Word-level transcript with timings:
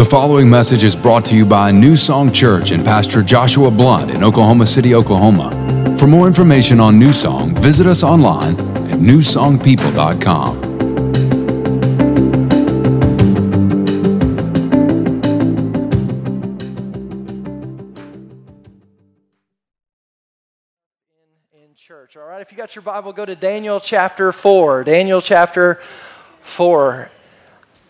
The 0.00 0.06
following 0.06 0.48
message 0.48 0.82
is 0.82 0.96
brought 0.96 1.26
to 1.26 1.36
you 1.36 1.44
by 1.44 1.70
New 1.70 1.94
Song 1.94 2.32
Church 2.32 2.70
and 2.70 2.82
Pastor 2.82 3.20
Joshua 3.22 3.70
Blunt 3.70 4.10
in 4.10 4.24
Oklahoma 4.24 4.64
City, 4.64 4.94
Oklahoma. 4.94 5.50
For 5.98 6.06
more 6.06 6.26
information 6.26 6.80
on 6.80 6.98
New 6.98 7.12
Song, 7.12 7.54
visit 7.56 7.86
us 7.86 8.02
online 8.02 8.54
at 8.90 8.98
newsongpeople.com. 8.98 10.62
in 21.52 21.74
church. 21.74 22.16
All 22.16 22.24
right, 22.24 22.40
if 22.40 22.50
you 22.50 22.56
got 22.56 22.74
your 22.74 22.80
Bible, 22.80 23.12
go 23.12 23.26
to 23.26 23.36
Daniel 23.36 23.78
chapter 23.78 24.32
4. 24.32 24.82
Daniel 24.84 25.20
chapter 25.20 25.78
4. 26.40 27.10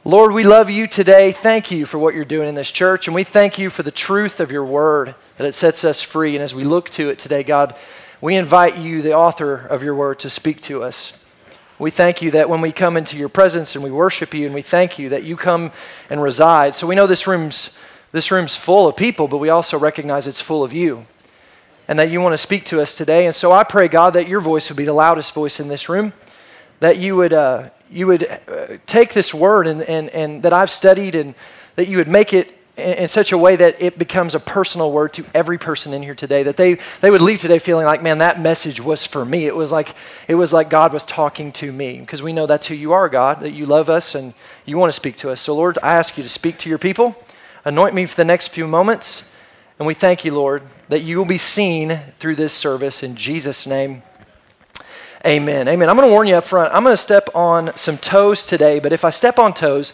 Lord, 0.05 0.33
we 0.33 0.45
love 0.45 0.71
you 0.71 0.87
today. 0.87 1.31
Thank 1.31 1.71
you 1.71 1.85
for 1.85 1.99
what 1.99 2.15
you're 2.15 2.25
doing 2.25 2.49
in 2.49 2.55
this 2.55 2.71
church, 2.71 3.07
and 3.07 3.15
we 3.15 3.23
thank 3.23 3.59
you 3.59 3.69
for 3.69 3.83
the 3.83 3.91
truth 3.91 4.41
of 4.41 4.51
your 4.51 4.65
word, 4.65 5.15
that 5.37 5.47
it 5.47 5.53
sets 5.53 5.85
us 5.85 6.01
free. 6.01 6.35
And 6.35 6.43
as 6.43 6.55
we 6.55 6.65
look 6.65 6.89
to 6.91 7.11
it 7.11 7.19
today, 7.19 7.43
God, 7.43 7.77
we 8.19 8.35
invite 8.35 8.79
you, 8.79 9.03
the 9.03 9.13
author 9.13 9.57
of 9.57 9.83
your 9.83 9.95
word, 9.95 10.19
to 10.21 10.31
speak 10.31 10.63
to 10.63 10.83
us. 10.83 11.13
We 11.79 11.91
thank 11.91 12.23
you 12.23 12.31
that 12.31 12.49
when 12.49 12.63
we 12.63 12.73
come 12.73 12.97
into 12.97 13.19
your 13.19 13.29
presence 13.29 13.75
and 13.75 13.85
we 13.85 13.91
worship 13.91 14.33
you, 14.33 14.47
and 14.47 14.55
we 14.55 14.63
thank 14.63 14.99
you 14.99 15.11
that 15.11 15.25
you 15.25 15.37
come 15.37 15.71
and 16.09 16.23
reside. 16.23 16.75
So 16.75 16.87
we 16.87 16.95
know 16.95 17.07
this 17.07 17.27
room's, 17.27 17.77
this 18.11 18.31
room's 18.31 18.57
full 18.57 18.89
of 18.89 18.97
people, 18.97 19.29
but 19.29 19.37
we 19.37 19.51
also 19.51 19.79
recognize 19.79 20.27
it's 20.27 20.41
full 20.41 20.65
of 20.65 20.73
you 20.73 21.05
and 21.89 21.99
that 21.99 22.09
you 22.09 22.23
want 22.23 22.33
to 22.33 22.39
speak 22.39 22.65
to 22.65 22.81
us 22.81 22.97
today. 22.97 23.27
And 23.27 23.35
so 23.35 23.53
I 23.53 23.65
pray, 23.65 23.87
God, 23.87 24.15
that 24.15 24.29
your 24.29 24.41
voice 24.41 24.71
would 24.71 24.79
be 24.79 24.87
the 24.87 24.95
loudest 24.95 25.35
voice 25.35 25.61
in 25.61 25.69
this 25.69 25.91
room, 25.91 26.15
that 26.79 26.97
you 26.97 27.17
would, 27.17 27.35
uh, 27.35 27.69
you 27.91 28.07
would 28.07 28.25
uh, 28.25 28.79
take 28.87 29.13
this 29.13 29.35
word 29.35 29.67
and, 29.67 29.83
and, 29.83 30.09
and 30.11 30.43
that 30.43 30.53
I've 30.53 30.71
studied 30.71 31.15
and 31.15 31.35
that 31.77 31.89
you 31.89 31.97
would 31.97 32.09
make 32.09 32.33
it 32.33 32.55
in, 32.77 32.99
in 32.99 33.09
such 33.09 33.33
a 33.33 33.39
way 33.39 33.57
that 33.57 33.81
it 33.81 33.99
becomes 33.99 34.35
a 34.35 34.41
personal 34.41 34.93
word 34.93 35.13
to 35.15 35.25
every 35.35 35.59
person 35.59 35.93
in 35.93 36.03
here 36.03 36.15
today, 36.15 36.43
that 36.45 36.57
they, 36.57 36.79
they 37.01 37.11
would 37.11 37.23
leave 37.23 37.41
today 37.41 37.59
feeling 37.59 37.87
like, 37.87 38.03
man, 38.03 38.19
that 38.19 38.41
message 38.41 38.81
was 38.81 39.05
for 39.05 39.25
me. 39.25 39.47
It 39.47 39.57
was 39.57 39.73
like, 39.73 39.95
it 40.29 40.35
was 40.35 40.53
like 40.53 40.71
God 40.71 40.93
was 40.93 41.05
talking 41.05 41.53
to 41.53 41.73
me 41.73 42.01
because 42.01 42.23
we 42.23 42.33
know 42.33 42.47
that's 42.47 42.67
who 42.67 42.75
you 42.75 42.93
are, 42.93 43.09
God, 43.09 43.41
that 43.41 43.51
you 43.53 43.67
love 43.67 43.91
us 43.91 44.15
and 44.15 44.35
you 44.65 44.79
want 44.79 44.91
to 44.91 44.97
speak 44.97 45.17
to 45.19 45.31
us. 45.31 45.41
So, 45.41 45.55
Lord, 45.55 45.79
I 45.83 45.97
ask 45.97 46.17
you 46.17 46.23
to 46.23 46.29
speak 46.29 46.59
to 46.59 46.69
your 46.69 46.79
people. 46.79 47.17
Anoint 47.65 47.95
me 47.95 48.07
for 48.07 48.17
the 48.17 48.25
next 48.25 48.49
few 48.49 48.67
moments. 48.67 49.29
And 49.79 49.87
we 49.87 49.95
thank 49.95 50.25
you, 50.25 50.35
Lord, 50.35 50.63
that 50.89 51.01
you 51.01 51.17
will 51.17 51.25
be 51.25 51.39
seen 51.39 52.01
through 52.19 52.37
this 52.37 52.53
service 52.53 53.03
in 53.03 53.17
Jesus' 53.17 53.67
name. 53.67 54.03
Amen. 55.27 55.69
Amen. 55.69 55.91
I'm 55.91 55.97
going 55.97 56.09
to 56.09 56.13
warn 56.13 56.27
you 56.27 56.37
up 56.37 56.45
front. 56.45 56.73
I'm 56.75 56.83
going 56.83 56.95
to 56.95 56.97
step 56.97 57.29
on 57.35 57.77
some 57.77 57.99
toes 57.99 58.47
today, 58.47 58.79
but 58.79 58.91
if 58.91 59.05
I 59.05 59.11
step 59.11 59.39
on 59.39 59.53
toes, 59.53 59.93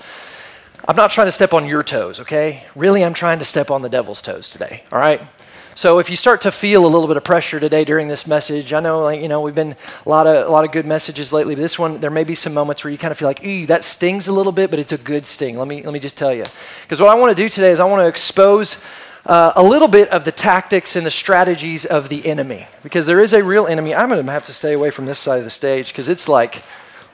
I'm 0.87 0.95
not 0.95 1.11
trying 1.11 1.27
to 1.27 1.33
step 1.33 1.53
on 1.53 1.67
your 1.67 1.83
toes, 1.83 2.21
okay? 2.21 2.65
Really, 2.77 3.05
I'm 3.05 3.15
trying 3.15 3.41
to 3.41 3.45
step 3.45 3.73
on 3.73 3.83
the 3.83 3.89
devil's 3.89 4.23
toes 4.23 4.49
today, 4.49 4.85
all 4.93 5.01
right? 5.01 5.21
So 5.75 5.99
if 5.99 6.09
you 6.09 6.17
start 6.17 6.43
to 6.43 6.53
feel 6.53 6.85
a 6.85 6.87
little 6.87 7.09
bit 7.09 7.17
of 7.17 7.25
pressure 7.25 7.59
today 7.59 7.85
during 7.85 8.07
this 8.07 8.27
message, 8.27 8.73
I 8.73 8.79
know, 8.79 9.01
like 9.03 9.21
you 9.21 9.29
know, 9.29 9.41
we've 9.41 9.55
been 9.55 9.75
a 10.07 10.09
lot 10.09 10.27
of 10.27 10.47
a 10.47 10.49
lot 10.49 10.65
of 10.65 10.73
good 10.73 10.87
messages 10.87 11.35
lately. 11.35 11.55
But 11.55 11.61
this 11.61 11.79
one, 11.79 12.01
there 12.01 12.11
may 12.11 12.25
be 12.25 12.35
some 12.35 12.55
moments 12.55 12.83
where 12.83 12.91
you 12.91 12.97
kind 12.97 13.13
of 13.13 13.19
feel 13.19 13.29
like, 13.29 13.45
"Ee, 13.45 13.67
that 13.67 13.85
stings 13.85 14.27
a 14.27 14.33
little 14.33 14.53
bit," 14.53 14.71
but 14.71 14.79
it's 14.79 14.93
a 14.93 14.97
good 14.97 15.27
sting. 15.27 15.59
Let 15.59 15.69
me 15.69 15.83
let 15.83 15.93
me 15.93 16.01
just 16.01 16.17
tell 16.17 16.33
you, 16.33 16.45
because 16.81 16.99
what 16.99 17.11
I 17.11 17.15
want 17.15 17.37
to 17.37 17.43
do 17.43 17.51
today 17.51 17.73
is 17.73 17.79
I 17.79 17.85
want 17.85 18.01
to 18.01 18.07
expose 18.07 18.79
uh, 19.27 19.53
a 19.57 19.63
little 19.63 19.89
bit 19.89 20.09
of 20.11 20.25
the 20.25 20.33
tactics 20.33 20.95
and 20.95 21.05
the 21.05 21.11
strategies 21.11 21.85
of 21.85 22.09
the 22.09 22.25
enemy 22.27 22.67
because 22.83 23.07
there 23.07 23.21
is 23.21 23.33
a 23.33 23.43
real 23.43 23.67
enemy. 23.67 23.95
I'm 23.95 24.09
going 24.09 24.25
to 24.25 24.33
have 24.33 24.45
to 24.45 24.53
stay 24.53 24.73
away 24.73 24.91
from 24.91 25.05
this 25.07 25.19
side 25.19 25.39
of 25.39 25.45
the 25.45 25.51
stage 25.51 25.89
because 25.89 26.09
it's 26.09 26.29
like 26.29 26.63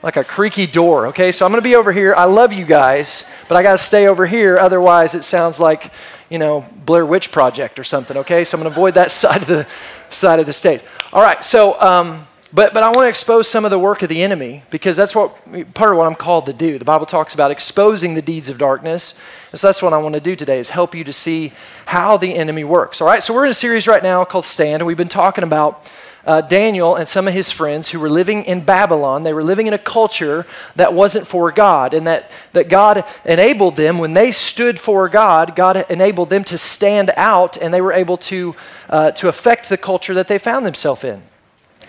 like 0.03 0.17
a 0.17 0.23
creaky 0.23 0.67
door. 0.67 1.07
Okay, 1.07 1.31
so 1.31 1.45
I'm 1.45 1.51
going 1.51 1.61
to 1.61 1.67
be 1.67 1.75
over 1.75 1.91
here. 1.91 2.13
I 2.13 2.25
love 2.25 2.53
you 2.53 2.65
guys, 2.65 3.23
but 3.47 3.55
I 3.55 3.63
got 3.63 3.71
to 3.71 3.77
stay 3.77 4.07
over 4.07 4.27
here. 4.27 4.59
Otherwise, 4.59 5.15
it 5.15 5.23
sounds 5.23 5.59
like 5.59 5.91
you 6.29 6.37
know 6.37 6.69
Blair 6.85 7.05
Witch 7.05 7.31
Project 7.31 7.79
or 7.79 7.83
something. 7.83 8.17
Okay, 8.17 8.43
so 8.43 8.57
I'm 8.57 8.63
going 8.63 8.71
to 8.71 8.77
avoid 8.77 8.93
that 8.93 9.11
side 9.23 9.41
of 9.41 9.47
the 9.47 9.67
side 10.09 10.39
of 10.39 10.45
the 10.45 10.53
stage. 10.53 10.81
All 11.11 11.21
right, 11.21 11.43
so. 11.43 11.81
Um, 11.81 12.27
but, 12.53 12.71
but 12.71 12.83
I 12.83 12.89
want 12.89 13.05
to 13.05 13.09
expose 13.09 13.47
some 13.47 13.65
of 13.65 13.71
the 13.71 13.79
work 13.79 14.03
of 14.03 14.09
the 14.09 14.21
enemy 14.21 14.61
because 14.69 14.95
that's 14.95 15.15
what 15.15 15.35
part 15.73 15.91
of 15.91 15.97
what 15.97 16.05
I'm 16.05 16.13
called 16.13 16.45
to 16.45 16.53
do. 16.53 16.77
The 16.77 16.85
Bible 16.85 17.07
talks 17.07 17.33
about 17.33 17.49
exposing 17.49 18.13
the 18.13 18.21
deeds 18.21 18.47
of 18.47 18.59
darkness. 18.59 19.19
And 19.51 19.59
so 19.59 19.67
that's 19.67 19.81
what 19.81 19.91
I 19.91 19.97
want 19.97 20.13
to 20.13 20.21
do 20.21 20.35
today 20.35 20.59
is 20.59 20.69
help 20.69 20.93
you 20.93 21.03
to 21.03 21.13
see 21.13 21.51
how 21.87 22.15
the 22.17 22.35
enemy 22.35 22.63
works. 22.63 23.01
All 23.01 23.07
right, 23.07 23.23
so 23.23 23.33
we're 23.33 23.45
in 23.45 23.51
a 23.51 23.55
series 23.55 23.87
right 23.87 24.03
now 24.03 24.23
called 24.23 24.45
Stand, 24.45 24.81
and 24.81 24.85
we've 24.85 24.95
been 24.95 25.09
talking 25.09 25.43
about 25.43 25.89
uh, 26.25 26.41
Daniel 26.41 26.95
and 26.95 27.07
some 27.07 27.27
of 27.27 27.33
his 27.33 27.51
friends 27.51 27.89
who 27.89 27.99
were 27.99 28.09
living 28.09 28.45
in 28.45 28.63
Babylon. 28.63 29.23
They 29.23 29.33
were 29.33 29.43
living 29.43 29.65
in 29.65 29.73
a 29.73 29.79
culture 29.79 30.45
that 30.75 30.93
wasn't 30.93 31.25
for 31.25 31.51
God, 31.51 31.95
and 31.95 32.05
that, 32.05 32.29
that 32.51 32.69
God 32.69 33.03
enabled 33.25 33.77
them, 33.77 33.97
when 33.97 34.13
they 34.13 34.29
stood 34.29 34.79
for 34.79 35.09
God, 35.09 35.55
God 35.55 35.85
enabled 35.89 36.29
them 36.29 36.43
to 36.45 36.57
stand 36.59 37.11
out, 37.17 37.57
and 37.57 37.73
they 37.73 37.81
were 37.81 37.93
able 37.93 38.17
to, 38.17 38.55
uh, 38.89 39.11
to 39.11 39.27
affect 39.27 39.69
the 39.69 39.77
culture 39.77 40.13
that 40.13 40.27
they 40.27 40.37
found 40.37 40.67
themselves 40.67 41.03
in. 41.03 41.23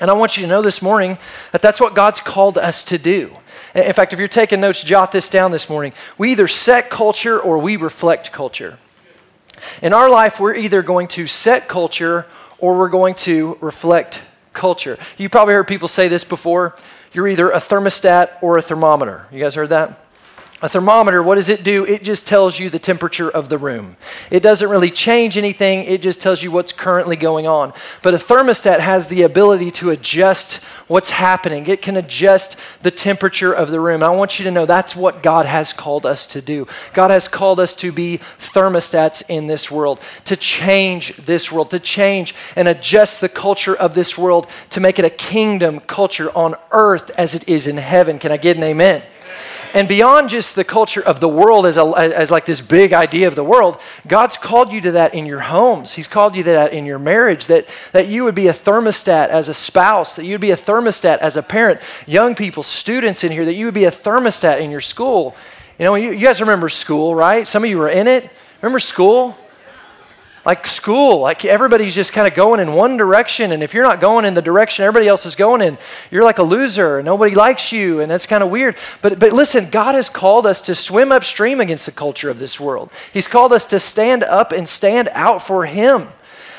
And 0.01 0.11
I 0.11 0.15
want 0.15 0.37
you 0.37 0.43
to 0.43 0.49
know 0.49 0.63
this 0.63 0.83
morning 0.83 1.19
that 1.53 1.63
that's 1.63 1.81
what 1.81 1.95
God's 1.95 2.21
called 2.21 2.59
us 2.59 2.85
to 2.85 2.99
do. 2.99 3.37
In 3.75 3.93
fact, 3.93 4.13
if 4.13 4.19
you're 4.19 4.29
taking 4.29 4.61
notes, 4.61 4.83
jot 4.83 5.13
this 5.13 5.29
down 5.29 5.51
this 5.51 5.69
morning. 5.69 5.93
We 6.17 6.33
either 6.33 6.49
set 6.49 6.91
culture 6.91 7.41
or 7.41 7.59
we 7.59 7.77
reflect 7.77 8.33
culture. 8.33 8.79
In 9.83 9.93
our 9.93 10.11
life, 10.11 10.39
we're 10.39 10.55
either 10.55 10.83
going 10.83 11.09
to 11.09 11.27
set 11.27 11.69
culture 11.69 12.27
or 12.59 12.77
we're 12.77 12.89
going 12.89 13.15
to 13.15 13.59
reflect 13.61 14.23
culture. 14.53 14.99
You 15.17 15.29
probably 15.29 15.55
heard 15.55 15.69
people 15.69 15.89
say 15.89 16.09
this 16.09 16.25
before. 16.25 16.77
You're 17.13 17.29
either 17.29 17.51
a 17.51 17.59
thermostat 17.59 18.31
or 18.43 18.59
a 18.59 18.63
thermometer. 18.63 19.27
You 19.33 19.41
guys 19.41 19.55
heard 19.55 19.71
that? 19.71 20.04
A 20.65 20.69
thermometer, 20.71 21.23
what 21.23 21.35
does 21.35 21.51
it 21.51 21.63
do? 21.63 21.85
It 21.85 22.03
just 22.03 22.27
tells 22.27 22.59
you 22.59 22.71
the 22.71 22.79
temperature 22.79 23.29
of 23.29 23.51
the 23.51 23.59
room. 23.59 23.99
It 24.31 24.43
doesn't 24.43 24.71
really 24.71 24.91
change 24.91 25.37
anything, 25.37 25.85
it 25.85 26.01
just 26.01 26.23
tells 26.23 26.43
you 26.43 26.51
what's 26.51 26.73
currently 26.73 27.17
going 27.17 27.47
on. 27.47 27.75
But 28.01 28.15
a 28.15 28.17
thermostat 28.17 28.81
has 28.81 29.09
the 29.09 29.21
ability 29.21 29.71
to 29.73 29.91
adjust 29.91 30.63
what's 30.87 31.11
happening, 31.11 31.67
it 31.67 31.83
can 31.83 31.99
adjust 31.99 32.57
the 32.81 32.91
temperature 32.91 33.53
of 33.53 33.71
the 33.71 33.79
room. 33.79 34.03
I 34.03 34.09
want 34.09 34.39
you 34.39 34.45
to 34.47 34.51
know 34.51 34.65
that's 34.65 34.97
what 34.97 35.23
God 35.23 35.45
has 35.45 35.75
called 35.75 36.07
us 36.07 36.27
to 36.29 36.41
do. 36.41 36.67
God 36.95 37.11
has 37.11 37.29
called 37.29 37.61
us 37.61 37.77
to 37.77 37.93
be 37.93 38.21
thermostats 38.39 39.23
in 39.29 39.49
this 39.49 39.71
world, 39.71 40.01
to 40.25 40.35
change 40.35 41.15
this 41.19 41.53
world, 41.53 41.69
to 41.73 41.79
change 41.79 42.35
and 42.57 42.69
adjust 42.69 43.21
the 43.21 43.29
culture 43.29 43.77
of 43.77 43.93
this 43.93 44.17
world 44.17 44.47
to 44.71 44.81
make 44.81 44.99
it 44.99 45.05
a 45.05 45.11
kingdom 45.11 45.81
culture 45.81 46.35
on 46.35 46.57
earth 46.73 47.11
as 47.19 47.35
it 47.35 47.47
is 47.47 47.67
in 47.67 47.77
heaven. 47.77 48.19
Can 48.19 48.33
I 48.33 48.39
get 48.39 48.57
an 48.57 48.63
amen? 48.63 49.03
And 49.75 49.89
beyond 49.89 50.31
just 50.31 50.55
the 50.55 50.63
culture 50.63 51.03
of 51.03 51.19
the 51.19 51.29
world 51.29 51.67
as, 51.67 51.77
a, 51.77 51.83
as 51.83 52.31
like 52.31 52.47
this 52.47 52.61
big 52.61 52.93
idea 52.93 53.27
of 53.27 53.35
the 53.35 53.43
world, 53.43 53.81
God's 54.07 54.37
called 54.37 54.73
you 54.73 54.81
to 54.83 54.93
that 54.93 55.15
in 55.15 55.27
your 55.27 55.41
homes. 55.41 55.95
He's 55.95 56.07
called 56.07 56.37
you 56.37 56.45
to 56.45 56.51
that 56.53 56.73
in 56.73 56.87
your 56.87 57.01
marriage, 57.01 57.47
that, 57.47 57.67
that 57.91 58.07
you 58.07 58.23
would 58.23 58.37
be 58.37 58.47
a 58.47 58.53
thermostat 58.53 59.31
as 59.31 59.49
a 59.49 59.55
spouse, 59.55 60.15
that 60.15 60.25
you'd 60.25 60.41
be 60.41 60.53
a 60.53 60.57
thermostat 60.57 61.19
as 61.19 61.37
a 61.37 61.43
parent, 61.43 61.81
young 62.07 62.37
people, 62.37 62.63
students 62.63 63.25
in 63.25 63.33
here, 63.33 63.45
that 63.45 63.55
you 63.55 63.65
would 63.65 63.75
be 63.75 63.85
a 63.85 63.91
thermostat 63.91 64.61
in 64.61 64.71
your 64.71 64.81
school. 64.81 65.35
You 65.77 65.87
know, 65.87 65.97
you, 65.97 66.13
you 66.13 66.25
guys 66.25 66.41
remember 66.41 66.69
school, 66.69 67.17
right? 67.17 67.47
Some 67.47 67.65
of 67.65 67.69
you 67.69 67.79
were 67.79 67.91
in 67.91 68.07
it. 68.07 68.31
Remember 68.63 68.79
school? 68.79 69.37
Like 70.45 70.67
school 70.67 71.21
like 71.21 71.45
everybody's 71.45 71.95
just 71.95 72.13
kind 72.13 72.29
of 72.29 72.35
going 72.35 72.61
in 72.61 72.73
one 72.73 72.97
direction 72.97 73.53
and 73.53 73.63
if 73.63 73.73
you're 73.75 73.85
not 73.85 74.01
going 74.01 74.25
in 74.25 74.35
the 74.35 74.43
direction 74.43 74.85
everybody 74.85 75.09
else 75.09 75.25
is 75.27 75.35
going 75.35 75.63
in 75.63 75.79
you're 76.11 76.25
like 76.25 76.39
a 76.39 76.43
loser 76.43 77.03
nobody 77.03 77.35
likes 77.35 77.73
you 77.73 78.01
and 78.01 78.11
that's 78.11 78.27
kind 78.27 78.43
of 78.43 78.51
weird. 78.51 78.77
But 79.03 79.19
but 79.19 79.33
listen 79.33 79.71
god 79.71 79.95
has 79.95 80.09
called 80.09 80.47
us 80.47 80.61
to 80.63 80.75
swim 80.75 81.13
upstream 81.13 81.61
against 81.61 81.87
the 81.87 81.93
culture 81.93 82.31
of 82.31 82.39
this 82.39 82.61
world. 82.61 82.91
He's 83.13 83.29
called 83.29 83.53
us 83.53 83.67
to 83.67 83.81
stand 83.81 84.23
up 84.23 84.53
and 84.53 84.69
stand 84.69 85.09
out 85.13 85.43
for 85.43 85.67
him 85.67 86.09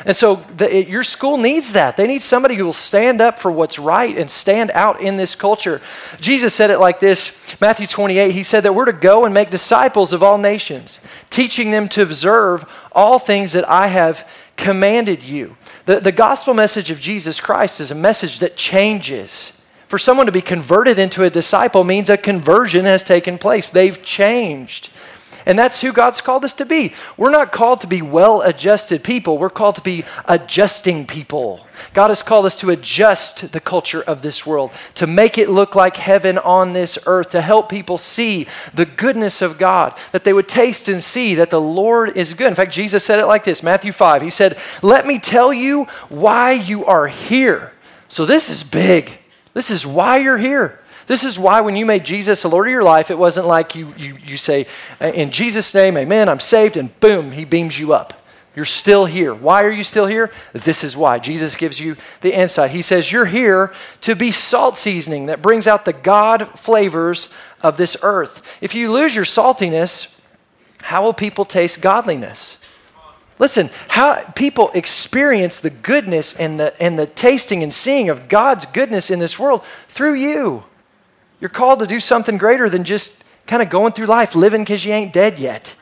and 0.03 0.15
so 0.15 0.43
the, 0.57 0.75
it, 0.75 0.87
your 0.87 1.03
school 1.03 1.37
needs 1.37 1.71
that. 1.73 1.95
They 1.95 2.07
need 2.07 2.21
somebody 2.21 2.55
who 2.55 2.65
will 2.65 2.73
stand 2.73 3.21
up 3.21 3.39
for 3.39 3.49
what's 3.49 3.79
right 3.79 4.17
and 4.17 4.29
stand 4.29 4.71
out 4.71 4.99
in 4.99 5.15
this 5.15 5.35
culture. 5.35 5.81
Jesus 6.19 6.53
said 6.53 6.69
it 6.69 6.79
like 6.79 6.99
this 6.99 7.55
Matthew 7.61 7.87
28, 7.87 8.31
he 8.31 8.43
said 8.43 8.61
that 8.61 8.75
we're 8.75 8.85
to 8.85 8.93
go 8.93 9.23
and 9.23 9.33
make 9.33 9.49
disciples 9.49 10.11
of 10.11 10.21
all 10.21 10.37
nations, 10.37 10.99
teaching 11.29 11.71
them 11.71 11.87
to 11.89 12.01
observe 12.01 12.65
all 12.91 13.19
things 13.19 13.53
that 13.53 13.67
I 13.69 13.87
have 13.87 14.27
commanded 14.57 15.23
you. 15.23 15.55
The, 15.85 15.99
the 15.99 16.11
gospel 16.11 16.53
message 16.53 16.91
of 16.91 16.99
Jesus 16.99 17.39
Christ 17.39 17.79
is 17.79 17.91
a 17.91 17.95
message 17.95 18.39
that 18.39 18.57
changes. 18.57 19.59
For 19.87 19.99
someone 19.99 20.25
to 20.25 20.31
be 20.31 20.41
converted 20.41 20.97
into 20.97 21.23
a 21.23 21.29
disciple 21.29 21.83
means 21.83 22.09
a 22.09 22.17
conversion 22.17 22.85
has 22.85 23.03
taken 23.03 23.37
place. 23.37 23.69
They've 23.69 24.01
changed. 24.01 24.89
And 25.45 25.59
that's 25.59 25.81
who 25.81 25.91
God's 25.93 26.21
called 26.21 26.43
us 26.43 26.53
to 26.53 26.65
be. 26.65 26.93
We're 27.17 27.29
not 27.29 27.51
called 27.51 27.81
to 27.81 27.87
be 27.87 28.01
well 28.01 28.41
adjusted 28.41 29.03
people, 29.03 29.37
we're 29.37 29.49
called 29.49 29.75
to 29.75 29.81
be 29.81 30.03
adjusting 30.25 31.05
people. 31.05 31.65
God 31.93 32.07
has 32.07 32.23
called 32.23 32.45
us 32.45 32.55
to 32.61 32.69
adjust 32.69 33.51
the 33.51 33.59
culture 33.59 34.01
of 34.01 34.21
this 34.21 34.45
world, 34.45 34.71
to 34.95 35.05
make 35.05 35.37
it 35.37 35.49
look 35.49 35.75
like 35.75 35.97
heaven 35.97 36.37
on 36.37 36.73
this 36.73 36.97
earth, 37.05 37.29
to 37.31 37.41
help 37.41 37.69
people 37.69 37.97
see 37.97 38.47
the 38.73 38.85
goodness 38.85 39.41
of 39.41 39.57
God, 39.57 39.97
that 40.11 40.23
they 40.23 40.33
would 40.33 40.47
taste 40.47 40.87
and 40.89 41.03
see 41.03 41.35
that 41.35 41.49
the 41.49 41.61
Lord 41.61 42.15
is 42.17 42.33
good. 42.33 42.47
In 42.47 42.55
fact, 42.55 42.73
Jesus 42.73 43.03
said 43.03 43.19
it 43.19 43.25
like 43.25 43.43
this 43.43 43.61
Matthew 43.61 43.91
5. 43.91 44.21
He 44.21 44.29
said, 44.29 44.57
Let 44.81 45.05
me 45.05 45.19
tell 45.19 45.53
you 45.53 45.85
why 46.09 46.53
you 46.53 46.85
are 46.85 47.07
here. 47.07 47.73
So 48.07 48.25
this 48.25 48.49
is 48.49 48.63
big. 48.63 49.19
This 49.53 49.71
is 49.71 49.85
why 49.85 50.17
you're 50.17 50.37
here. 50.37 50.79
This 51.07 51.23
is 51.23 51.37
why 51.37 51.61
when 51.61 51.75
you 51.75 51.85
made 51.85 52.03
Jesus 52.03 52.41
the 52.41 52.49
Lord 52.49 52.67
of 52.67 52.71
your 52.71 52.83
life, 52.83 53.11
it 53.11 53.17
wasn't 53.17 53.47
like 53.47 53.75
you, 53.75 53.93
you, 53.97 54.17
you 54.25 54.37
say, 54.37 54.65
In 54.99 55.31
Jesus' 55.31 55.73
name, 55.73 55.97
amen, 55.97 56.29
I'm 56.29 56.39
saved, 56.39 56.77
and 56.77 56.99
boom, 56.99 57.31
he 57.31 57.45
beams 57.45 57.79
you 57.79 57.93
up. 57.93 58.21
You're 58.55 58.65
still 58.65 59.05
here. 59.05 59.33
Why 59.33 59.63
are 59.63 59.71
you 59.71 59.83
still 59.83 60.05
here? 60.05 60.31
This 60.53 60.83
is 60.83 60.95
why. 60.95 61.19
Jesus 61.19 61.57
gives 61.57 61.79
you 61.79 61.97
the 62.21 62.33
insight. 62.33 62.71
He 62.71 62.81
says, 62.81 63.11
You're 63.11 63.25
here 63.25 63.73
to 64.01 64.15
be 64.15 64.31
salt 64.31 64.77
seasoning 64.77 65.25
that 65.25 65.41
brings 65.41 65.67
out 65.67 65.85
the 65.85 65.93
God 65.93 66.57
flavors 66.57 67.33
of 67.61 67.77
this 67.77 67.97
earth. 68.01 68.41
If 68.61 68.73
you 68.73 68.91
lose 68.91 69.13
your 69.13 69.25
saltiness, 69.25 70.07
how 70.81 71.03
will 71.03 71.13
people 71.13 71.43
taste 71.45 71.81
godliness? 71.81 72.59
Listen, 73.37 73.69
how 73.89 74.23
people 74.31 74.71
experience 74.73 75.59
the 75.59 75.69
goodness 75.69 76.33
and 76.33 76.57
the, 76.57 76.81
and 76.81 76.97
the 76.97 77.07
tasting 77.07 77.61
and 77.61 77.73
seeing 77.73 78.07
of 78.07 78.29
God's 78.29 78.65
goodness 78.65 79.11
in 79.11 79.19
this 79.19 79.37
world 79.37 79.63
through 79.89 80.13
you. 80.13 80.63
You're 81.39 81.49
called 81.49 81.79
to 81.79 81.87
do 81.87 81.99
something 81.99 82.37
greater 82.37 82.69
than 82.69 82.83
just 82.83 83.23
kind 83.47 83.61
of 83.61 83.69
going 83.69 83.93
through 83.93 84.05
life, 84.05 84.35
living 84.35 84.61
because 84.61 84.85
you 84.85 84.93
ain't 84.93 85.13
dead 85.13 85.39
yet. 85.39 85.75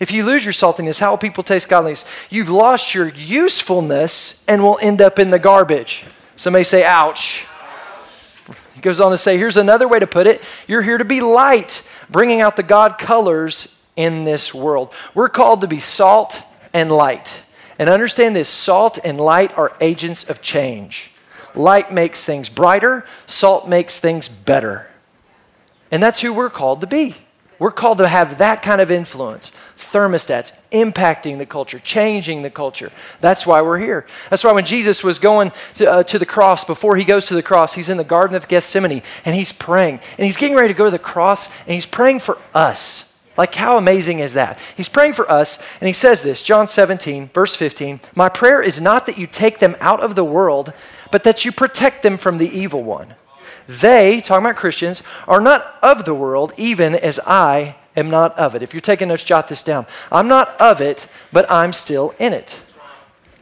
If 0.00 0.10
you 0.10 0.24
lose 0.24 0.44
your 0.44 0.52
saltiness, 0.52 0.98
how 0.98 1.10
will 1.10 1.18
people 1.18 1.44
taste 1.44 1.68
godliness? 1.68 2.04
You've 2.28 2.50
lost 2.50 2.92
your 2.92 3.08
usefulness 3.08 4.44
and 4.48 4.60
will 4.60 4.78
end 4.82 5.00
up 5.00 5.20
in 5.20 5.30
the 5.30 5.38
garbage. 5.38 6.04
Somebody 6.34 6.64
say, 6.64 6.84
ouch. 6.84 7.46
He 8.74 8.80
goes 8.80 9.00
on 9.00 9.12
to 9.12 9.18
say, 9.18 9.38
here's 9.38 9.56
another 9.56 9.86
way 9.86 10.00
to 10.00 10.08
put 10.08 10.26
it 10.26 10.42
you're 10.66 10.82
here 10.82 10.98
to 10.98 11.04
be 11.04 11.20
light, 11.20 11.88
bringing 12.10 12.40
out 12.40 12.56
the 12.56 12.64
God 12.64 12.98
colors 12.98 13.78
in 13.94 14.24
this 14.24 14.52
world. 14.52 14.92
We're 15.14 15.28
called 15.28 15.60
to 15.60 15.68
be 15.68 15.78
salt 15.78 16.42
and 16.72 16.90
light. 16.90 17.44
And 17.78 17.88
understand 17.88 18.34
this 18.34 18.48
salt 18.48 18.98
and 19.04 19.20
light 19.20 19.56
are 19.56 19.76
agents 19.80 20.28
of 20.28 20.42
change. 20.42 21.11
Light 21.54 21.92
makes 21.92 22.24
things 22.24 22.48
brighter, 22.48 23.04
salt 23.26 23.68
makes 23.68 23.98
things 23.98 24.28
better. 24.28 24.88
And 25.90 26.02
that's 26.02 26.20
who 26.20 26.32
we're 26.32 26.50
called 26.50 26.80
to 26.80 26.86
be. 26.86 27.16
We're 27.58 27.70
called 27.70 27.98
to 27.98 28.08
have 28.08 28.38
that 28.38 28.60
kind 28.60 28.80
of 28.80 28.90
influence, 28.90 29.52
thermostats, 29.78 30.52
impacting 30.72 31.38
the 31.38 31.46
culture, 31.46 31.78
changing 31.78 32.42
the 32.42 32.50
culture. 32.50 32.90
That's 33.20 33.46
why 33.46 33.62
we're 33.62 33.78
here. 33.78 34.04
That's 34.30 34.42
why 34.42 34.50
when 34.50 34.64
Jesus 34.64 35.04
was 35.04 35.20
going 35.20 35.52
to, 35.76 35.88
uh, 35.88 36.02
to, 36.02 36.18
the 36.18 36.26
cross, 36.26 36.64
before 36.64 36.96
he 36.96 37.04
goes 37.04 37.26
to 37.26 37.34
the 37.34 37.42
cross, 37.42 37.74
he's 37.74 37.88
in 37.88 37.98
the 37.98 38.04
Garden 38.04 38.34
of 38.34 38.48
Gethsemane 38.48 39.02
and 39.24 39.36
he's 39.36 39.52
praying. 39.52 40.00
And 40.18 40.24
he's 40.24 40.36
getting 40.36 40.56
ready 40.56 40.68
to 40.68 40.74
go 40.74 40.86
to 40.86 40.90
the 40.90 40.98
cross 40.98 41.46
and 41.66 41.74
he's 41.74 41.86
praying 41.86 42.18
for 42.18 42.38
us. 42.52 43.12
Like, 43.36 43.54
how 43.54 43.78
amazing 43.78 44.18
is 44.18 44.34
that? 44.34 44.58
He's 44.76 44.90
praying 44.90 45.14
for 45.14 45.30
us, 45.30 45.58
and 45.80 45.86
he 45.86 45.94
says 45.94 46.22
this 46.22 46.42
John 46.42 46.68
17, 46.68 47.30
verse 47.32 47.56
15 47.56 48.00
My 48.14 48.28
prayer 48.28 48.60
is 48.60 48.80
not 48.80 49.06
that 49.06 49.16
you 49.16 49.26
take 49.26 49.58
them 49.58 49.76
out 49.80 50.00
of 50.00 50.14
the 50.14 50.24
world, 50.24 50.72
but 51.12 51.22
that 51.22 51.44
you 51.44 51.52
protect 51.52 52.02
them 52.02 52.18
from 52.18 52.38
the 52.38 52.48
evil 52.48 52.82
one. 52.82 53.14
They, 53.68 54.20
talking 54.20 54.44
about 54.44 54.56
Christians, 54.56 55.02
are 55.28 55.40
not 55.40 55.78
of 55.82 56.04
the 56.04 56.14
world, 56.14 56.52
even 56.56 56.96
as 56.96 57.20
I 57.20 57.76
am 57.94 58.10
not 58.10 58.36
of 58.36 58.56
it. 58.56 58.62
If 58.62 58.74
you're 58.74 58.80
taking 58.80 59.08
notes, 59.08 59.22
jot 59.22 59.46
this 59.46 59.62
down. 59.62 59.86
I'm 60.10 60.26
not 60.26 60.60
of 60.60 60.80
it, 60.80 61.06
but 61.32 61.48
I'm 61.50 61.72
still 61.72 62.14
in 62.18 62.32
it. 62.32 62.60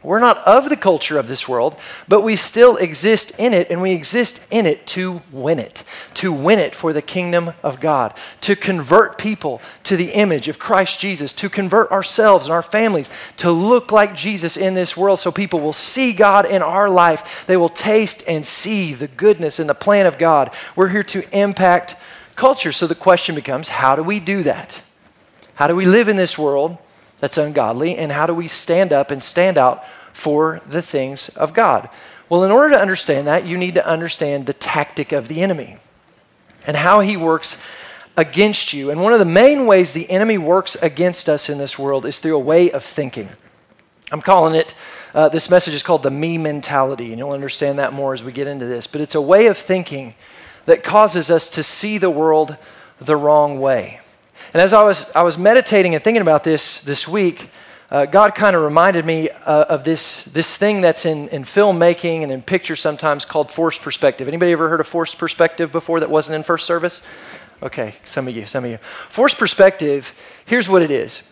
We're 0.03 0.19
not 0.19 0.39
of 0.47 0.69
the 0.69 0.77
culture 0.77 1.19
of 1.19 1.27
this 1.27 1.47
world, 1.47 1.77
but 2.07 2.21
we 2.21 2.35
still 2.35 2.75
exist 2.77 3.33
in 3.37 3.53
it, 3.53 3.69
and 3.69 3.83
we 3.83 3.91
exist 3.91 4.43
in 4.49 4.65
it 4.65 4.87
to 4.87 5.21
win 5.31 5.59
it, 5.59 5.83
to 6.15 6.33
win 6.33 6.57
it 6.57 6.73
for 6.73 6.91
the 6.91 7.03
kingdom 7.03 7.53
of 7.61 7.79
God, 7.79 8.17
to 8.41 8.55
convert 8.55 9.19
people 9.19 9.61
to 9.83 9.95
the 9.95 10.11
image 10.11 10.47
of 10.47 10.57
Christ 10.57 10.99
Jesus, 10.99 11.33
to 11.33 11.49
convert 11.49 11.91
ourselves 11.91 12.47
and 12.47 12.53
our 12.53 12.63
families 12.63 13.11
to 13.37 13.51
look 13.51 13.91
like 13.91 14.15
Jesus 14.15 14.57
in 14.57 14.73
this 14.73 14.97
world 14.97 15.19
so 15.19 15.31
people 15.31 15.59
will 15.59 15.71
see 15.73 16.13
God 16.13 16.47
in 16.47 16.63
our 16.63 16.89
life. 16.89 17.45
They 17.45 17.57
will 17.57 17.69
taste 17.69 18.23
and 18.27 18.43
see 18.43 18.95
the 18.95 19.07
goodness 19.07 19.59
and 19.59 19.69
the 19.69 19.75
plan 19.75 20.07
of 20.07 20.17
God. 20.17 20.51
We're 20.75 20.89
here 20.89 21.03
to 21.03 21.37
impact 21.37 21.95
culture. 22.35 22.71
So 22.71 22.87
the 22.87 22.95
question 22.95 23.35
becomes 23.35 23.69
how 23.69 23.95
do 23.95 24.01
we 24.01 24.19
do 24.19 24.41
that? 24.43 24.81
How 25.55 25.67
do 25.67 25.75
we 25.75 25.85
live 25.85 26.07
in 26.07 26.17
this 26.17 26.39
world? 26.39 26.79
That's 27.21 27.37
ungodly, 27.37 27.95
and 27.95 28.11
how 28.11 28.25
do 28.25 28.33
we 28.33 28.49
stand 28.49 28.91
up 28.91 29.09
and 29.09 29.23
stand 29.23 29.57
out 29.57 29.83
for 30.11 30.59
the 30.67 30.81
things 30.81 31.29
of 31.29 31.53
God? 31.53 31.89
Well, 32.27 32.43
in 32.43 32.51
order 32.51 32.71
to 32.71 32.81
understand 32.81 33.27
that, 33.27 33.45
you 33.45 33.57
need 33.57 33.75
to 33.75 33.87
understand 33.87 34.45
the 34.45 34.53
tactic 34.53 35.11
of 35.11 35.29
the 35.29 35.41
enemy 35.41 35.77
and 36.67 36.75
how 36.75 36.99
he 36.99 37.15
works 37.15 37.61
against 38.17 38.73
you. 38.73 38.89
And 38.89 39.01
one 39.01 39.13
of 39.13 39.19
the 39.19 39.25
main 39.25 39.65
ways 39.65 39.93
the 39.93 40.09
enemy 40.09 40.37
works 40.37 40.75
against 40.75 41.29
us 41.29 41.49
in 41.49 41.57
this 41.57 41.79
world 41.79 42.05
is 42.05 42.19
through 42.19 42.35
a 42.35 42.39
way 42.39 42.71
of 42.71 42.83
thinking. 42.83 43.29
I'm 44.11 44.21
calling 44.21 44.55
it, 44.55 44.73
uh, 45.13 45.29
this 45.29 45.49
message 45.49 45.73
is 45.73 45.83
called 45.83 46.03
the 46.03 46.11
me 46.11 46.37
mentality, 46.37 47.11
and 47.11 47.17
you'll 47.17 47.31
understand 47.31 47.79
that 47.79 47.93
more 47.93 48.13
as 48.13 48.23
we 48.23 48.31
get 48.31 48.47
into 48.47 48.65
this. 48.65 48.87
But 48.87 49.01
it's 49.01 49.15
a 49.15 49.21
way 49.21 49.47
of 49.47 49.57
thinking 49.57 50.15
that 50.65 50.83
causes 50.83 51.31
us 51.31 51.49
to 51.49 51.63
see 51.63 51.97
the 51.97 52.09
world 52.09 52.57
the 52.99 53.15
wrong 53.15 53.59
way. 53.59 53.99
And 54.53 54.61
as 54.61 54.73
I 54.73 54.83
was, 54.83 55.15
I 55.15 55.23
was 55.23 55.37
meditating 55.37 55.95
and 55.95 56.03
thinking 56.03 56.21
about 56.21 56.43
this 56.43 56.81
this 56.81 57.07
week, 57.07 57.49
uh, 57.89 58.05
God 58.05 58.35
kind 58.35 58.53
of 58.53 58.63
reminded 58.63 59.05
me 59.05 59.29
uh, 59.29 59.63
of 59.63 59.85
this, 59.85 60.25
this 60.25 60.57
thing 60.57 60.81
that's 60.81 61.05
in, 61.05 61.29
in 61.29 61.43
filmmaking 61.43 62.23
and 62.23 62.33
in 62.33 62.41
picture 62.41 62.75
sometimes 62.75 63.23
called 63.23 63.49
forced 63.49 63.81
perspective. 63.81 64.27
Anybody 64.27 64.51
ever 64.51 64.67
heard 64.67 64.81
of 64.81 64.87
forced 64.87 65.17
perspective 65.17 65.71
before 65.71 66.01
that 66.01 66.09
wasn't 66.09 66.35
in 66.35 66.43
first 66.43 66.65
service? 66.65 67.01
Okay, 67.63 67.93
some 68.03 68.27
of 68.27 68.35
you, 68.35 68.45
some 68.45 68.65
of 68.65 68.71
you. 68.71 68.77
Forced 69.07 69.37
perspective, 69.37 70.13
here's 70.43 70.67
what 70.67 70.81
it 70.81 70.91
is. 70.91 71.23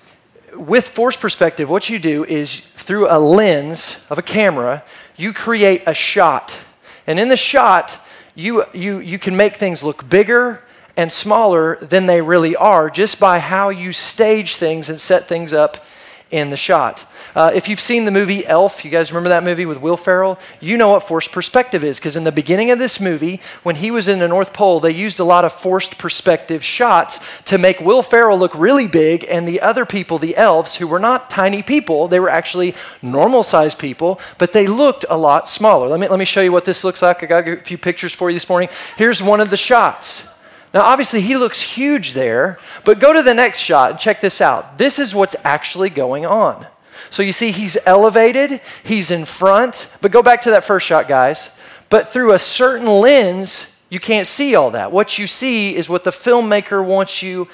With 0.54 0.88
forced 0.88 1.20
perspective, 1.20 1.70
what 1.70 1.90
you 1.90 2.00
do 2.00 2.24
is 2.24 2.62
through 2.62 3.08
a 3.10 3.20
lens 3.20 4.06
of 4.10 4.18
a 4.18 4.22
camera, 4.22 4.84
you 5.18 5.34
create 5.34 5.84
a 5.88 5.94
shot. 5.94 6.58
And 7.06 7.20
in 7.20 7.28
the 7.28 7.38
shot, 7.38 8.00
you, 8.34 8.64
you, 8.74 9.00
you 9.00 9.20
can 9.20 9.36
make 9.36 9.58
things 9.58 9.84
look 9.84 10.08
bigger 10.08 10.64
and 11.00 11.14
smaller 11.14 11.78
than 11.78 12.08
they 12.08 12.20
really 12.20 12.58
are 12.58 12.90
just 12.90 13.22
by 13.22 13.40
how 13.40 13.70
you 13.70 13.90
stage 13.90 14.58
things 14.58 14.90
and 14.90 15.00
set 15.00 15.30
things 15.30 15.54
up 15.54 15.86
in 16.30 16.50
the 16.50 16.58
shot. 16.58 17.06
Uh, 17.34 17.50
if 17.56 17.70
you've 17.70 17.80
seen 17.80 18.04
the 18.04 18.12
movie 18.12 18.46
Elf, 18.46 18.84
you 18.84 18.92
guys 18.92 19.10
remember 19.10 19.30
that 19.30 19.46
movie 19.46 19.66
with 19.66 19.80
Will 19.80 19.96
Ferrell? 19.96 20.38
You 20.60 20.76
know 20.76 20.90
what 20.90 21.04
forced 21.04 21.32
perspective 21.32 21.86
is 21.86 22.00
because 22.00 22.18
in 22.18 22.26
the 22.26 22.34
beginning 22.34 22.70
of 22.70 22.80
this 22.80 23.00
movie, 23.00 23.40
when 23.64 23.78
he 23.78 23.92
was 23.92 24.10
in 24.10 24.20
the 24.20 24.28
North 24.28 24.52
Pole, 24.52 24.82
they 24.82 24.92
used 24.92 25.22
a 25.22 25.24
lot 25.24 25.46
of 25.46 25.54
forced 25.54 25.98
perspective 25.98 26.66
shots 26.66 27.26
to 27.46 27.58
make 27.58 27.80
Will 27.80 28.02
Ferrell 28.02 28.38
look 28.38 28.54
really 28.54 28.86
big 28.86 29.26
and 29.30 29.48
the 29.48 29.62
other 29.62 29.86
people, 29.86 30.18
the 30.18 30.36
elves, 30.36 30.76
who 30.76 30.88
were 30.88 31.00
not 31.00 31.30
tiny 31.30 31.64
people, 31.64 32.10
they 32.10 32.20
were 32.20 32.30
actually 32.30 32.76
normal 33.02 33.42
sized 33.42 33.80
people, 33.80 34.20
but 34.38 34.52
they 34.52 34.68
looked 34.68 35.06
a 35.10 35.18
lot 35.18 35.48
smaller. 35.48 35.88
Let 35.88 36.02
me, 36.02 36.10
let 36.10 36.20
me 36.20 36.26
show 36.26 36.42
you 36.42 36.52
what 36.52 36.66
this 36.66 36.84
looks 36.84 37.02
like. 37.02 37.24
I 37.24 37.26
got 37.26 37.48
a 37.48 37.56
few 37.62 37.78
pictures 37.78 38.14
for 38.14 38.30
you 38.30 38.36
this 38.36 38.50
morning. 38.50 38.68
Here's 38.98 39.24
one 39.24 39.40
of 39.40 39.50
the 39.50 39.56
shots. 39.56 40.28
Now, 40.74 40.82
obviously, 40.82 41.22
he 41.22 41.36
looks 41.36 41.62
huge 41.62 42.14
there, 42.14 42.60
but 42.86 43.00
go 43.00 43.12
to 43.12 43.24
the 43.24 43.34
next 43.34 43.60
shot 43.60 43.92
and 43.92 44.00
check 44.00 44.22
this 44.22 44.40
out. 44.40 44.78
This 44.78 45.00
is 45.00 45.16
what's 45.16 45.36
actually 45.44 45.90
going 45.90 46.26
on. 46.26 46.68
So 47.10 47.24
you 47.24 47.32
see, 47.32 47.52
he's 47.52 47.78
elevated, 47.86 48.62
he's 48.84 49.10
in 49.10 49.26
front, 49.26 49.92
but 50.02 50.12
go 50.12 50.22
back 50.22 50.42
to 50.42 50.52
that 50.52 50.64
first 50.64 50.86
shot, 50.86 51.08
guys. 51.08 51.58
But 51.90 52.10
through 52.10 52.34
a 52.34 52.40
certain 52.40 52.86
lens, 52.86 53.76
you 53.90 54.00
can't 54.00 54.28
see 54.28 54.54
all 54.54 54.72
that. 54.72 54.92
What 54.92 55.18
you 55.18 55.26
see 55.26 55.76
is 55.76 55.90
what 55.90 56.04
the 56.04 56.12
filmmaker 56.12 56.86
wants 56.86 57.24
you 57.24 57.48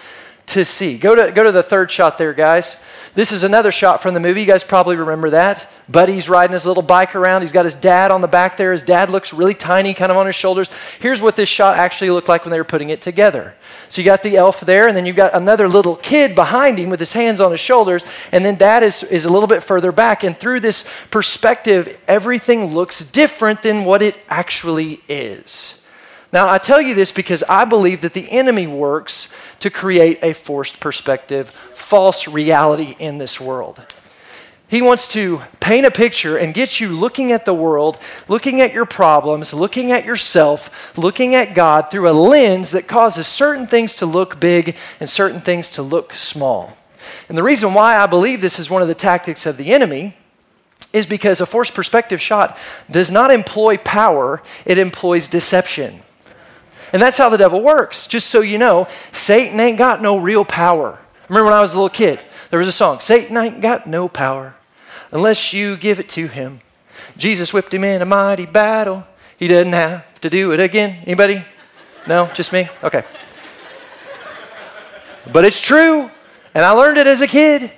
to 0.47 0.65
see. 0.65 0.97
Go 0.97 1.15
to, 1.15 1.31
go 1.31 1.43
to 1.43 1.51
the 1.51 1.63
third 1.63 1.91
shot 1.91 2.17
there, 2.17 2.33
guys. 2.33 2.83
This 3.15 3.31
is 3.31 3.43
another 3.43 3.71
shot 3.71 4.01
from 4.01 4.13
the 4.13 4.19
movie. 4.19 4.41
You 4.41 4.45
guys 4.45 4.65
probably 4.65 4.97
remember 4.97 5.29
that. 5.29 5.69
Buddy's 5.87 6.27
riding 6.27 6.51
his 6.51 6.65
little 6.65 6.83
bike 6.83 7.15
around. 7.15 7.41
He's 7.41 7.53
got 7.53 7.63
his 7.63 7.73
dad 7.73 8.11
on 8.11 8.19
the 8.19 8.27
back 8.27 8.57
there. 8.57 8.73
His 8.73 8.81
dad 8.81 9.09
looks 9.09 9.31
really 9.31 9.53
tiny, 9.53 9.93
kind 9.93 10.11
of 10.11 10.17
on 10.17 10.25
his 10.25 10.35
shoulders. 10.35 10.69
Here's 10.99 11.21
what 11.21 11.37
this 11.37 11.47
shot 11.47 11.77
actually 11.77 12.09
looked 12.09 12.27
like 12.27 12.43
when 12.43 12.51
they 12.51 12.57
were 12.57 12.65
putting 12.65 12.89
it 12.89 13.01
together. 13.01 13.55
So 13.87 14.01
you 14.01 14.05
got 14.05 14.21
the 14.21 14.35
elf 14.35 14.59
there, 14.59 14.89
and 14.89 14.97
then 14.97 15.05
you've 15.05 15.15
got 15.15 15.33
another 15.33 15.69
little 15.69 15.95
kid 15.95 16.35
behind 16.35 16.77
him 16.77 16.89
with 16.89 16.99
his 16.99 17.13
hands 17.13 17.39
on 17.39 17.51
his 17.51 17.61
shoulders, 17.61 18.05
and 18.33 18.43
then 18.43 18.55
dad 18.55 18.83
is, 18.83 19.01
is 19.03 19.23
a 19.23 19.29
little 19.29 19.47
bit 19.47 19.63
further 19.63 19.93
back. 19.93 20.25
And 20.25 20.37
through 20.37 20.59
this 20.59 20.85
perspective, 21.09 21.97
everything 22.09 22.73
looks 22.73 23.05
different 23.05 23.61
than 23.61 23.85
what 23.85 24.01
it 24.01 24.17
actually 24.27 25.01
is. 25.07 25.79
Now, 26.35 26.49
I 26.49 26.57
tell 26.57 26.81
you 26.81 26.95
this 26.95 27.13
because 27.13 27.43
I 27.43 27.63
believe 27.63 28.01
that 28.01 28.11
the 28.11 28.29
enemy 28.29 28.67
works 28.67 29.29
to 29.59 29.69
create 29.69 30.19
a 30.21 30.33
forced 30.33 30.81
perspective, 30.81 31.51
false 31.73 32.27
reality 32.27 32.93
in 32.99 33.19
this 33.19 33.39
world. 33.39 33.81
He 34.67 34.81
wants 34.81 35.13
to 35.13 35.43
paint 35.61 35.85
a 35.85 35.91
picture 35.91 36.35
and 36.35 36.53
get 36.53 36.81
you 36.81 36.89
looking 36.89 37.31
at 37.31 37.45
the 37.45 37.53
world, 37.53 37.97
looking 38.27 38.59
at 38.59 38.73
your 38.73 38.85
problems, 38.85 39.53
looking 39.53 39.93
at 39.93 40.03
yourself, 40.03 40.97
looking 40.97 41.35
at 41.35 41.55
God 41.55 41.89
through 41.89 42.09
a 42.09 42.11
lens 42.11 42.71
that 42.71 42.85
causes 42.85 43.27
certain 43.27 43.65
things 43.65 43.95
to 43.95 44.05
look 44.05 44.37
big 44.37 44.75
and 44.99 45.09
certain 45.09 45.39
things 45.39 45.69
to 45.69 45.81
look 45.81 46.11
small. 46.11 46.75
And 47.29 47.37
the 47.37 47.43
reason 47.43 47.73
why 47.73 47.95
I 47.95 48.07
believe 48.07 48.41
this 48.41 48.59
is 48.59 48.69
one 48.69 48.81
of 48.81 48.89
the 48.89 48.93
tactics 48.93 49.45
of 49.45 49.55
the 49.55 49.73
enemy 49.73 50.17
is 50.91 51.05
because 51.05 51.39
a 51.39 51.45
forced 51.45 51.73
perspective 51.73 52.19
shot 52.19 52.57
does 52.91 53.09
not 53.09 53.31
employ 53.31 53.77
power, 53.77 54.43
it 54.65 54.77
employs 54.77 55.29
deception. 55.29 56.01
And 56.93 57.01
that's 57.01 57.17
how 57.17 57.29
the 57.29 57.37
devil 57.37 57.61
works. 57.61 58.07
Just 58.07 58.27
so 58.27 58.41
you 58.41 58.57
know, 58.57 58.87
Satan 59.11 59.59
ain't 59.59 59.77
got 59.77 60.01
no 60.01 60.17
real 60.17 60.45
power. 60.45 60.99
Remember 61.29 61.45
when 61.45 61.53
I 61.53 61.61
was 61.61 61.73
a 61.73 61.75
little 61.75 61.89
kid, 61.89 62.21
there 62.49 62.59
was 62.59 62.67
a 62.67 62.71
song 62.71 62.99
Satan 62.99 63.35
ain't 63.37 63.61
got 63.61 63.87
no 63.87 64.07
power 64.07 64.55
unless 65.11 65.53
you 65.53 65.77
give 65.77 65.99
it 65.99 66.09
to 66.09 66.27
him. 66.27 66.59
Jesus 67.17 67.53
whipped 67.53 67.73
him 67.73 67.83
in 67.83 68.01
a 68.01 68.05
mighty 68.05 68.45
battle. 68.45 69.05
He 69.37 69.47
doesn't 69.47 69.73
have 69.73 70.19
to 70.21 70.29
do 70.29 70.51
it 70.51 70.59
again. 70.59 70.99
Anybody? 71.05 71.43
No, 72.07 72.29
just 72.33 72.53
me? 72.53 72.69
Okay. 72.83 73.03
But 75.31 75.45
it's 75.45 75.59
true, 75.59 76.11
and 76.53 76.63
I 76.63 76.71
learned 76.71 76.97
it 76.97 77.07
as 77.07 77.21
a 77.21 77.27
kid. 77.27 77.71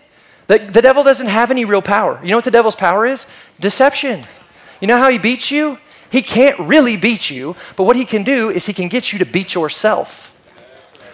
That 0.47 0.73
the 0.73 0.81
devil 0.81 1.03
doesn't 1.03 1.27
have 1.27 1.51
any 1.51 1.65
real 1.65 1.81
power. 1.81 2.19
You 2.23 2.29
know 2.29 2.37
what 2.37 2.45
the 2.45 2.51
devil's 2.51 2.75
power 2.75 3.05
is? 3.05 3.27
Deception. 3.59 4.23
You 4.79 4.87
know 4.87 4.97
how 4.97 5.09
he 5.09 5.17
beats 5.17 5.51
you? 5.51 5.77
He 6.09 6.21
can't 6.21 6.59
really 6.59 6.97
beat 6.97 7.29
you, 7.29 7.55
but 7.75 7.83
what 7.83 7.95
he 7.95 8.05
can 8.05 8.23
do 8.23 8.49
is 8.49 8.65
he 8.65 8.73
can 8.73 8.87
get 8.87 9.11
you 9.11 9.19
to 9.19 9.25
beat 9.25 9.53
yourself. 9.53 10.33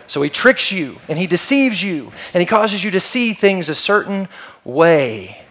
So 0.07 0.21
he 0.21 0.29
tricks 0.29 0.71
you 0.71 0.99
and 1.07 1.17
he 1.17 1.27
deceives 1.27 1.81
you 1.81 2.11
and 2.33 2.41
he 2.41 2.45
causes 2.45 2.83
you 2.83 2.91
to 2.91 2.99
see 2.99 3.33
things 3.33 3.69
a 3.69 3.75
certain 3.75 4.27
way. 4.63 5.43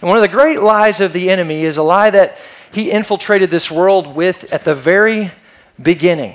And 0.00 0.08
one 0.08 0.16
of 0.16 0.22
the 0.22 0.28
great 0.28 0.60
lies 0.60 1.00
of 1.00 1.12
the 1.12 1.30
enemy 1.30 1.62
is 1.62 1.76
a 1.76 1.82
lie 1.82 2.10
that 2.10 2.38
he 2.72 2.90
infiltrated 2.90 3.50
this 3.50 3.70
world 3.70 4.14
with 4.14 4.52
at 4.52 4.64
the 4.64 4.74
very 4.74 5.30
beginning. 5.80 6.34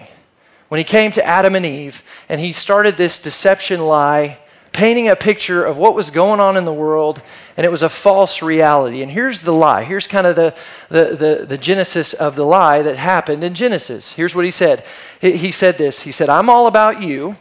When 0.70 0.78
he 0.78 0.84
came 0.84 1.12
to 1.14 1.26
Adam 1.26 1.56
and 1.56 1.66
Eve 1.66 2.04
and 2.30 2.40
he 2.40 2.54
started 2.54 2.96
this 2.96 3.22
deception 3.22 3.82
lie 3.82 4.38
painting 4.72 5.08
a 5.08 5.16
picture 5.16 5.66
of 5.66 5.78
what 5.78 5.96
was 5.96 6.10
going 6.10 6.40
on 6.40 6.56
in 6.56 6.66
the 6.66 6.74
world, 6.74 7.22
and 7.58 7.66
it 7.66 7.70
was 7.70 7.82
a 7.82 7.90
false 7.90 8.42
reality. 8.42 9.02
And 9.02 9.12
here's 9.12 9.42
the 9.42 9.52
lie. 9.52 9.84
Here's 9.84 10.08
kind 10.08 10.28
of 10.28 10.36
the, 10.36 10.56
the, 10.90 11.16
the, 11.16 11.46
the 11.46 11.58
genesis 11.58 12.14
of 12.14 12.36
the 12.36 12.46
lie 12.46 12.82
that 12.82 12.98
happened 12.98 13.44
in 13.44 13.54
Genesis. 13.54 14.14
Here's 14.14 14.36
what 14.36 14.46
he 14.46 14.52
said. 14.52 14.84
He, 15.20 15.38
he 15.38 15.52
said 15.52 15.78
this 15.78 16.04
He 16.04 16.12
said, 16.12 16.30
I'm 16.30 16.50
all 16.50 16.68
about 16.68 17.02
you, 17.02 17.36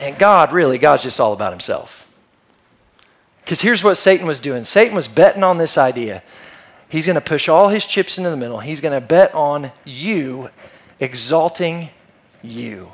and 0.00 0.18
God, 0.18 0.52
really, 0.52 0.78
God's 0.78 1.02
just 1.02 1.20
all 1.20 1.32
about 1.32 1.52
himself. 1.52 2.00
Because 3.44 3.60
here's 3.60 3.84
what 3.84 3.96
Satan 3.96 4.26
was 4.26 4.40
doing 4.40 4.64
Satan 4.64 4.94
was 4.94 5.08
betting 5.08 5.42
on 5.42 5.58
this 5.58 5.76
idea. 5.76 6.22
He's 6.88 7.06
going 7.06 7.16
to 7.16 7.20
push 7.20 7.48
all 7.48 7.70
his 7.70 7.86
chips 7.86 8.18
into 8.18 8.30
the 8.30 8.36
middle. 8.36 8.60
He's 8.60 8.80
going 8.80 8.98
to 8.98 9.04
bet 9.04 9.34
on 9.34 9.72
you 9.84 10.50
exalting 11.00 11.88
you. 12.40 12.90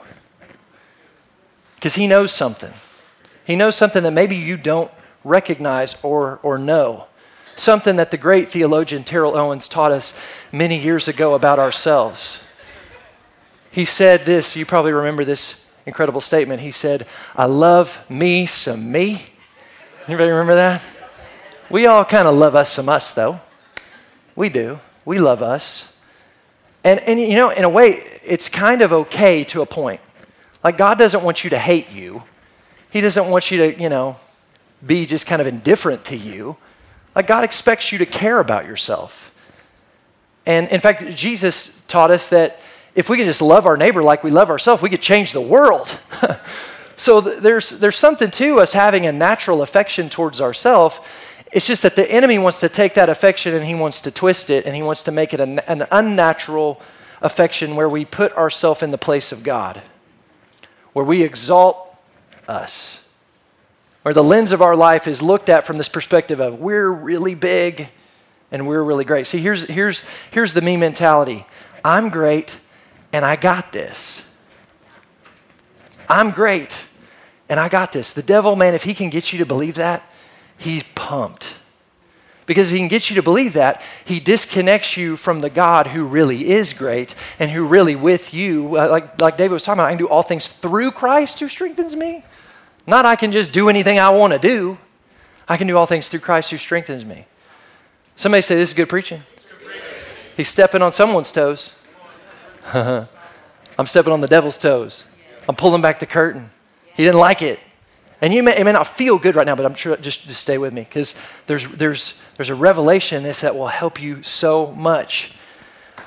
Because 1.75 1.97
he 1.97 2.07
knows 2.07 2.33
something. 2.33 2.73
He 3.44 3.56
knows 3.56 3.76
something 3.76 4.02
that 4.02 4.12
maybe 4.12 4.37
you 4.37 4.56
don't 4.56 4.90
recognize 5.25 5.97
or, 6.02 6.38
or 6.42 6.59
know. 6.59 7.06
Something 7.56 7.97
that 7.97 8.11
the 8.11 8.16
great 8.16 8.49
theologian 8.49 9.04
Terrell 9.04 9.37
Owens 9.37 9.68
taught 9.68 9.92
us 9.92 10.18
many 10.50 10.78
years 10.78 11.09
ago 11.09 11.35
about 11.35 11.59
ourselves. 11.59 12.40
He 13.70 13.85
said 13.85 14.25
this, 14.25 14.56
you 14.56 14.64
probably 14.64 14.92
remember 14.92 15.25
this 15.25 15.64
incredible 15.87 16.20
statement. 16.20 16.61
He 16.62 16.70
said, 16.70 17.06
I 17.37 17.44
love 17.44 17.99
me 18.11 18.47
some 18.47 18.90
me. 18.90 19.26
Anybody 20.06 20.30
remember 20.30 20.54
that? 20.54 20.82
We 21.68 21.87
all 21.87 22.04
kind 22.04 22.26
of 22.26 22.35
love 22.35 22.56
us 22.56 22.73
some 22.73 22.88
us, 22.88 23.12
though. 23.12 23.40
We 24.35 24.49
do. 24.49 24.78
We 25.04 25.18
love 25.18 25.42
us. 25.42 25.97
And, 26.82 26.99
and, 27.00 27.20
you 27.20 27.37
know, 27.37 27.50
in 27.50 27.64
a 27.64 27.68
way, 27.68 28.20
it's 28.25 28.49
kind 28.49 28.82
of 28.82 28.92
okay 28.92 29.44
to 29.44 29.61
a 29.62 29.66
point. 29.66 30.00
Like, 30.64 30.78
God 30.78 30.99
doesn't 30.99 31.23
want 31.23 31.44
you 31.44 31.50
to 31.50 31.59
hate 31.59 31.90
you, 31.90 32.23
he 32.90 33.00
doesn't 33.00 33.28
want 33.28 33.50
you 33.50 33.59
to, 33.59 33.80
you 33.82 33.88
know, 33.88 34.16
be 34.85 35.06
just 35.06 35.26
kind 35.26 35.40
of 35.40 35.47
indifferent 35.47 36.04
to 36.06 36.16
you. 36.16 36.56
Like 37.14 37.26
God 37.26 37.44
expects 37.44 37.92
you 37.92 37.99
to 37.99 38.06
care 38.06 38.38
about 38.40 38.66
yourself. 38.66 39.32
And 40.47 40.68
in 40.68 40.80
fact, 40.80 41.14
Jesus 41.16 41.82
taught 41.87 42.11
us 42.11 42.28
that 42.28 42.61
if 42.94 43.09
we 43.09 43.16
can 43.16 43.26
just 43.26 43.42
love 43.42 43.66
our 43.66 43.76
neighbor 43.76 44.02
like 44.02 44.25
we 44.25 44.30
love 44.30 44.50
ourselves, 44.50 44.82
we 44.82 44.90
could 44.90 45.02
change 45.02 45.32
the 45.32 45.40
world. 45.40 45.99
so 46.97 47.20
th- 47.20 47.38
there's, 47.38 47.70
there's 47.70 47.97
something 47.97 48.30
to 48.32 48.59
us 48.61 48.73
having 48.73 49.06
a 49.06 49.12
natural 49.12 49.62
affection 49.62 50.09
towards 50.09 50.40
ourselves. 50.40 50.99
It's 51.52 51.66
just 51.66 51.82
that 51.82 51.97
the 51.97 52.11
enemy 52.11 52.38
wants 52.38 52.61
to 52.61 52.68
take 52.68 52.94
that 52.94 53.09
affection 53.09 53.54
and 53.54 53.64
he 53.64 53.75
wants 53.75 54.00
to 54.02 54.11
twist 54.11 54.50
it 54.50 54.66
and 54.66 54.75
he 54.75 54.82
wants 54.82 55.02
to 55.04 55.12
make 55.12 55.35
it 55.35 55.40
an, 55.40 55.61
an 55.61 55.87
unnatural 55.90 56.80
affection 57.23 57.76
where 57.76 57.88
we 57.88 58.04
put 58.04 58.32
ourselves 58.37 58.82
in 58.82 58.90
the 58.90 58.99
place 58.99 59.30
of 59.30 59.42
God, 59.42 59.82
where 60.92 61.04
we 61.04 61.23
exalt 61.23 61.89
us. 62.50 63.04
Where 64.02 64.14
the 64.14 64.25
lens 64.25 64.52
of 64.52 64.61
our 64.61 64.76
life 64.76 65.07
is 65.07 65.23
looked 65.23 65.49
at 65.49 65.66
from 65.66 65.76
this 65.76 65.88
perspective 65.88 66.40
of 66.40 66.59
we're 66.59 66.90
really 66.90 67.35
big 67.35 67.88
and 68.50 68.66
we're 68.66 68.83
really 68.83 69.04
great. 69.04 69.26
See, 69.26 69.38
here's, 69.38 69.64
here's, 69.64 70.04
here's 70.30 70.52
the 70.52 70.61
me 70.61 70.76
mentality 70.76 71.47
I'm 71.85 72.09
great 72.09 72.59
and 73.12 73.25
I 73.25 73.37
got 73.37 73.73
this. 73.73 74.26
I'm 76.09 76.30
great 76.30 76.87
and 77.49 77.61
I 77.61 77.69
got 77.69 77.92
this. 77.92 78.12
The 78.12 78.23
devil, 78.23 78.57
man, 78.57 78.75
if 78.75 78.83
he 78.83 78.95
can 78.95 79.11
get 79.11 79.33
you 79.33 79.38
to 79.38 79.47
believe 79.47 79.76
that, 79.76 80.02
he's 80.59 80.83
pumped. 80.95 81.54
Because 82.47 82.66
if 82.66 82.73
he 82.73 82.78
can 82.78 82.88
get 82.88 83.11
you 83.11 83.16
to 83.16 83.23
believe 83.23 83.52
that, 83.52 83.80
he 84.04 84.19
disconnects 84.19 84.97
you 84.97 85.16
from 85.16 85.38
the 85.38 85.50
God 85.50 85.88
who 85.88 86.04
really 86.04 86.50
is 86.50 86.73
great 86.73 87.14
and 87.38 87.49
who 87.49 87.64
really 87.64 87.95
with 87.95 88.35
you, 88.35 88.76
uh, 88.76 88.88
like, 88.88 89.21
like 89.21 89.37
David 89.37 89.52
was 89.52 89.62
talking 89.62 89.78
about, 89.78 89.87
I 89.87 89.92
can 89.92 89.99
do 89.99 90.09
all 90.09 90.23
things 90.23 90.49
through 90.49 90.90
Christ 90.90 91.38
who 91.38 91.49
strengthens 91.49 91.95
me. 91.95 92.25
Not 92.90 93.06
I 93.06 93.14
can 93.14 93.30
just 93.30 93.52
do 93.52 93.68
anything 93.68 94.00
I 94.00 94.11
want 94.11 94.32
to 94.32 94.38
do. 94.40 94.76
I 95.49 95.56
can 95.56 95.68
do 95.68 95.76
all 95.76 95.87
things 95.87 96.09
through 96.09 96.20
Christ 96.20 96.50
who 96.50 96.59
strengthens 96.59 97.04
me. 97.04 97.25
Somebody 98.16 98.42
say, 98.42 98.56
This 98.56 98.70
is 98.70 98.75
good 98.75 98.88
preaching. 98.88 99.23
He's 100.37 100.49
stepping 100.49 100.82
on 100.82 100.90
someone's 100.90 101.30
toes. 101.30 101.73
I'm 102.75 103.06
stepping 103.87 104.12
on 104.12 104.20
the 104.20 104.26
devil's 104.26 104.59
toes. 104.59 105.04
I'm 105.49 105.54
pulling 105.54 105.80
back 105.80 106.00
the 106.00 106.06
curtain. 106.06 106.50
He 106.97 107.04
didn't 107.04 107.20
like 107.20 107.42
it. 107.42 107.61
And 108.20 108.35
you 108.35 108.42
may, 108.42 108.59
it 108.59 108.64
may 108.64 108.73
not 108.73 108.88
feel 108.88 109.20
good 109.20 109.37
right 109.37 109.47
now, 109.47 109.54
but 109.54 109.66
I'm 109.66 109.75
sure 109.75 109.97
just, 109.97 110.26
just 110.26 110.40
stay 110.40 110.59
with 110.59 110.73
me 110.73 110.82
because 110.82 111.16
there's, 111.47 111.68
there's, 111.68 112.20
there's 112.37 112.50
a 112.50 112.56
revelation 112.56 113.18
in 113.18 113.23
this 113.23 113.40
that 113.42 113.54
will 113.54 113.68
help 113.68 114.02
you 114.02 114.25
so 114.25 114.73
much. 114.73 115.32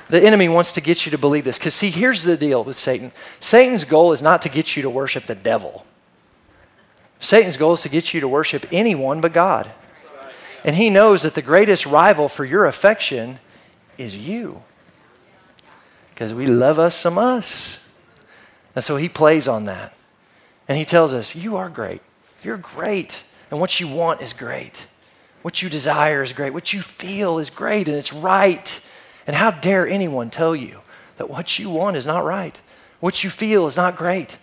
The 0.08 0.22
enemy 0.22 0.50
wants 0.50 0.74
to 0.74 0.82
get 0.82 1.06
you 1.06 1.10
to 1.12 1.18
believe 1.18 1.44
this 1.44 1.56
because, 1.56 1.74
see, 1.74 1.88
here's 1.88 2.24
the 2.24 2.36
deal 2.36 2.62
with 2.62 2.78
Satan 2.78 3.10
Satan's 3.40 3.84
goal 3.84 4.12
is 4.12 4.20
not 4.20 4.42
to 4.42 4.50
get 4.50 4.76
you 4.76 4.82
to 4.82 4.90
worship 4.90 5.24
the 5.24 5.34
devil. 5.34 5.86
Satan's 7.24 7.56
goal 7.56 7.72
is 7.72 7.82
to 7.82 7.88
get 7.88 8.12
you 8.12 8.20
to 8.20 8.28
worship 8.28 8.66
anyone 8.70 9.20
but 9.20 9.32
God. 9.32 9.70
And 10.62 10.76
he 10.76 10.90
knows 10.90 11.22
that 11.22 11.34
the 11.34 11.42
greatest 11.42 11.86
rival 11.86 12.28
for 12.28 12.44
your 12.44 12.66
affection 12.66 13.38
is 13.98 14.16
you. 14.16 14.62
Because 16.10 16.32
we 16.34 16.46
love 16.46 16.78
us 16.78 16.94
some 16.94 17.18
us. 17.18 17.78
And 18.74 18.84
so 18.84 18.96
he 18.96 19.08
plays 19.08 19.48
on 19.48 19.64
that. 19.64 19.96
And 20.68 20.78
he 20.78 20.84
tells 20.84 21.12
us, 21.12 21.34
You 21.34 21.56
are 21.56 21.68
great. 21.68 22.02
You're 22.42 22.56
great. 22.56 23.24
And 23.50 23.60
what 23.60 23.80
you 23.80 23.88
want 23.88 24.20
is 24.20 24.32
great. 24.32 24.86
What 25.42 25.62
you 25.62 25.68
desire 25.68 26.22
is 26.22 26.32
great. 26.32 26.52
What 26.52 26.72
you 26.72 26.82
feel 26.82 27.38
is 27.38 27.50
great 27.50 27.88
and 27.88 27.96
it's 27.96 28.12
right. 28.12 28.80
And 29.26 29.36
how 29.36 29.50
dare 29.50 29.86
anyone 29.86 30.30
tell 30.30 30.56
you 30.56 30.80
that 31.16 31.30
what 31.30 31.58
you 31.58 31.70
want 31.70 31.96
is 31.96 32.06
not 32.06 32.24
right? 32.24 32.58
What 33.00 33.24
you 33.24 33.30
feel 33.30 33.66
is 33.66 33.76
not 33.76 33.96
great. 33.96 34.38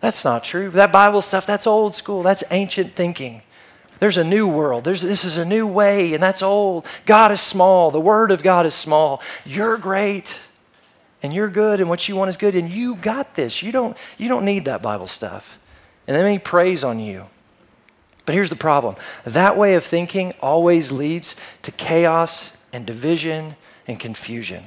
That's 0.00 0.24
not 0.24 0.44
true. 0.44 0.70
That 0.70 0.92
Bible 0.92 1.20
stuff, 1.20 1.46
that's 1.46 1.66
old 1.66 1.94
school. 1.94 2.22
That's 2.22 2.44
ancient 2.50 2.94
thinking. 2.94 3.42
There's 3.98 4.16
a 4.16 4.24
new 4.24 4.46
world. 4.46 4.84
There's, 4.84 5.02
this 5.02 5.24
is 5.24 5.38
a 5.38 5.44
new 5.44 5.66
way, 5.66 6.14
and 6.14 6.22
that's 6.22 6.42
old. 6.42 6.86
God 7.04 7.32
is 7.32 7.40
small. 7.40 7.90
The 7.90 8.00
Word 8.00 8.30
of 8.30 8.42
God 8.42 8.64
is 8.64 8.74
small. 8.74 9.20
You're 9.44 9.76
great, 9.76 10.40
and 11.22 11.34
you're 11.34 11.48
good, 11.48 11.80
and 11.80 11.88
what 11.88 12.08
you 12.08 12.14
want 12.14 12.28
is 12.28 12.36
good, 12.36 12.54
and 12.54 12.70
you 12.70 12.94
got 12.94 13.34
this. 13.34 13.62
You 13.62 13.72
don't, 13.72 13.96
you 14.16 14.28
don't 14.28 14.44
need 14.44 14.66
that 14.66 14.82
Bible 14.82 15.08
stuff. 15.08 15.58
And 16.06 16.16
then 16.16 16.30
He 16.32 16.38
preys 16.38 16.84
on 16.84 17.00
you. 17.00 17.26
But 18.24 18.34
here's 18.34 18.50
the 18.50 18.56
problem 18.56 18.96
that 19.24 19.56
way 19.56 19.74
of 19.74 19.84
thinking 19.84 20.34
always 20.40 20.92
leads 20.92 21.34
to 21.62 21.72
chaos 21.72 22.56
and 22.72 22.86
division 22.86 23.56
and 23.86 23.98
confusion. 23.98 24.64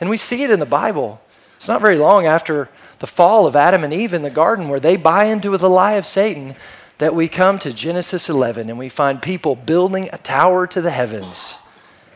And 0.00 0.08
we 0.08 0.16
see 0.16 0.42
it 0.42 0.50
in 0.50 0.60
the 0.60 0.66
Bible. 0.66 1.20
It's 1.56 1.68
not 1.68 1.80
very 1.80 1.96
long 1.96 2.26
after 2.26 2.68
the 2.98 3.06
fall 3.06 3.46
of 3.46 3.56
Adam 3.56 3.84
and 3.84 3.92
Eve 3.92 4.12
in 4.12 4.22
the 4.22 4.30
garden 4.30 4.68
where 4.68 4.80
they 4.80 4.96
buy 4.96 5.24
into 5.24 5.56
the 5.56 5.68
lie 5.68 5.94
of 5.94 6.06
Satan 6.06 6.54
that 6.98 7.14
we 7.14 7.28
come 7.28 7.58
to 7.58 7.72
Genesis 7.72 8.28
11 8.28 8.68
and 8.68 8.78
we 8.78 8.88
find 8.88 9.20
people 9.20 9.56
building 9.56 10.08
a 10.12 10.18
tower 10.18 10.66
to 10.68 10.80
the 10.80 10.90
heavens. 10.90 11.58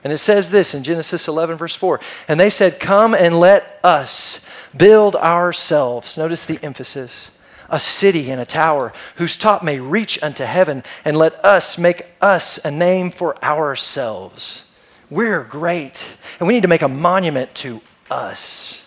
And 0.04 0.12
it 0.12 0.18
says 0.18 0.50
this 0.50 0.75
in 0.75 0.85
Genesis 0.85 1.26
11, 1.26 1.56
verse 1.56 1.75
4 1.75 2.00
And 2.28 2.38
they 2.38 2.50
said, 2.50 2.80
Come 2.80 3.14
and 3.14 3.38
let 3.40 3.80
us 3.82 4.47
build 4.76 5.16
ourselves. 5.16 6.16
Notice 6.16 6.44
the 6.47 6.61
emphasis 6.62 7.30
a 7.68 7.78
city 7.78 8.30
and 8.30 8.40
a 8.40 8.47
tower 8.47 8.92
whose 9.16 9.37
top 9.37 9.62
may 9.62 9.78
reach 9.78 10.23
unto 10.23 10.44
heaven, 10.44 10.82
and 11.04 11.16
let 11.16 11.35
us 11.44 11.76
make 11.76 12.06
us 12.20 12.58
a 12.64 12.70
name 12.70 13.11
for 13.11 13.42
ourselves. 13.44 14.64
We're 15.11 15.44
great, 15.44 16.16
and 16.38 16.47
we 16.47 16.54
need 16.54 16.62
to 16.62 16.68
make 16.68 16.82
a 16.82 16.88
monument 16.88 17.54
to 17.56 17.80
us. 18.11 18.82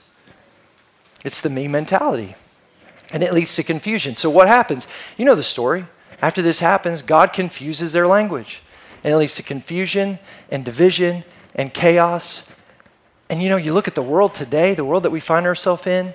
It's 1.23 1.41
the 1.41 1.49
me 1.49 1.67
mentality. 1.67 2.35
And 3.13 3.23
it 3.23 3.33
leads 3.33 3.55
to 3.55 3.63
confusion. 3.63 4.15
So, 4.15 4.29
what 4.29 4.47
happens? 4.47 4.87
You 5.17 5.25
know 5.25 5.35
the 5.35 5.43
story. 5.43 5.85
After 6.21 6.41
this 6.41 6.59
happens, 6.59 7.01
God 7.01 7.33
confuses 7.33 7.91
their 7.91 8.07
language. 8.07 8.61
And 9.03 9.13
it 9.13 9.17
leads 9.17 9.35
to 9.35 9.43
confusion 9.43 10.19
and 10.49 10.63
division 10.63 11.23
and 11.55 11.73
chaos. 11.73 12.51
And 13.29 13.41
you 13.41 13.49
know, 13.49 13.57
you 13.57 13.73
look 13.73 13.87
at 13.87 13.95
the 13.95 14.03
world 14.03 14.33
today, 14.35 14.73
the 14.73 14.85
world 14.85 15.03
that 15.03 15.09
we 15.09 15.19
find 15.19 15.45
ourselves 15.45 15.87
in, 15.87 16.13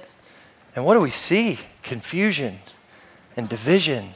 and 0.75 0.85
what 0.85 0.95
do 0.95 1.01
we 1.01 1.11
see? 1.11 1.59
Confusion 1.83 2.59
and 3.37 3.49
division 3.49 4.11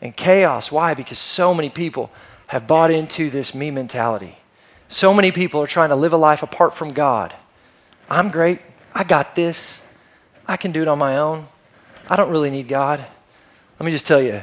and 0.00 0.16
chaos. 0.16 0.72
Why? 0.72 0.94
Because 0.94 1.18
so 1.18 1.54
many 1.54 1.68
people 1.68 2.10
have 2.48 2.66
bought 2.66 2.90
into 2.90 3.30
this 3.30 3.54
me 3.54 3.70
mentality. 3.70 4.38
So 4.88 5.12
many 5.12 5.30
people 5.30 5.60
are 5.60 5.66
trying 5.66 5.90
to 5.90 5.96
live 5.96 6.12
a 6.12 6.16
life 6.16 6.42
apart 6.42 6.74
from 6.74 6.92
God. 6.92 7.34
I'm 8.08 8.30
great. 8.30 8.60
I 8.94 9.04
got 9.04 9.34
this. 9.34 9.83
I 10.46 10.56
can 10.56 10.72
do 10.72 10.82
it 10.82 10.88
on 10.88 10.98
my 10.98 11.16
own. 11.16 11.46
I 12.08 12.16
don't 12.16 12.30
really 12.30 12.50
need 12.50 12.68
God. 12.68 13.04
Let 13.78 13.86
me 13.86 13.92
just 13.92 14.06
tell 14.06 14.20
you, 14.20 14.42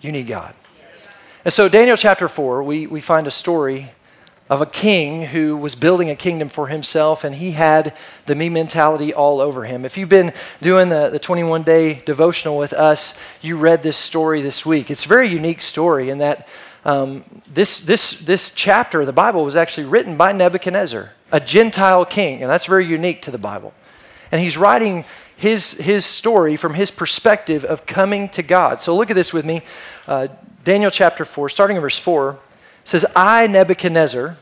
you 0.00 0.12
need 0.12 0.26
God. 0.26 0.54
And 1.44 1.52
so, 1.52 1.68
Daniel 1.68 1.96
chapter 1.96 2.28
4, 2.28 2.62
we, 2.62 2.86
we 2.86 3.00
find 3.00 3.26
a 3.26 3.30
story 3.30 3.90
of 4.48 4.60
a 4.60 4.66
king 4.66 5.26
who 5.26 5.56
was 5.56 5.74
building 5.74 6.10
a 6.10 6.16
kingdom 6.16 6.48
for 6.48 6.66
himself, 6.66 7.24
and 7.24 7.36
he 7.36 7.52
had 7.52 7.96
the 8.26 8.34
me 8.34 8.48
mentality 8.48 9.14
all 9.14 9.40
over 9.40 9.64
him. 9.64 9.84
If 9.84 9.96
you've 9.96 10.08
been 10.08 10.32
doing 10.60 10.88
the, 10.88 11.08
the 11.08 11.18
21 11.18 11.62
day 11.62 11.94
devotional 12.04 12.58
with 12.58 12.72
us, 12.72 13.18
you 13.40 13.56
read 13.56 13.82
this 13.82 13.96
story 13.96 14.42
this 14.42 14.66
week. 14.66 14.90
It's 14.90 15.04
a 15.04 15.08
very 15.08 15.28
unique 15.28 15.62
story 15.62 16.10
in 16.10 16.18
that 16.18 16.48
um, 16.84 17.24
this, 17.46 17.80
this, 17.80 18.18
this 18.20 18.52
chapter 18.52 19.00
of 19.00 19.06
the 19.06 19.12
Bible 19.12 19.44
was 19.44 19.56
actually 19.56 19.86
written 19.86 20.16
by 20.16 20.32
Nebuchadnezzar, 20.32 21.12
a 21.30 21.40
Gentile 21.40 22.04
king, 22.04 22.42
and 22.42 22.50
that's 22.50 22.66
very 22.66 22.86
unique 22.86 23.22
to 23.22 23.30
the 23.30 23.38
Bible. 23.38 23.72
And 24.32 24.40
he's 24.40 24.56
writing 24.56 25.04
his, 25.40 25.72
his 25.78 26.04
story 26.04 26.54
from 26.54 26.74
his 26.74 26.90
perspective 26.90 27.64
of 27.64 27.86
coming 27.86 28.28
to 28.28 28.42
God. 28.42 28.78
So 28.78 28.94
look 28.94 29.08
at 29.08 29.14
this 29.14 29.32
with 29.32 29.46
me. 29.46 29.62
Uh, 30.06 30.28
Daniel 30.64 30.90
chapter 30.90 31.24
4, 31.24 31.48
starting 31.48 31.78
in 31.78 31.80
verse 31.80 31.96
4 31.96 32.38
says, 32.84 33.06
I, 33.16 33.46
Nebuchadnezzar, 33.46 34.36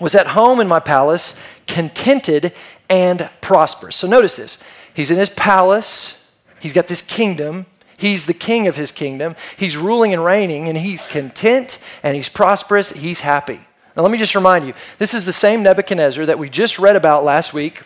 was 0.00 0.14
at 0.14 0.28
home 0.28 0.60
in 0.60 0.66
my 0.66 0.80
palace, 0.80 1.38
contented 1.66 2.54
and 2.88 3.28
prosperous. 3.42 3.96
So 3.96 4.08
notice 4.08 4.36
this. 4.36 4.56
He's 4.94 5.10
in 5.10 5.18
his 5.18 5.28
palace, 5.28 6.26
he's 6.58 6.72
got 6.72 6.88
this 6.88 7.02
kingdom. 7.02 7.66
He's 7.98 8.24
the 8.24 8.34
king 8.34 8.66
of 8.66 8.76
his 8.76 8.92
kingdom. 8.92 9.36
He's 9.58 9.76
ruling 9.76 10.14
and 10.14 10.24
reigning, 10.24 10.68
and 10.68 10.76
he's 10.76 11.00
content 11.02 11.78
and 12.02 12.16
he's 12.16 12.28
prosperous. 12.30 12.90
He's 12.90 13.20
happy. 13.20 13.60
Now, 13.94 14.02
let 14.02 14.10
me 14.10 14.18
just 14.18 14.34
remind 14.34 14.66
you 14.66 14.72
this 14.98 15.12
is 15.12 15.26
the 15.26 15.32
same 15.32 15.62
Nebuchadnezzar 15.62 16.24
that 16.26 16.38
we 16.38 16.48
just 16.48 16.78
read 16.78 16.96
about 16.96 17.24
last 17.24 17.52
week 17.52 17.82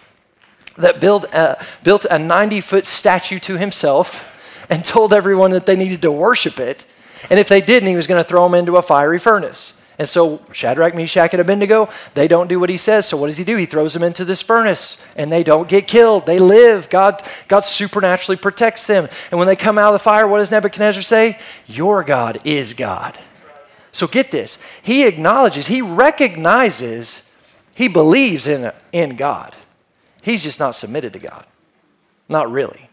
that 0.78 1.00
built 1.00 1.25
a, 1.32 1.64
built 1.82 2.06
a 2.11 2.18
90 2.18 2.61
foot 2.61 2.87
statue 2.87 3.38
to 3.40 3.58
himself 3.58 4.25
and 4.70 4.85
told 4.85 5.12
everyone 5.12 5.50
that 5.50 5.66
they 5.66 5.76
needed 5.76 6.02
to 6.02 6.12
worship 6.12 6.58
it. 6.58 6.85
And 7.30 7.38
if 7.38 7.49
they 7.49 7.61
didn't, 7.61 7.88
he 7.88 7.97
was 7.97 8.06
going 8.06 8.23
to 8.23 8.28
throw 8.28 8.44
them 8.44 8.54
into 8.54 8.76
a 8.76 8.82
fiery 8.82 9.18
furnace. 9.18 9.75
And 9.99 10.08
so 10.08 10.40
Shadrach, 10.52 10.94
Meshach, 10.94 11.32
and 11.32 11.40
Abednego, 11.40 11.88
they 12.14 12.28
don't 12.28 12.47
do 12.47 12.61
what 12.61 12.70
he 12.70 12.76
says. 12.76 13.08
So 13.08 13.16
what 13.16 13.26
does 13.26 13.37
he 13.37 13.44
do? 13.44 13.56
He 13.56 13.66
throws 13.66 13.94
them 13.94 14.04
into 14.04 14.25
this 14.25 14.40
furnace 14.40 14.97
and 15.16 15.32
they 15.32 15.42
don't 15.42 15.68
get 15.68 15.88
killed. 15.88 16.25
They 16.25 16.38
live. 16.38 16.88
God, 16.88 17.20
God 17.49 17.61
supernaturally 17.61 18.37
protects 18.37 18.87
them. 18.87 19.08
And 19.32 19.38
when 19.38 19.49
they 19.49 19.56
come 19.56 19.76
out 19.76 19.88
of 19.88 19.94
the 19.94 19.99
fire, 19.99 20.28
what 20.28 20.38
does 20.38 20.52
Nebuchadnezzar 20.52 21.02
say? 21.02 21.38
Your 21.66 22.04
God 22.04 22.38
is 22.44 22.75
God. 22.75 23.18
So 23.90 24.06
get 24.06 24.30
this. 24.30 24.62
He 24.82 25.04
acknowledges, 25.04 25.66
he 25.66 25.82
recognizes, 25.82 27.28
he 27.75 27.88
believes 27.88 28.47
in, 28.47 28.70
in 28.92 29.16
God. 29.16 29.52
He's 30.22 30.42
just 30.42 30.60
not 30.60 30.75
submitted 30.75 31.12
to 31.14 31.18
God. 31.18 31.44
Not 32.28 32.50
really. 32.50 32.88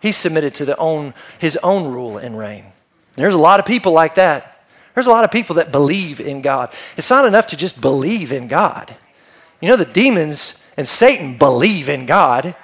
He's 0.00 0.16
submitted 0.16 0.54
to 0.56 0.64
the 0.64 0.76
own, 0.76 1.14
his 1.38 1.56
own 1.58 1.92
rule 1.92 2.18
and 2.18 2.38
reign. 2.38 2.64
And 2.64 3.24
there's 3.24 3.34
a 3.34 3.38
lot 3.38 3.60
of 3.60 3.66
people 3.66 3.92
like 3.92 4.14
that. 4.16 4.64
There's 4.94 5.06
a 5.06 5.10
lot 5.10 5.24
of 5.24 5.30
people 5.30 5.56
that 5.56 5.72
believe 5.72 6.20
in 6.20 6.42
God. 6.42 6.72
It's 6.96 7.10
not 7.10 7.24
enough 7.24 7.48
to 7.48 7.56
just 7.56 7.80
believe 7.80 8.32
in 8.32 8.48
God. 8.48 8.94
You 9.60 9.68
know, 9.68 9.76
the 9.76 9.84
demons 9.84 10.62
and 10.76 10.86
Satan 10.86 11.36
believe 11.36 11.88
in 11.88 12.06
God. 12.06 12.54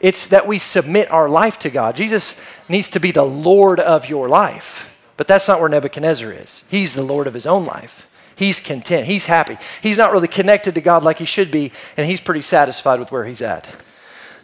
It's 0.00 0.28
that 0.28 0.46
we 0.46 0.58
submit 0.58 1.10
our 1.10 1.28
life 1.28 1.58
to 1.60 1.70
God. 1.70 1.96
Jesus 1.96 2.40
needs 2.68 2.90
to 2.90 3.00
be 3.00 3.10
the 3.10 3.24
Lord 3.24 3.80
of 3.80 4.08
your 4.08 4.28
life. 4.28 4.88
But 5.16 5.28
that's 5.28 5.48
not 5.48 5.60
where 5.60 5.68
Nebuchadnezzar 5.68 6.32
is. 6.32 6.64
He's 6.68 6.94
the 6.94 7.02
Lord 7.02 7.26
of 7.26 7.34
his 7.34 7.46
own 7.46 7.64
life. 7.64 8.08
He's 8.36 8.60
content. 8.60 9.06
He's 9.06 9.26
happy. 9.26 9.58
He's 9.82 9.98
not 9.98 10.12
really 10.12 10.28
connected 10.28 10.74
to 10.74 10.80
God 10.80 11.02
like 11.02 11.18
he 11.18 11.24
should 11.24 11.50
be, 11.50 11.72
and 11.96 12.08
he's 12.08 12.20
pretty 12.20 12.42
satisfied 12.42 12.98
with 12.98 13.12
where 13.12 13.24
he's 13.24 13.42
at. 13.42 13.68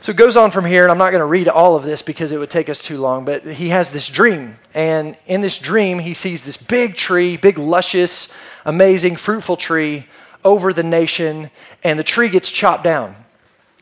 So 0.00 0.12
it 0.12 0.16
goes 0.16 0.36
on 0.36 0.50
from 0.50 0.64
here, 0.64 0.82
and 0.82 0.90
I'm 0.90 0.96
not 0.96 1.10
going 1.10 1.20
to 1.20 1.26
read 1.26 1.46
all 1.46 1.76
of 1.76 1.82
this 1.82 2.00
because 2.00 2.32
it 2.32 2.38
would 2.38 2.48
take 2.48 2.70
us 2.70 2.80
too 2.80 2.98
long, 2.98 3.26
but 3.26 3.44
he 3.44 3.68
has 3.68 3.92
this 3.92 4.08
dream. 4.08 4.54
And 4.72 5.14
in 5.26 5.42
this 5.42 5.58
dream, 5.58 5.98
he 5.98 6.14
sees 6.14 6.42
this 6.42 6.56
big 6.56 6.96
tree, 6.96 7.36
big, 7.36 7.58
luscious, 7.58 8.28
amazing, 8.64 9.16
fruitful 9.16 9.58
tree 9.58 10.06
over 10.42 10.72
the 10.72 10.82
nation, 10.82 11.50
and 11.84 11.98
the 11.98 12.04
tree 12.04 12.30
gets 12.30 12.50
chopped 12.50 12.82
down. 12.82 13.14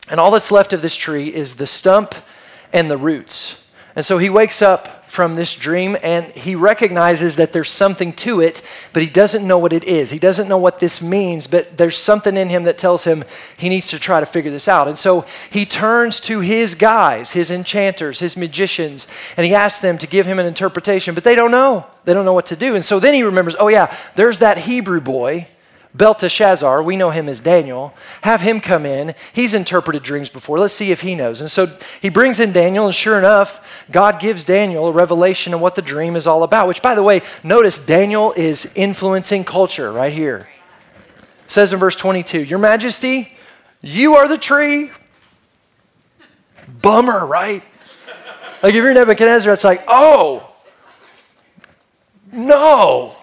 And 0.09 0.18
all 0.18 0.33
that's 0.33 0.51
left 0.51 0.73
of 0.73 0.83
this 0.83 0.97
tree 0.97 1.33
is 1.33 1.55
the 1.57 1.66
stump 1.68 2.16
and 2.73 2.90
the 2.90 2.99
roots. 2.99 3.64
And 3.94 4.05
so 4.05 4.18
he 4.18 4.29
wakes 4.29 4.61
up 4.61 4.98
from 5.09 5.35
this 5.35 5.55
dream 5.55 5.97
and 6.03 6.27
he 6.35 6.55
recognizes 6.55 7.37
that 7.37 7.53
there's 7.53 7.71
something 7.71 8.12
to 8.12 8.40
it, 8.40 8.62
but 8.92 9.03
he 9.03 9.09
doesn't 9.09 9.47
know 9.47 9.59
what 9.59 9.73
it 9.73 9.85
is. 9.85 10.11
He 10.11 10.18
doesn't 10.18 10.49
know 10.49 10.59
what 10.59 10.79
this 10.79 11.03
means, 11.03 11.47
but 11.47 11.77
there's 11.77 11.99
something 11.99 12.37
in 12.37 12.49
him 12.49 12.64
that 12.64 12.79
tells 12.79 13.05
him 13.05 13.25
he 13.57 13.68
needs 13.68 13.88
to 13.88 13.99
try 13.99 14.21
to 14.21 14.27
figure 14.27 14.51
this 14.51 14.68
out. 14.68 14.87
And 14.87 14.99
so 14.99 15.25
he 15.51 15.64
turns 15.64 16.21
to 16.21 16.40
his 16.40 16.75
guys, 16.75 17.33
his 17.33 17.51
enchanters, 17.51 18.21
his 18.21 18.37
magicians, 18.37 19.09
and 19.37 19.47
he 19.47 19.55
asks 19.55 19.81
them 19.81 19.99
to 19.99 20.07
give 20.07 20.27
him 20.27 20.38
an 20.38 20.47
interpretation, 20.47 21.14
but 21.14 21.25
they 21.25 21.35
don't 21.35 21.51
know. 21.51 21.87
They 22.05 22.14
don't 22.14 22.25
know 22.25 22.35
what 22.35 22.47
to 22.47 22.57
do. 22.57 22.75
And 22.75 22.85
so 22.85 23.01
then 23.01 23.14
he 23.14 23.23
remembers, 23.23 23.57
oh, 23.59 23.68
yeah, 23.68 23.97
there's 24.14 24.38
that 24.38 24.59
Hebrew 24.59 25.01
boy 25.01 25.49
Belteshazzar, 25.94 26.83
we 26.83 26.96
know 26.96 27.11
him 27.11 27.29
as 27.29 27.40
Daniel, 27.40 27.94
have 28.22 28.42
him 28.42 28.61
come 28.61 28.85
in. 28.85 29.14
He's 29.33 29.55
interpreted 29.55 30.03
dreams 30.03 30.29
before. 30.29 30.59
Let's 30.59 30.74
see 30.74 30.92
if 30.92 31.01
he 31.01 31.14
knows. 31.14 31.40
And 31.40 31.51
so 31.51 31.77
he 32.01 32.09
brings 32.09 32.40
in 32.40 32.53
Daniel, 32.53 32.87
and 32.87 32.94
sure 32.94 33.18
enough, 33.18 33.66
God 33.90 34.20
gives 34.20 34.44
Daniel 34.44 34.87
a 34.87 34.92
revelation 34.92 35.55
of 35.55 35.61
what 35.61 35.74
the 35.74 35.83
dream 35.83 36.14
is 36.14 36.27
all 36.27 36.42
about. 36.42 36.68
Which, 36.68 36.83
by 36.83 36.94
the 36.94 37.03
way, 37.03 37.22
notice 37.42 37.85
Daniel 37.85 38.33
is 38.33 38.72
influencing 38.77 39.44
culture 39.44 39.90
right 39.90 40.12
here. 40.12 40.48
It 41.44 41.51
says 41.51 41.72
in 41.72 41.79
verse 41.79 41.96
22 41.96 42.44
Your 42.44 42.59
Majesty, 42.59 43.33
you 43.81 44.14
are 44.16 44.29
the 44.29 44.38
tree. 44.38 44.90
Bummer, 46.83 47.24
right? 47.24 47.62
Like 48.62 48.74
if 48.74 48.77
you're 48.77 48.92
Nebuchadnezzar, 48.92 49.53
it's 49.53 49.64
like, 49.64 49.83
oh, 49.88 50.55
no. 52.33 53.17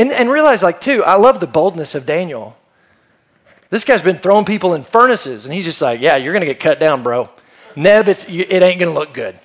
And, 0.00 0.12
and 0.12 0.30
realize, 0.30 0.62
like, 0.62 0.80
too, 0.80 1.04
I 1.04 1.16
love 1.16 1.40
the 1.40 1.46
boldness 1.46 1.94
of 1.94 2.06
Daniel. 2.06 2.56
This 3.68 3.84
guy's 3.84 4.00
been 4.00 4.16
throwing 4.16 4.46
people 4.46 4.72
in 4.72 4.82
furnaces, 4.82 5.44
and 5.44 5.52
he's 5.52 5.66
just 5.66 5.82
like, 5.82 6.00
yeah, 6.00 6.16
you're 6.16 6.32
going 6.32 6.40
to 6.40 6.46
get 6.46 6.58
cut 6.58 6.80
down, 6.80 7.02
bro. 7.02 7.28
Neb, 7.76 8.08
it's, 8.08 8.24
it 8.24 8.50
ain't 8.50 8.80
going 8.80 8.90
to 8.90 8.98
look 8.98 9.12
good. 9.12 9.38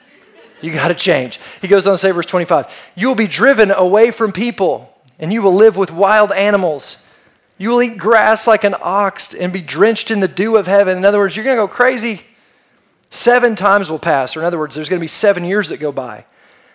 You 0.61 0.71
got 0.71 0.87
to 0.87 0.95
change. 0.95 1.41
He 1.59 1.67
goes 1.67 1.85
on 1.85 1.95
to 1.95 1.97
say, 1.97 2.09
verse 2.11 2.25
25, 2.25 2.73
you 2.95 3.09
will 3.09 3.15
be 3.15 3.27
driven 3.27 3.69
away 3.69 4.11
from 4.11 4.31
people, 4.31 4.97
and 5.19 5.33
you 5.33 5.41
will 5.41 5.53
live 5.53 5.75
with 5.75 5.91
wild 5.91 6.31
animals. 6.31 6.99
You 7.57 7.71
will 7.71 7.81
eat 7.81 7.97
grass 7.97 8.47
like 8.47 8.63
an 8.63 8.75
ox 8.81 9.33
and 9.33 9.51
be 9.51 9.61
drenched 9.61 10.09
in 10.09 10.21
the 10.21 10.27
dew 10.29 10.55
of 10.55 10.67
heaven. 10.67 10.95
In 10.95 11.03
other 11.03 11.19
words, 11.19 11.35
you're 11.35 11.43
going 11.43 11.57
to 11.57 11.63
go 11.63 11.67
crazy. 11.67 12.21
Seven 13.09 13.57
times 13.57 13.89
will 13.89 13.99
pass, 13.99 14.37
or 14.37 14.39
in 14.39 14.45
other 14.45 14.57
words, 14.57 14.75
there's 14.75 14.87
going 14.87 15.01
to 15.01 15.03
be 15.03 15.07
seven 15.09 15.43
years 15.43 15.67
that 15.67 15.81
go 15.81 15.91
by 15.91 16.23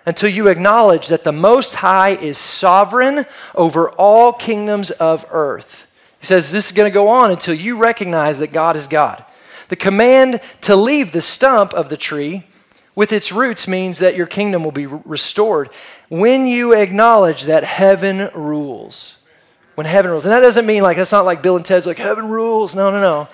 until 0.06 0.30
you 0.30 0.48
acknowledge 0.48 1.08
that 1.08 1.24
the 1.24 1.32
Most 1.32 1.76
High 1.76 2.10
is 2.10 2.38
sovereign 2.38 3.26
over 3.54 3.90
all 3.90 4.32
kingdoms 4.32 4.90
of 4.90 5.24
earth. 5.30 5.86
He 6.20 6.26
says 6.26 6.50
this 6.50 6.66
is 6.66 6.72
going 6.72 6.90
to 6.90 6.94
go 6.94 7.08
on 7.08 7.30
until 7.30 7.54
you 7.54 7.76
recognize 7.76 8.38
that 8.38 8.52
God 8.52 8.76
is 8.76 8.86
God. 8.86 9.24
The 9.68 9.76
command 9.76 10.40
to 10.62 10.74
leave 10.74 11.12
the 11.12 11.20
stump 11.20 11.72
of 11.74 11.88
the 11.88 11.96
tree 11.96 12.44
with 12.94 13.12
its 13.12 13.30
roots 13.30 13.68
means 13.68 13.98
that 14.00 14.16
your 14.16 14.26
kingdom 14.26 14.64
will 14.64 14.72
be 14.72 14.86
restored 14.86 15.70
when 16.08 16.46
you 16.46 16.74
acknowledge 16.74 17.44
that 17.44 17.64
heaven 17.64 18.30
rules. 18.34 19.16
When 19.76 19.86
heaven 19.86 20.10
rules. 20.10 20.26
And 20.26 20.34
that 20.34 20.40
doesn't 20.40 20.66
mean 20.66 20.82
like, 20.82 20.96
that's 20.96 21.12
not 21.12 21.24
like 21.24 21.40
Bill 21.40 21.56
and 21.56 21.64
Ted's 21.64 21.86
like, 21.86 21.98
heaven 21.98 22.28
rules. 22.28 22.74
No, 22.74 22.90
no, 22.90 23.00
no. 23.00 23.28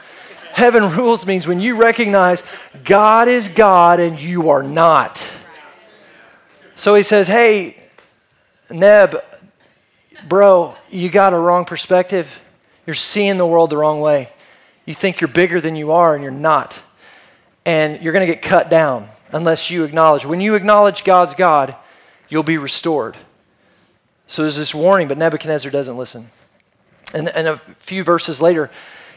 heaven 0.52 0.88
rules 0.96 1.26
means 1.26 1.46
when 1.46 1.58
you 1.58 1.76
recognize 1.76 2.44
God 2.84 3.28
is 3.28 3.48
God 3.48 3.98
and 3.98 4.20
you 4.20 4.50
are 4.50 4.62
not. 4.62 5.28
So 6.76 6.94
he 6.94 7.02
says, 7.02 7.26
Hey, 7.26 7.76
Neb, 8.70 9.16
bro, 10.28 10.76
you 10.90 11.08
got 11.08 11.32
a 11.32 11.38
wrong 11.38 11.64
perspective. 11.64 12.40
You're 12.86 12.94
seeing 12.94 13.38
the 13.38 13.46
world 13.46 13.70
the 13.70 13.78
wrong 13.78 14.00
way. 14.00 14.28
You 14.84 14.94
think 14.94 15.20
you're 15.20 15.28
bigger 15.28 15.60
than 15.60 15.74
you 15.74 15.92
are, 15.92 16.14
and 16.14 16.22
you're 16.22 16.30
not. 16.30 16.80
And 17.64 18.00
you're 18.02 18.12
going 18.12 18.26
to 18.26 18.32
get 18.32 18.42
cut 18.42 18.70
down 18.70 19.08
unless 19.32 19.70
you 19.70 19.84
acknowledge. 19.84 20.24
When 20.24 20.40
you 20.40 20.54
acknowledge 20.54 21.02
God's 21.02 21.34
God, 21.34 21.74
you'll 22.28 22.44
be 22.44 22.58
restored. 22.58 23.16
So 24.26 24.42
there's 24.42 24.56
this 24.56 24.74
warning, 24.74 25.08
but 25.08 25.18
Nebuchadnezzar 25.18 25.70
doesn't 25.70 25.96
listen. 25.96 26.28
And, 27.14 27.28
and 27.30 27.48
a 27.48 27.56
few 27.78 28.04
verses 28.04 28.40
later, 28.40 28.70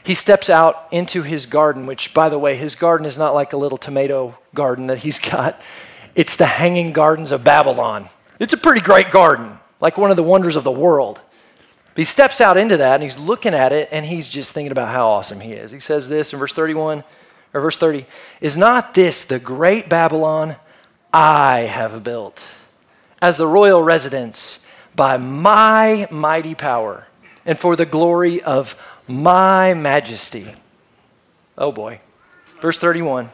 he 0.03 0.15
steps 0.15 0.49
out 0.49 0.87
into 0.91 1.23
his 1.23 1.45
garden, 1.45 1.85
which, 1.85 2.13
by 2.13 2.29
the 2.29 2.39
way, 2.39 2.55
his 2.55 2.73
garden 2.75 3.05
is 3.05 3.17
not 3.17 3.33
like 3.33 3.53
a 3.53 3.57
little 3.57 3.77
tomato 3.77 4.37
garden 4.55 4.87
that 4.87 4.99
he's 4.99 5.19
got. 5.31 5.61
It's 6.15 6.35
the 6.35 6.45
Hanging 6.45 6.93
Gardens 6.93 7.31
of 7.31 7.43
Babylon. 7.43 8.07
It's 8.39 8.53
a 8.53 8.57
pretty 8.57 8.81
great 8.81 9.11
garden, 9.11 9.59
like 9.81 9.97
one 9.97 10.11
of 10.11 10.17
the 10.17 10.23
wonders 10.23 10.55
of 10.55 10.63
the 10.63 10.71
world. 10.71 11.21
He 11.95 12.05
steps 12.05 12.39
out 12.39 12.55
into 12.55 12.77
that 12.77 12.95
and 12.95 13.03
he's 13.03 13.17
looking 13.17 13.53
at 13.53 13.73
it 13.73 13.89
and 13.91 14.05
he's 14.05 14.29
just 14.29 14.53
thinking 14.53 14.71
about 14.71 14.87
how 14.87 15.09
awesome 15.09 15.41
he 15.41 15.51
is. 15.51 15.71
He 15.71 15.79
says 15.79 16.07
this 16.07 16.31
in 16.31 16.39
verse 16.39 16.53
31 16.53 17.03
or 17.53 17.61
verse 17.61 17.77
30 17.77 18.05
Is 18.39 18.55
not 18.55 18.93
this 18.93 19.25
the 19.25 19.39
great 19.39 19.89
Babylon 19.89 20.55
I 21.13 21.61
have 21.61 22.03
built 22.03 22.45
as 23.21 23.35
the 23.35 23.47
royal 23.47 23.83
residence 23.83 24.65
by 24.95 25.17
my 25.17 26.07
mighty 26.09 26.55
power 26.55 27.07
and 27.45 27.59
for 27.59 27.75
the 27.75 27.85
glory 27.85 28.41
of 28.41 28.81
my 29.07 29.73
majesty? 29.73 30.53
Oh 31.57 31.73
boy. 31.73 31.99
Verse 32.61 32.79
31 32.79 33.29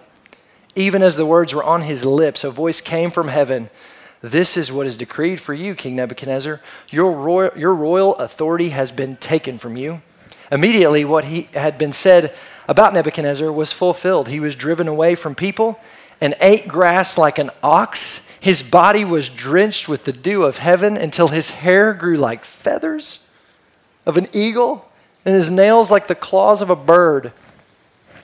Even 0.76 1.02
as 1.02 1.16
the 1.16 1.26
words 1.26 1.54
were 1.54 1.64
on 1.64 1.82
his 1.82 2.04
lips, 2.04 2.44
a 2.44 2.52
voice 2.52 2.82
came 2.82 3.10
from 3.10 3.30
heaven. 3.30 3.70
This 4.22 4.58
is 4.58 4.72
what 4.72 4.88
is 4.88 4.98
decreed 4.98 5.40
for 5.40 5.54
you, 5.54 5.76
King 5.76 5.96
Nebuchadnezzar. 5.96 6.60
Your 6.90 7.12
royal, 7.12 7.58
your 7.58 7.74
royal 7.74 8.16
authority 8.16 8.70
has 8.70 8.92
been 8.92 9.16
taken 9.16 9.58
from 9.58 9.78
you. 9.78 10.02
Immediately, 10.52 11.06
what 11.06 11.26
he 11.26 11.44
had 11.54 11.78
been 11.78 11.94
said 11.94 12.34
about 12.68 12.94
Nebuchadnezzar 12.94 13.52
was 13.52 13.72
fulfilled. 13.72 14.28
He 14.28 14.40
was 14.40 14.56
driven 14.56 14.88
away 14.88 15.16
from 15.16 15.36
people 15.36 15.80
and 16.20 16.36
ate 16.40 16.68
grass 16.68 17.18
like 17.18 17.38
an 17.38 17.52
ox. 17.64 18.28
His 18.40 18.62
body 18.62 19.06
was 19.06 19.30
drenched 19.30 19.88
with 19.88 20.04
the 20.04 20.12
dew 20.12 20.44
of 20.44 20.58
heaven 20.58 20.98
until 20.98 21.30
his 21.30 21.52
hair 21.52 21.94
grew 21.94 22.18
like 22.18 22.44
feathers 22.44 23.30
of 24.06 24.18
an 24.18 24.28
eagle 24.34 24.90
and 25.24 25.34
his 25.34 25.50
nails 25.50 25.90
like 25.90 26.08
the 26.08 26.16
claws 26.16 26.62
of 26.62 26.70
a 26.70 26.76
bird. 26.76 27.32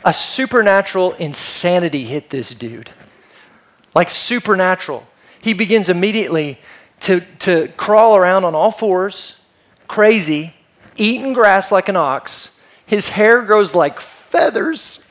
A 0.04 0.14
supernatural 0.14 1.14
insanity 1.14 2.06
hit 2.06 2.30
this 2.30 2.54
dude. 2.54 2.92
Like 3.94 4.10
supernatural 4.10 5.08
he 5.42 5.54
begins 5.54 5.90
immediately 5.90 6.60
to, 7.02 7.22
to 7.40 7.68
crawl 7.76 8.16
around 8.16 8.46
on 8.46 8.54
all 8.54 8.72
fours, 8.72 9.38
crazy, 9.88 10.54
eating 10.96 11.34
grass 11.34 11.72
like 11.72 11.90
an 11.90 11.96
ox. 11.96 12.58
His 12.86 13.10
hair 13.10 13.42
grows 13.42 13.74
like 13.74 14.00
feathers, 14.00 15.04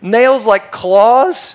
nails 0.00 0.44
like 0.44 0.72
claws. 0.72 1.54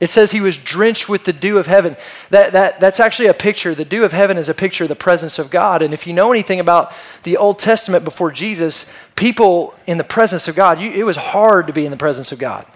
It 0.00 0.08
says 0.08 0.32
he 0.32 0.40
was 0.40 0.56
drenched 0.56 1.08
with 1.08 1.24
the 1.24 1.32
dew 1.32 1.58
of 1.58 1.66
heaven. 1.66 1.96
That, 2.30 2.52
that, 2.54 2.80
that's 2.80 2.98
actually 2.98 3.28
a 3.28 3.34
picture. 3.34 3.74
The 3.74 3.84
dew 3.84 4.02
of 4.02 4.12
heaven 4.12 4.38
is 4.38 4.48
a 4.48 4.54
picture 4.54 4.84
of 4.84 4.88
the 4.88 4.96
presence 4.96 5.38
of 5.38 5.50
God. 5.50 5.82
And 5.82 5.94
if 5.94 6.06
you 6.06 6.14
know 6.14 6.32
anything 6.32 6.58
about 6.58 6.92
the 7.22 7.36
Old 7.36 7.58
Testament 7.58 8.02
before 8.02 8.32
Jesus, 8.32 8.90
people 9.20 9.74
in 9.86 9.98
the 9.98 10.04
presence 10.04 10.48
of 10.48 10.56
God, 10.56 10.80
you, 10.80 10.90
it 10.90 11.02
was 11.02 11.18
hard 11.18 11.66
to 11.66 11.74
be 11.74 11.84
in 11.84 11.90
the 11.90 11.96
presence 11.98 12.32
of 12.32 12.38
God 12.38 12.66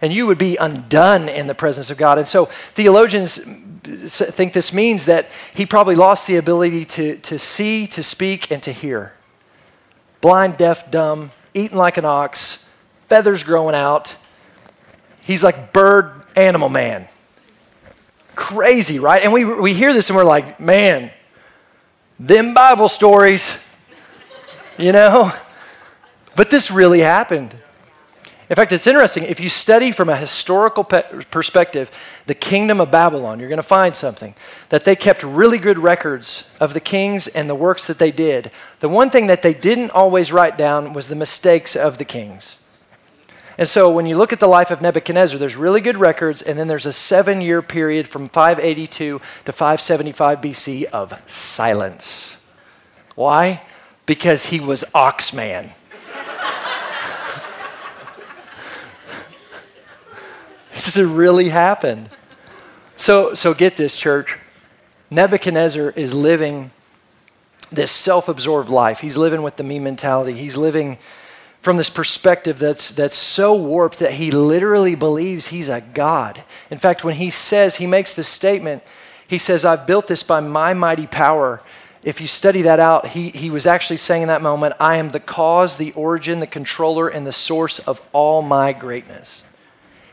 and 0.00 0.10
you 0.14 0.26
would 0.26 0.38
be 0.38 0.56
undone 0.56 1.28
in 1.28 1.46
the 1.46 1.54
presence 1.54 1.90
of 1.90 1.98
God. 1.98 2.16
And 2.16 2.26
so 2.26 2.46
theologians 2.72 3.36
think 3.36 4.54
this 4.54 4.72
means 4.72 5.04
that 5.04 5.28
he 5.54 5.66
probably 5.66 5.94
lost 5.94 6.26
the 6.26 6.36
ability 6.36 6.86
to, 6.86 7.18
to 7.18 7.38
see, 7.38 7.86
to 7.88 8.02
speak, 8.02 8.50
and 8.50 8.62
to 8.62 8.72
hear. 8.72 9.12
Blind, 10.22 10.56
deaf, 10.56 10.90
dumb, 10.90 11.32
eating 11.52 11.76
like 11.76 11.98
an 11.98 12.06
ox, 12.06 12.66
feathers 13.08 13.42
growing 13.42 13.74
out. 13.74 14.16
He's 15.20 15.44
like 15.44 15.74
bird 15.74 16.22
animal 16.34 16.70
man. 16.70 17.08
Crazy, 18.36 18.98
right? 18.98 19.22
And 19.22 19.34
we, 19.34 19.44
we 19.44 19.74
hear 19.74 19.92
this 19.92 20.08
and 20.08 20.16
we're 20.16 20.24
like, 20.24 20.58
man, 20.60 21.10
them 22.18 22.54
Bible 22.54 22.88
stories, 22.88 23.62
you 24.78 24.92
know? 24.92 25.30
But 26.36 26.50
this 26.50 26.70
really 26.70 27.00
happened. 27.00 27.54
In 28.50 28.56
fact, 28.56 28.72
it's 28.72 28.88
interesting. 28.88 29.22
If 29.22 29.38
you 29.38 29.48
study 29.48 29.92
from 29.92 30.08
a 30.08 30.16
historical 30.16 30.82
pe- 30.82 31.22
perspective 31.30 31.88
the 32.26 32.34
kingdom 32.34 32.80
of 32.80 32.90
Babylon, 32.90 33.38
you're 33.38 33.48
going 33.48 33.58
to 33.58 33.62
find 33.62 33.94
something 33.94 34.34
that 34.70 34.84
they 34.84 34.96
kept 34.96 35.22
really 35.22 35.58
good 35.58 35.78
records 35.78 36.50
of 36.58 36.74
the 36.74 36.80
kings 36.80 37.28
and 37.28 37.48
the 37.48 37.54
works 37.54 37.86
that 37.86 38.00
they 38.00 38.10
did. 38.10 38.50
The 38.80 38.88
one 38.88 39.08
thing 39.08 39.28
that 39.28 39.42
they 39.42 39.54
didn't 39.54 39.92
always 39.92 40.32
write 40.32 40.58
down 40.58 40.92
was 40.94 41.06
the 41.06 41.14
mistakes 41.14 41.76
of 41.76 41.98
the 41.98 42.04
kings. 42.04 42.56
And 43.56 43.68
so 43.68 43.88
when 43.88 44.06
you 44.06 44.16
look 44.16 44.32
at 44.32 44.40
the 44.40 44.48
life 44.48 44.72
of 44.72 44.82
Nebuchadnezzar, 44.82 45.38
there's 45.38 45.54
really 45.54 45.80
good 45.80 45.98
records, 45.98 46.42
and 46.42 46.58
then 46.58 46.66
there's 46.66 46.86
a 46.86 46.92
seven 46.92 47.40
year 47.40 47.62
period 47.62 48.08
from 48.08 48.26
582 48.26 49.20
to 49.44 49.52
575 49.52 50.40
BC 50.40 50.84
of 50.86 51.12
silence. 51.30 52.36
Why? 53.14 53.62
Because 54.06 54.46
he 54.46 54.58
was 54.58 54.82
Oxman. 54.92 55.70
This 60.84 60.96
really 60.96 61.50
happened. 61.50 62.08
So, 62.96 63.34
so 63.34 63.52
get 63.52 63.76
this, 63.76 63.96
church. 63.96 64.38
Nebuchadnezzar 65.10 65.90
is 65.90 66.14
living 66.14 66.70
this 67.70 67.90
self 67.90 68.28
absorbed 68.28 68.70
life. 68.70 69.00
He's 69.00 69.16
living 69.16 69.42
with 69.42 69.56
the 69.56 69.62
me 69.62 69.78
mentality. 69.78 70.32
He's 70.32 70.56
living 70.56 70.96
from 71.60 71.76
this 71.76 71.90
perspective 71.90 72.58
that's, 72.58 72.90
that's 72.90 73.14
so 73.14 73.54
warped 73.54 73.98
that 73.98 74.12
he 74.12 74.30
literally 74.30 74.94
believes 74.94 75.48
he's 75.48 75.68
a 75.68 75.82
God. 75.82 76.42
In 76.70 76.78
fact, 76.78 77.04
when 77.04 77.16
he 77.16 77.28
says, 77.28 77.76
he 77.76 77.86
makes 77.86 78.14
this 78.14 78.28
statement, 78.28 78.82
he 79.28 79.36
says, 79.36 79.66
I've 79.66 79.86
built 79.86 80.06
this 80.06 80.22
by 80.22 80.40
my 80.40 80.72
mighty 80.72 81.06
power. 81.06 81.60
If 82.02 82.22
you 82.22 82.26
study 82.26 82.62
that 82.62 82.80
out, 82.80 83.08
he, 83.08 83.28
he 83.28 83.50
was 83.50 83.66
actually 83.66 83.98
saying 83.98 84.22
in 84.22 84.28
that 84.28 84.40
moment, 84.40 84.74
I 84.80 84.96
am 84.96 85.10
the 85.10 85.20
cause, 85.20 85.76
the 85.76 85.92
origin, 85.92 86.40
the 86.40 86.46
controller, 86.46 87.08
and 87.08 87.26
the 87.26 87.32
source 87.32 87.78
of 87.80 88.00
all 88.12 88.40
my 88.40 88.72
greatness. 88.72 89.44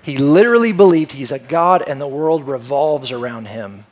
He 0.07 0.15
literally 0.15 0.71
believed 0.71 1.11
he's 1.11 1.33
a 1.33 1.39
God 1.39 1.83
and 1.85 1.99
the 1.99 2.07
world 2.07 2.47
revolves 2.47 3.11
around 3.11 3.49
him. 3.49 3.83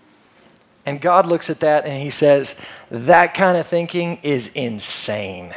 And 0.86 1.02
God 1.02 1.28
looks 1.28 1.50
at 1.50 1.60
that 1.60 1.84
and 1.84 2.02
he 2.02 2.10
says, 2.10 2.58
That 2.90 3.34
kind 3.34 3.58
of 3.58 3.68
thinking 3.68 4.20
is 4.24 4.48
insane. 4.56 5.54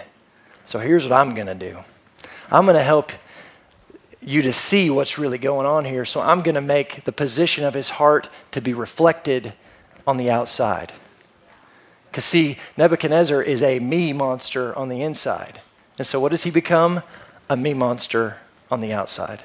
So 0.65 0.81
here's 0.81 1.05
what 1.05 1.13
I'm 1.13 1.33
going 1.37 1.47
to 1.47 1.55
do 1.55 1.79
I'm 2.51 2.65
going 2.65 2.77
to 2.77 2.83
help 2.83 3.13
you 4.21 4.43
to 4.43 4.51
see 4.51 4.91
what's 4.91 5.17
really 5.17 5.39
going 5.39 5.65
on 5.65 5.85
here. 5.85 6.05
So 6.05 6.21
I'm 6.21 6.43
going 6.43 6.57
to 6.57 6.61
make 6.61 7.05
the 7.05 7.13
position 7.13 7.63
of 7.63 7.75
his 7.75 7.91
heart 7.91 8.29
to 8.51 8.61
be 8.61 8.75
reflected 8.75 9.53
on 10.09 10.17
the 10.17 10.29
outside. 10.29 10.93
Because, 12.11 12.25
see, 12.25 12.59
Nebuchadnezzar 12.77 13.43
is 13.43 13.63
a 13.63 13.79
me 13.79 14.13
monster 14.13 14.77
on 14.77 14.89
the 14.89 15.03
inside. 15.03 15.61
And 15.99 16.05
so, 16.05 16.19
what 16.19 16.31
does 16.31 16.43
he 16.43 16.51
become? 16.51 17.05
A 17.49 17.57
me 17.57 17.75
monster 17.75 18.39
on 18.73 18.81
the 18.81 18.93
outside. 18.93 19.45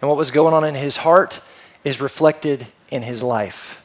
And 0.00 0.08
what 0.08 0.16
was 0.16 0.30
going 0.30 0.54
on 0.54 0.64
in 0.64 0.74
his 0.74 0.98
heart 0.98 1.40
is 1.84 2.00
reflected 2.00 2.66
in 2.90 3.02
his 3.02 3.22
life. 3.22 3.82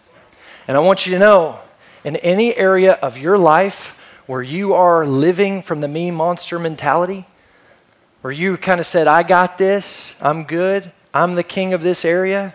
And 0.68 0.78
I 0.78 0.80
want 0.80 1.06
you 1.06 1.14
to 1.14 1.20
know 1.20 1.60
in 2.04 2.16
any 2.18 2.56
area 2.56 2.94
of 2.94 3.18
your 3.18 3.38
life 3.38 3.98
where 4.28 4.42
you 4.42 4.74
are 4.74 5.06
living 5.06 5.62
from 5.62 5.82
the 5.82 5.88
me 5.88 6.12
monster 6.12 6.60
mentality, 6.60 7.26
where 8.22 8.34
you 8.34 8.58
kind 8.58 8.80
of 8.80 8.86
said, 8.86 9.08
I 9.08 9.24
got 9.24 9.58
this, 9.58 10.16
I'm 10.22 10.44
good, 10.44 10.92
I'm 11.14 11.36
the 11.36 11.44
king 11.44 11.74
of 11.74 11.82
this 11.82 12.06
area, 12.06 12.54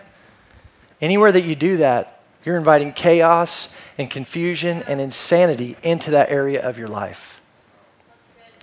anywhere 1.01 1.31
that 1.31 1.43
you 1.43 1.55
do 1.55 1.77
that, 1.77 2.21
you're 2.45 2.57
inviting 2.57 2.93
chaos 2.93 3.75
and 3.97 4.09
confusion 4.09 4.83
and 4.87 5.01
insanity 5.01 5.75
into 5.83 6.11
that 6.11 6.31
area 6.31 6.65
of 6.65 6.77
your 6.77 6.87
life. 6.87 7.41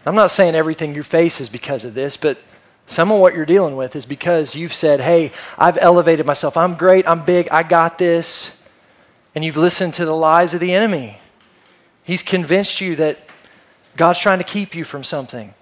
I'm 0.07 0.15
not 0.15 0.31
saying 0.31 0.55
everything 0.55 0.95
you 0.95 1.03
face 1.03 1.41
is 1.41 1.49
because 1.49 1.85
of 1.85 1.95
this, 1.95 2.17
but 2.17 2.39
some 2.87 3.11
of 3.11 3.19
what 3.21 3.35
you're 3.35 3.47
dealing 3.47 3.77
with 3.77 3.97
is 3.97 4.07
because 4.07 4.55
you've 4.55 4.75
said, 4.75 5.01
Hey, 5.01 5.33
I've 5.59 5.79
elevated 5.79 6.27
myself. 6.27 6.57
I'm 6.57 6.75
great. 6.75 7.09
I'm 7.09 7.25
big. 7.25 7.49
I 7.51 7.63
got 7.63 7.99
this. 7.99 8.61
And 9.35 9.45
you've 9.45 9.57
listened 9.57 9.95
to 9.95 10.05
the 10.05 10.15
lies 10.15 10.55
of 10.55 10.61
the 10.61 10.75
enemy. 10.75 11.19
He's 12.05 12.23
convinced 12.23 12.81
you 12.81 12.97
that 12.97 13.19
God's 13.97 14.19
trying 14.19 14.39
to 14.39 14.45
keep 14.45 14.75
you 14.75 14.85
from 14.85 15.03
something. 15.03 15.55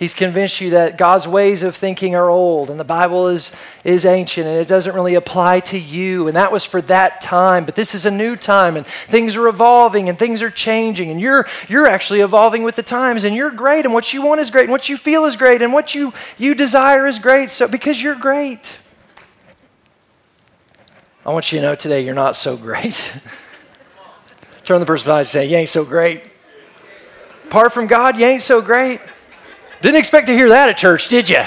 He's 0.00 0.14
convinced 0.14 0.62
you 0.62 0.70
that 0.70 0.96
God's 0.96 1.28
ways 1.28 1.62
of 1.62 1.76
thinking 1.76 2.14
are 2.14 2.30
old 2.30 2.70
and 2.70 2.80
the 2.80 2.84
Bible 2.84 3.28
is, 3.28 3.52
is 3.84 4.06
ancient 4.06 4.46
and 4.46 4.56
it 4.56 4.66
doesn't 4.66 4.94
really 4.94 5.14
apply 5.14 5.60
to 5.60 5.78
you. 5.78 6.26
And 6.26 6.34
that 6.36 6.50
was 6.50 6.64
for 6.64 6.80
that 6.80 7.20
time, 7.20 7.66
but 7.66 7.74
this 7.74 7.94
is 7.94 8.06
a 8.06 8.10
new 8.10 8.34
time 8.34 8.78
and 8.78 8.86
things 8.86 9.36
are 9.36 9.46
evolving 9.46 10.08
and 10.08 10.18
things 10.18 10.40
are 10.40 10.50
changing 10.50 11.10
and 11.10 11.20
you're, 11.20 11.46
you're 11.68 11.86
actually 11.86 12.20
evolving 12.20 12.62
with 12.62 12.76
the 12.76 12.82
times 12.82 13.24
and 13.24 13.36
you're 13.36 13.50
great 13.50 13.84
and 13.84 13.92
what 13.92 14.14
you 14.14 14.22
want 14.22 14.40
is 14.40 14.48
great 14.48 14.62
and 14.62 14.72
what 14.72 14.88
you 14.88 14.96
feel 14.96 15.26
is 15.26 15.36
great 15.36 15.60
and 15.60 15.70
what 15.70 15.94
you, 15.94 16.14
you 16.38 16.54
desire 16.54 17.06
is 17.06 17.18
great 17.18 17.50
so, 17.50 17.68
because 17.68 18.02
you're 18.02 18.14
great. 18.14 18.78
I 21.26 21.30
want 21.30 21.52
you 21.52 21.58
to 21.58 21.66
know 21.66 21.74
today 21.74 22.00
you're 22.00 22.14
not 22.14 22.36
so 22.36 22.56
great. 22.56 23.20
Turn 24.64 24.80
the 24.80 24.86
person 24.86 25.04
beside 25.04 25.18
and 25.18 25.28
say, 25.28 25.46
You 25.46 25.58
ain't 25.58 25.68
so 25.68 25.84
great. 25.84 26.24
Apart 27.44 27.74
from 27.74 27.86
God, 27.86 28.18
you 28.18 28.24
ain't 28.24 28.40
so 28.40 28.62
great. 28.62 29.02
Didn't 29.82 29.96
expect 29.96 30.26
to 30.26 30.34
hear 30.34 30.50
that 30.50 30.68
at 30.68 30.76
church, 30.76 31.08
did 31.08 31.30
you? 31.30 31.44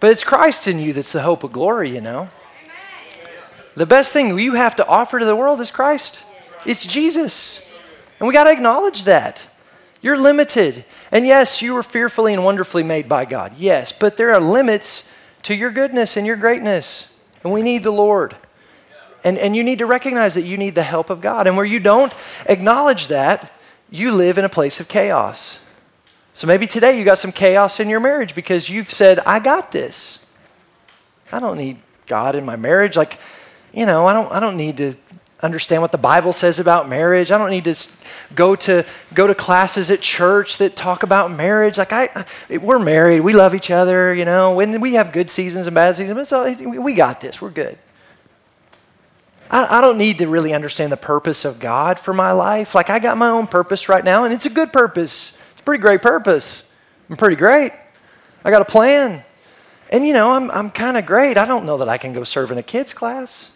But 0.00 0.12
it's 0.12 0.24
Christ 0.24 0.68
in 0.68 0.78
you 0.78 0.92
that's 0.92 1.12
the 1.12 1.22
hope 1.22 1.44
of 1.44 1.52
glory, 1.52 1.90
you 1.90 2.00
know. 2.00 2.28
The 3.74 3.86
best 3.86 4.12
thing 4.12 4.36
you 4.38 4.54
have 4.54 4.76
to 4.76 4.86
offer 4.86 5.18
to 5.18 5.24
the 5.24 5.36
world 5.36 5.60
is 5.60 5.70
Christ. 5.70 6.22
It's 6.66 6.84
Jesus. 6.84 7.64
And 8.18 8.26
we 8.26 8.34
got 8.34 8.44
to 8.44 8.50
acknowledge 8.50 9.04
that. 9.04 9.44
You're 10.00 10.18
limited. 10.18 10.84
And 11.12 11.26
yes, 11.26 11.62
you 11.62 11.74
were 11.74 11.82
fearfully 11.82 12.32
and 12.32 12.44
wonderfully 12.44 12.82
made 12.82 13.08
by 13.08 13.24
God. 13.24 13.54
Yes, 13.56 13.92
but 13.92 14.16
there 14.16 14.32
are 14.32 14.40
limits 14.40 15.10
to 15.42 15.54
your 15.54 15.70
goodness 15.70 16.16
and 16.16 16.26
your 16.26 16.36
greatness. 16.36 17.16
And 17.44 17.52
we 17.52 17.62
need 17.62 17.84
the 17.84 17.92
Lord. 17.92 18.36
And, 19.24 19.38
and 19.38 19.54
you 19.54 19.64
need 19.64 19.78
to 19.78 19.86
recognize 19.86 20.34
that 20.34 20.42
you 20.42 20.56
need 20.56 20.74
the 20.74 20.82
help 20.82 21.10
of 21.10 21.20
God. 21.20 21.46
And 21.46 21.56
where 21.56 21.66
you 21.66 21.80
don't 21.80 22.14
acknowledge 22.46 23.08
that, 23.08 23.52
you 23.90 24.12
live 24.12 24.38
in 24.38 24.44
a 24.44 24.48
place 24.48 24.80
of 24.80 24.88
chaos. 24.88 25.60
So 26.38 26.46
maybe 26.46 26.68
today 26.68 26.96
you 26.96 27.04
got 27.04 27.18
some 27.18 27.32
chaos 27.32 27.80
in 27.80 27.88
your 27.88 27.98
marriage 27.98 28.32
because 28.32 28.70
you've 28.70 28.92
said, 28.92 29.18
I 29.18 29.40
got 29.40 29.72
this. 29.72 30.20
I 31.32 31.40
don't 31.40 31.56
need 31.56 31.78
God 32.06 32.36
in 32.36 32.44
my 32.44 32.54
marriage. 32.54 32.96
Like, 32.96 33.18
you 33.72 33.84
know, 33.84 34.06
I 34.06 34.12
don't, 34.12 34.30
I 34.30 34.38
don't 34.38 34.56
need 34.56 34.76
to 34.76 34.94
understand 35.42 35.82
what 35.82 35.90
the 35.90 35.98
Bible 35.98 36.32
says 36.32 36.60
about 36.60 36.88
marriage. 36.88 37.32
I 37.32 37.38
don't 37.38 37.50
need 37.50 37.64
to 37.64 37.74
go 38.36 38.54
to 38.54 38.86
go 39.14 39.26
to 39.26 39.34
classes 39.34 39.90
at 39.90 40.00
church 40.00 40.58
that 40.58 40.76
talk 40.76 41.02
about 41.02 41.32
marriage. 41.32 41.76
Like 41.76 41.92
I, 41.92 42.24
we're 42.48 42.78
married, 42.78 43.18
we 43.22 43.32
love 43.32 43.52
each 43.52 43.72
other. 43.72 44.14
You 44.14 44.24
know, 44.24 44.54
when 44.54 44.80
we 44.80 44.94
have 44.94 45.10
good 45.10 45.30
seasons 45.30 45.66
and 45.66 45.74
bad 45.74 45.96
seasons, 45.96 46.16
but 46.16 46.28
so 46.28 46.70
we 46.70 46.94
got 46.94 47.20
this. 47.20 47.42
We're 47.42 47.50
good. 47.50 47.76
I, 49.50 49.78
I 49.78 49.80
don't 49.80 49.98
need 49.98 50.18
to 50.18 50.28
really 50.28 50.54
understand 50.54 50.92
the 50.92 50.96
purpose 50.96 51.44
of 51.44 51.58
God 51.58 51.98
for 51.98 52.14
my 52.14 52.30
life. 52.30 52.76
Like 52.76 52.90
I 52.90 53.00
got 53.00 53.16
my 53.16 53.30
own 53.30 53.48
purpose 53.48 53.88
right 53.88 54.04
now, 54.04 54.24
and 54.24 54.32
it's 54.32 54.46
a 54.46 54.50
good 54.50 54.72
purpose. 54.72 55.36
Pretty 55.68 55.82
great 55.82 56.00
purpose. 56.00 56.62
I'm 57.10 57.18
pretty 57.18 57.36
great. 57.36 57.72
I 58.42 58.50
got 58.50 58.62
a 58.62 58.64
plan. 58.64 59.22
And 59.90 60.06
you 60.06 60.14
know, 60.14 60.30
I'm, 60.30 60.50
I'm 60.50 60.70
kind 60.70 60.96
of 60.96 61.04
great. 61.04 61.36
I 61.36 61.44
don't 61.44 61.66
know 61.66 61.76
that 61.76 61.90
I 61.90 61.98
can 61.98 62.14
go 62.14 62.24
serve 62.24 62.50
in 62.50 62.56
a 62.56 62.62
kids' 62.62 62.94
class. 62.94 63.52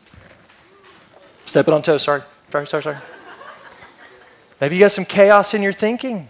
Stepping 1.47 1.73
on 1.73 1.81
toes, 1.81 2.03
sorry. 2.03 2.21
Sorry, 2.51 2.67
sorry, 2.67 2.83
sorry. 2.83 2.99
Maybe 4.61 4.77
you 4.77 4.81
got 4.83 4.93
some 4.93 5.07
chaos 5.07 5.55
in 5.55 5.63
your 5.63 5.73
thinking 5.73 6.29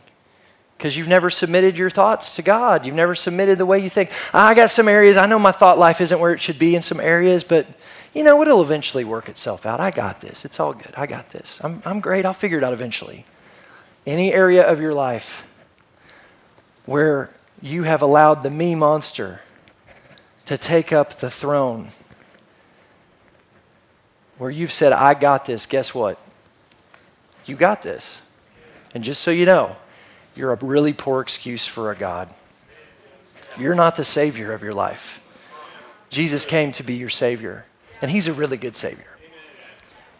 because 0.79 0.97
you've 0.97 1.09
never 1.09 1.29
submitted 1.31 1.77
your 1.77 1.91
thoughts 1.91 2.37
to 2.37 2.43
God. 2.43 2.87
You've 2.87 2.95
never 2.95 3.17
submitted 3.17 3.59
the 3.59 3.67
way 3.67 3.81
you 3.81 3.91
think. 3.91 4.13
Ah, 4.33 4.51
I 4.51 4.55
got 4.55 4.71
some 4.71 4.87
areas, 4.87 5.17
I 5.17 5.27
know 5.27 5.41
my 5.41 5.51
thought 5.51 5.81
life 5.81 6.01
isn't 6.01 6.21
where 6.21 6.33
it 6.33 6.41
should 6.41 6.61
be 6.61 6.77
in 6.77 6.83
some 6.83 7.01
areas, 7.01 7.43
but 7.43 7.67
you 8.15 8.23
know, 8.23 8.41
it'll 8.41 8.63
eventually 8.63 9.03
work 9.03 9.29
itself 9.29 9.67
out. 9.67 9.81
I 9.81 9.91
got 9.91 10.21
this. 10.21 10.45
It's 10.45 10.61
all 10.61 10.75
good. 10.75 10.95
I 10.97 11.09
got 11.09 11.31
this. 11.31 11.59
I'm, 11.61 11.83
I'm 11.85 11.99
great. 11.99 12.25
I'll 12.25 12.35
figure 12.35 12.59
it 12.59 12.63
out 12.63 12.73
eventually. 12.73 13.25
Any 14.07 14.33
area 14.33 14.65
of 14.65 14.81
your 14.81 14.95
life 14.95 15.45
where 16.87 17.31
you 17.61 17.85
have 17.85 18.03
allowed 18.03 18.43
the 18.43 18.51
me 18.51 18.75
monster 18.75 19.41
to 20.47 20.59
take 20.59 20.93
up 20.93 21.19
the 21.21 21.31
throne, 21.31 21.89
where 24.39 24.51
you've 24.51 24.73
said, 24.73 24.93
I 24.93 25.15
got 25.15 25.45
this, 25.45 25.67
guess 25.67 25.95
what? 25.95 26.19
You 27.47 27.57
got 27.57 27.83
this. 27.83 28.21
And 28.95 29.05
just 29.05 29.23
so 29.23 29.31
you 29.31 29.47
know, 29.47 29.77
you're 30.35 30.53
a 30.53 30.57
really 30.57 30.93
poor 30.93 31.21
excuse 31.21 31.67
for 31.67 31.91
a 31.91 31.97
God. 31.97 32.29
You're 33.59 33.75
not 33.75 33.97
the 33.97 34.05
Savior 34.05 34.53
of 34.53 34.63
your 34.63 34.75
life. 34.75 35.21
Jesus 36.11 36.45
came 36.45 36.73
to 36.73 36.83
be 36.83 36.95
your 36.95 37.09
Savior, 37.09 37.65
and 38.01 38.11
He's 38.11 38.27
a 38.27 38.33
really 38.33 38.57
good 38.57 38.77
Savior. 38.77 39.07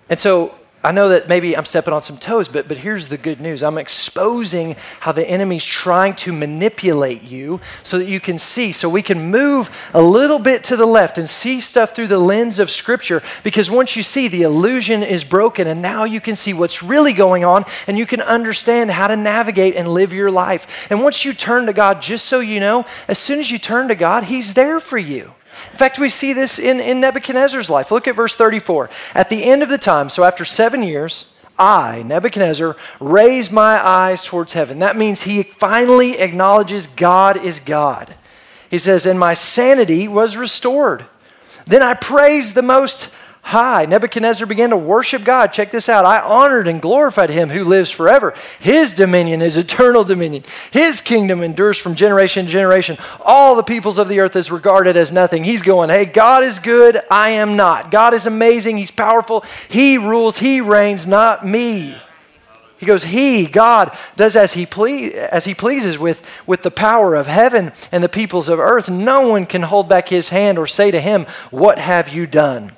And 0.09 0.19
so 0.19 0.55
I 0.85 0.91
know 0.91 1.11
that 1.11 1.29
maybe 1.29 1.57
I'm 1.57 1.65
stepping 1.65 1.95
on 1.95 2.03
some 2.03 2.17
toes, 2.17 2.49
but, 2.49 2.67
but 2.67 2.79
here's 2.79 3.07
the 3.07 3.17
good 3.17 3.41
news. 3.41 3.63
I'm 3.63 3.79
exposing 3.79 4.75
how 5.01 5.13
the 5.13 5.25
enemy's 5.25 5.65
trying 5.65 6.15
to 6.17 6.33
manipulate 6.33 7.23
you 7.23 7.61
so 7.85 7.99
that 7.99 8.09
you 8.09 8.19
can 8.19 8.37
see, 8.37 8.73
so 8.73 8.89
we 8.89 9.03
can 9.03 9.31
move 9.31 9.71
a 9.95 10.03
little 10.03 10.41
bit 10.41 10.65
to 10.65 10.77
the 10.77 10.87
left 10.87 11.19
and 11.19 11.29
see 11.29 11.61
stuff 11.61 11.95
through 11.95 12.09
the 12.09 12.19
lens 12.19 12.59
of 12.59 12.69
Scripture. 12.69 13.23
Because 13.45 13.71
once 13.71 13.95
you 13.95 14.03
see, 14.03 14.27
the 14.27 14.43
illusion 14.43 15.05
is 15.05 15.23
broken, 15.23 15.69
and 15.69 15.81
now 15.81 16.03
you 16.03 16.21
can 16.21 16.35
see 16.35 16.53
what's 16.53 16.83
really 16.83 17.13
going 17.13 17.45
on, 17.45 17.65
and 17.87 17.97
you 17.97 18.07
can 18.07 18.21
understand 18.21 18.91
how 18.91 19.07
to 19.07 19.15
navigate 19.15 19.77
and 19.77 19.87
live 19.87 20.13
your 20.13 20.33
life. 20.33 20.89
And 20.91 21.01
once 21.01 21.25
you 21.25 21.33
turn 21.33 21.67
to 21.67 21.73
God, 21.73 22.03
just 22.03 22.25
so 22.25 22.41
you 22.41 22.59
know, 22.59 22.87
as 23.07 23.19
soon 23.19 23.39
as 23.39 23.53
you 23.53 23.59
turn 23.59 23.87
to 23.87 23.95
God, 23.95 24.25
He's 24.25 24.55
there 24.55 24.81
for 24.81 24.99
you. 24.99 25.35
In 25.73 25.79
fact, 25.79 25.99
we 25.99 26.09
see 26.09 26.33
this 26.33 26.59
in, 26.59 26.81
in 26.81 27.01
Nebuchadnezzar's 27.01 27.71
life. 27.71 27.91
Look 27.91 28.09
at 28.09 28.17
verse 28.17 28.35
34. 28.35 28.91
At 29.15 29.29
the 29.29 29.45
end 29.45 29.63
of 29.63 29.69
the 29.69 29.79
time, 29.79 30.09
so 30.09 30.25
after 30.25 30.45
seven 30.45 30.83
years, 30.83 31.35
I, 31.59 32.03
Nebuchadnezzar, 32.03 32.77
raise 33.01 33.51
my 33.51 33.85
eyes 33.87 34.25
towards 34.25 34.55
heaven. 34.55 34.79
That 34.79 34.97
means 34.97 35.23
he 35.23 35.43
finally 35.43 36.19
acknowledges 36.19 36.87
God 36.87 37.37
is 37.37 37.61
God. 37.61 38.15
He 38.71 38.79
says, 38.79 39.07
And 39.07 39.19
my 39.19 39.35
sanity 39.35 40.09
was 40.09 40.37
restored. 40.37 41.07
Then 41.67 41.83
I 41.83 41.95
praised 41.95 42.55
the 42.55 42.63
most 42.63 43.11
high. 43.43 43.85
Nebuchadnezzar 43.85 44.47
began 44.47 44.71
to 44.71 44.77
worship 44.77 45.25
God. 45.25 45.49
Check 45.49 45.73
this 45.73 45.89
out. 45.89 46.05
I 46.05 46.21
honored 46.21 46.69
and 46.69 46.81
glorified 46.81 47.29
him 47.29 47.51
who 47.51 47.65
lives 47.65 47.91
forever. 47.91 48.35
His 48.61 48.95
dominion 48.95 49.43
is 49.43 49.57
eternal 49.57 50.05
dominion. 50.05 50.45
His 50.71 51.01
kingdom 51.01 51.43
endures 51.43 51.77
from 51.77 51.95
generation 51.95 52.47
to 52.47 52.51
generation. 52.53 52.97
All 53.21 53.55
the 53.55 53.63
peoples 53.63 53.99
of 53.99 54.09
the 54.09 54.21
earth 54.21 54.37
is 54.37 54.51
regarded 54.51 54.97
as 54.97 55.13
nothing. 55.13 55.45
He's 55.45 55.63
going, 55.63 55.91
hey, 55.91 56.07
God 56.07 56.45
is 56.45 56.59
good. 56.59 57.03
I 57.11 57.31
am 57.31 57.57
not. 57.57 57.91
God 57.91 58.15
is 58.15 58.27
amazing. 58.27 58.79
He's 58.79 58.91
powerful. 58.91 59.45
He 59.69 59.99
rules. 59.99 60.39
He 60.39 60.61
reigns, 60.61 61.07
not 61.07 61.47
me. 61.47 61.97
He 62.79 62.87
goes, 62.87 63.05
He, 63.05 63.47
God, 63.47 63.97
does 64.17 64.35
as 64.35 64.55
he, 64.55 64.67
ple- 64.67 65.15
as 65.15 65.45
he 65.45 65.55
pleases 65.55 66.01
with, 66.01 66.29
with 66.49 66.63
the 66.63 66.71
power 66.73 67.15
of 67.15 67.29
heaven 67.29 67.71
and 67.93 68.03
the 68.03 68.09
peoples 68.09 68.49
of 68.49 68.59
earth. 68.59 68.91
No 68.91 69.29
one 69.29 69.47
can 69.47 69.63
hold 69.63 69.89
back 69.89 70.09
his 70.09 70.31
hand 70.31 70.59
or 70.59 70.67
say 70.67 70.91
to 70.91 71.01
him, 71.01 71.27
What 71.53 71.79
have 71.79 72.09
you 72.09 72.27
done? 72.27 72.73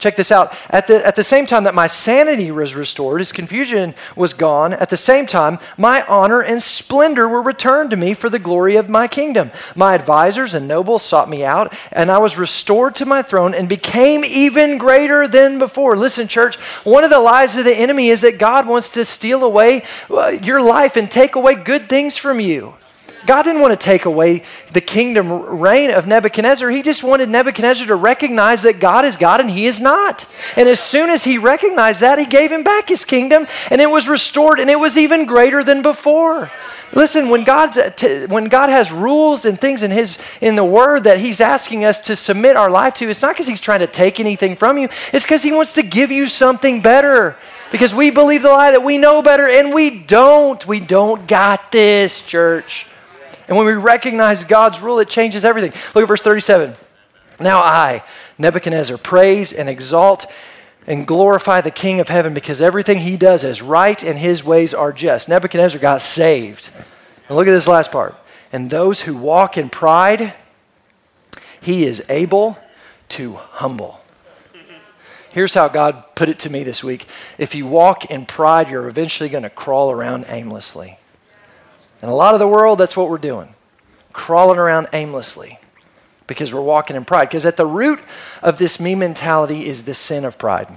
Check 0.00 0.16
this 0.16 0.32
out. 0.32 0.54
At 0.70 0.86
the, 0.86 1.06
at 1.06 1.14
the 1.14 1.22
same 1.22 1.44
time 1.44 1.64
that 1.64 1.74
my 1.74 1.86
sanity 1.86 2.50
was 2.50 2.74
restored, 2.74 3.20
his 3.20 3.32
confusion 3.32 3.94
was 4.16 4.32
gone, 4.32 4.72
at 4.72 4.88
the 4.88 4.96
same 4.96 5.26
time, 5.26 5.58
my 5.76 6.02
honor 6.08 6.40
and 6.40 6.62
splendor 6.62 7.28
were 7.28 7.42
returned 7.42 7.90
to 7.90 7.96
me 7.96 8.14
for 8.14 8.30
the 8.30 8.38
glory 8.38 8.76
of 8.76 8.88
my 8.88 9.06
kingdom. 9.06 9.52
My 9.76 9.94
advisors 9.94 10.54
and 10.54 10.66
nobles 10.66 11.02
sought 11.02 11.28
me 11.28 11.44
out, 11.44 11.74
and 11.92 12.10
I 12.10 12.16
was 12.16 12.38
restored 12.38 12.96
to 12.96 13.04
my 13.04 13.20
throne 13.20 13.52
and 13.52 13.68
became 13.68 14.24
even 14.24 14.78
greater 14.78 15.28
than 15.28 15.58
before. 15.58 15.96
Listen, 15.96 16.26
church, 16.26 16.56
one 16.82 17.04
of 17.04 17.10
the 17.10 17.20
lies 17.20 17.56
of 17.56 17.66
the 17.66 17.76
enemy 17.76 18.08
is 18.08 18.22
that 18.22 18.38
God 18.38 18.66
wants 18.66 18.88
to 18.90 19.04
steal 19.04 19.44
away 19.44 19.84
uh, 20.08 20.28
your 20.28 20.62
life 20.62 20.96
and 20.96 21.10
take 21.10 21.34
away 21.34 21.54
good 21.56 21.90
things 21.90 22.16
from 22.16 22.40
you. 22.40 22.74
God 23.26 23.42
didn't 23.42 23.60
want 23.60 23.78
to 23.78 23.84
take 23.84 24.04
away 24.04 24.42
the 24.72 24.80
kingdom 24.80 25.30
reign 25.32 25.90
of 25.90 26.06
Nebuchadnezzar. 26.06 26.70
He 26.70 26.82
just 26.82 27.02
wanted 27.02 27.28
Nebuchadnezzar 27.28 27.86
to 27.86 27.94
recognize 27.94 28.62
that 28.62 28.80
God 28.80 29.04
is 29.04 29.16
God 29.16 29.40
and 29.40 29.50
he 29.50 29.66
is 29.66 29.80
not. 29.80 30.26
And 30.56 30.68
as 30.68 30.80
soon 30.80 31.10
as 31.10 31.24
he 31.24 31.38
recognized 31.38 32.00
that, 32.00 32.18
he 32.18 32.26
gave 32.26 32.50
him 32.50 32.62
back 32.62 32.88
his 32.88 33.04
kingdom 33.04 33.46
and 33.70 33.80
it 33.80 33.90
was 33.90 34.08
restored 34.08 34.58
and 34.60 34.70
it 34.70 34.78
was 34.78 34.96
even 34.96 35.26
greater 35.26 35.62
than 35.62 35.82
before. 35.82 36.50
Listen, 36.92 37.28
when 37.28 37.44
God's 37.44 37.78
when 38.28 38.46
God 38.46 38.68
has 38.68 38.90
rules 38.90 39.44
and 39.44 39.60
things 39.60 39.84
in 39.84 39.92
his 39.92 40.18
in 40.40 40.56
the 40.56 40.64
word 40.64 41.04
that 41.04 41.20
he's 41.20 41.40
asking 41.40 41.84
us 41.84 42.00
to 42.02 42.16
submit 42.16 42.56
our 42.56 42.70
life 42.70 42.94
to, 42.94 43.08
it's 43.08 43.22
not 43.22 43.34
because 43.34 43.46
he's 43.46 43.60
trying 43.60 43.78
to 43.80 43.86
take 43.86 44.18
anything 44.18 44.56
from 44.56 44.76
you. 44.76 44.88
It's 45.12 45.24
because 45.24 45.44
he 45.44 45.52
wants 45.52 45.74
to 45.74 45.84
give 45.84 46.10
you 46.10 46.26
something 46.26 46.80
better. 46.80 47.36
Because 47.70 47.94
we 47.94 48.10
believe 48.10 48.42
the 48.42 48.48
lie 48.48 48.72
that 48.72 48.82
we 48.82 48.98
know 48.98 49.22
better 49.22 49.48
and 49.48 49.72
we 49.72 50.00
don't. 50.00 50.66
We 50.66 50.80
don't 50.80 51.28
got 51.28 51.70
this, 51.70 52.20
church. 52.22 52.86
And 53.50 53.56
when 53.58 53.66
we 53.66 53.72
recognize 53.72 54.44
God's 54.44 54.80
rule, 54.80 55.00
it 55.00 55.08
changes 55.08 55.44
everything. 55.44 55.72
Look 55.92 56.04
at 56.04 56.08
verse 56.08 56.22
37. 56.22 56.76
Now 57.40 57.58
I, 57.58 58.04
Nebuchadnezzar, 58.38 58.96
praise 58.96 59.52
and 59.52 59.68
exalt 59.68 60.24
and 60.86 61.04
glorify 61.04 61.60
the 61.60 61.72
King 61.72 61.98
of 61.98 62.08
heaven 62.08 62.32
because 62.32 62.62
everything 62.62 62.98
he 62.98 63.16
does 63.16 63.42
is 63.42 63.60
right 63.60 64.00
and 64.04 64.20
his 64.20 64.44
ways 64.44 64.72
are 64.72 64.92
just. 64.92 65.28
Nebuchadnezzar 65.28 65.80
got 65.80 66.00
saved. 66.00 66.70
And 67.28 67.36
look 67.36 67.48
at 67.48 67.50
this 67.50 67.66
last 67.66 67.90
part. 67.90 68.14
And 68.52 68.70
those 68.70 69.00
who 69.00 69.16
walk 69.16 69.58
in 69.58 69.68
pride, 69.68 70.32
he 71.60 71.82
is 71.82 72.08
able 72.08 72.56
to 73.10 73.34
humble. 73.34 74.00
Here's 75.32 75.54
how 75.54 75.66
God 75.66 76.04
put 76.14 76.28
it 76.28 76.38
to 76.40 76.50
me 76.50 76.62
this 76.62 76.84
week. 76.84 77.08
If 77.36 77.56
you 77.56 77.66
walk 77.66 78.04
in 78.12 78.26
pride, 78.26 78.70
you're 78.70 78.86
eventually 78.86 79.28
going 79.28 79.42
to 79.42 79.50
crawl 79.50 79.90
around 79.90 80.26
aimlessly. 80.28 80.99
And 82.02 82.10
a 82.10 82.14
lot 82.14 82.34
of 82.34 82.40
the 82.40 82.48
world, 82.48 82.78
that's 82.78 82.96
what 82.96 83.08
we're 83.08 83.18
doing 83.18 83.54
crawling 84.12 84.58
around 84.58 84.88
aimlessly 84.92 85.58
because 86.26 86.52
we're 86.52 86.60
walking 86.60 86.96
in 86.96 87.04
pride. 87.04 87.26
Because 87.26 87.46
at 87.46 87.56
the 87.56 87.66
root 87.66 88.00
of 88.42 88.58
this 88.58 88.80
me 88.80 88.94
mentality 88.94 89.66
is 89.66 89.84
the 89.84 89.94
sin 89.94 90.24
of 90.24 90.38
pride. 90.38 90.68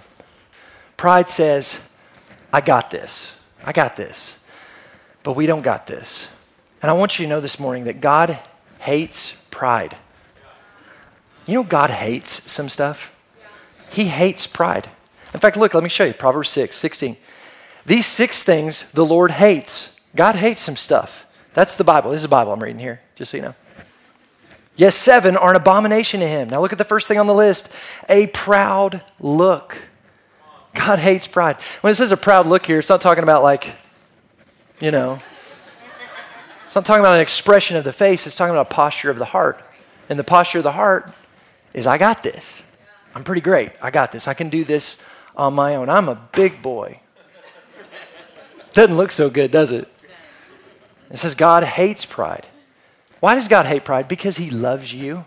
Pride 0.97 1.27
says, 1.29 1.89
I 2.51 2.61
got 2.61 2.91
this. 2.91 3.35
I 3.65 3.71
got 3.71 3.95
this. 3.95 4.37
But 5.23 5.35
we 5.35 5.45
don't 5.45 5.61
got 5.61 5.87
this. 5.87 6.27
And 6.81 6.89
I 6.89 6.93
want 6.93 7.17
you 7.17 7.25
to 7.25 7.29
know 7.29 7.41
this 7.41 7.59
morning 7.59 7.85
that 7.85 8.01
God 8.01 8.37
hates 8.79 9.41
pride. 9.51 9.95
You 11.45 11.55
know, 11.55 11.63
God 11.63 11.89
hates 11.89 12.51
some 12.51 12.69
stuff? 12.69 13.13
He 13.89 14.05
hates 14.05 14.47
pride. 14.47 14.89
In 15.33 15.39
fact, 15.39 15.57
look, 15.57 15.73
let 15.73 15.83
me 15.83 15.89
show 15.89 16.03
you 16.03 16.13
Proverbs 16.13 16.49
6 16.49 16.75
16. 16.75 17.17
These 17.85 18.05
six 18.05 18.43
things 18.43 18.89
the 18.91 19.05
Lord 19.05 19.31
hates 19.31 19.92
God 20.15 20.35
hates 20.35 20.61
some 20.61 20.75
stuff. 20.75 21.25
That's 21.53 21.75
the 21.75 21.83
Bible. 21.83 22.11
This 22.11 22.19
is 22.19 22.23
the 22.23 22.27
Bible 22.27 22.51
I'm 22.51 22.61
reading 22.61 22.79
here, 22.79 23.01
just 23.15 23.31
so 23.31 23.37
you 23.37 23.43
know. 23.43 23.55
Yes, 24.75 24.95
seven 24.95 25.37
are 25.37 25.51
an 25.51 25.55
abomination 25.55 26.19
to 26.19 26.27
him. 26.27 26.49
Now 26.49 26.61
look 26.61 26.71
at 26.71 26.77
the 26.77 26.83
first 26.83 27.07
thing 27.07 27.19
on 27.19 27.27
the 27.27 27.33
list 27.33 27.69
a 28.09 28.27
proud 28.27 29.01
look. 29.19 29.77
God 30.73 30.97
hates 30.97 31.27
pride. 31.27 31.57
When 31.81 31.91
it 31.91 31.95
says 31.95 32.11
a 32.11 32.17
proud 32.17 32.47
look 32.47 32.65
here, 32.65 32.79
it's 32.79 32.89
not 32.89 33.01
talking 33.01 33.23
about 33.23 33.43
like, 33.43 33.75
you 34.79 34.89
know, 34.89 35.19
it's 36.65 36.73
not 36.73 36.85
talking 36.85 37.01
about 37.01 37.15
an 37.15 37.21
expression 37.21 37.77
of 37.77 37.83
the 37.83 37.93
face, 37.93 38.25
it's 38.25 38.35
talking 38.35 38.55
about 38.55 38.71
a 38.71 38.73
posture 38.73 39.11
of 39.11 39.19
the 39.19 39.25
heart. 39.25 39.63
And 40.09 40.17
the 40.17 40.23
posture 40.23 40.57
of 40.57 40.63
the 40.63 40.71
heart 40.71 41.11
is 41.73 41.85
I 41.85 41.99
got 41.99 42.23
this. 42.23 42.63
I'm 43.13 43.23
pretty 43.23 43.41
great. 43.41 43.71
I 43.79 43.91
got 43.91 44.11
this. 44.11 44.27
I 44.27 44.33
can 44.33 44.49
do 44.49 44.63
this 44.63 44.99
on 45.35 45.53
my 45.53 45.75
own. 45.75 45.89
I'm 45.89 46.09
a 46.09 46.15
big 46.15 46.63
boy. 46.63 46.99
Doesn't 48.73 48.97
look 48.97 49.11
so 49.11 49.29
good, 49.29 49.51
does 49.51 49.69
it? 49.69 49.87
It 51.13 51.17
says 51.17 51.35
God 51.35 51.63
hates 51.63 52.05
pride. 52.05 52.47
Why 53.19 53.35
does 53.35 53.47
God 53.47 53.67
hate 53.67 53.85
pride? 53.85 54.09
Because 54.09 54.35
he 54.35 54.49
loves 54.49 54.91
you. 54.91 55.23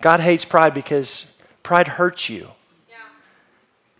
God 0.00 0.20
hates 0.20 0.44
pride 0.44 0.72
because 0.72 1.32
pride 1.62 1.88
hurts 1.88 2.28
you. 2.28 2.48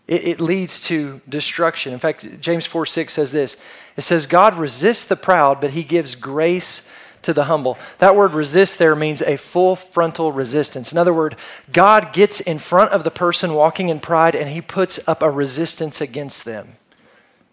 it, 0.07 0.23
it 0.23 0.41
leads 0.41 0.81
to 0.87 1.21
destruction. 1.27 1.93
In 1.93 1.99
fact, 1.99 2.39
James 2.39 2.65
4 2.65 2.85
6 2.85 3.13
says 3.13 3.31
this 3.31 3.57
it 3.97 4.01
says, 4.01 4.25
God 4.25 4.55
resists 4.55 5.05
the 5.05 5.15
proud, 5.15 5.59
but 5.59 5.71
he 5.71 5.83
gives 5.83 6.15
grace 6.15 6.81
to 7.21 7.33
the 7.33 7.45
humble. 7.45 7.77
That 7.97 8.15
word 8.15 8.33
resist 8.33 8.77
there 8.77 8.95
means 8.95 9.21
a 9.21 9.35
full 9.35 9.75
frontal 9.75 10.31
resistance. 10.31 10.91
In 10.91 10.97
other 10.97 11.13
words, 11.13 11.35
God 11.73 12.13
gets 12.13 12.39
in 12.39 12.59
front 12.59 12.91
of 12.91 13.03
the 13.03 13.11
person 13.11 13.53
walking 13.53 13.89
in 13.89 13.99
pride 13.99 14.35
and 14.35 14.49
he 14.49 14.61
puts 14.61 14.99
up 15.07 15.23
a 15.23 15.29
resistance 15.29 15.99
against 16.01 16.45
them. 16.45 16.77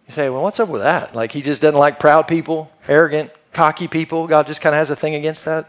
You 0.06 0.12
say, 0.12 0.28
well, 0.28 0.42
what's 0.42 0.60
up 0.60 0.68
with 0.68 0.82
that? 0.82 1.14
Like 1.14 1.32
he 1.32 1.42
just 1.42 1.62
doesn't 1.62 1.78
like 1.78 1.98
proud 1.98 2.28
people, 2.28 2.70
arrogant, 2.88 3.30
cocky 3.52 3.88
people. 3.88 4.26
God 4.26 4.46
just 4.46 4.60
kind 4.60 4.74
of 4.74 4.78
has 4.78 4.90
a 4.90 4.96
thing 4.96 5.14
against 5.14 5.44
that. 5.44 5.68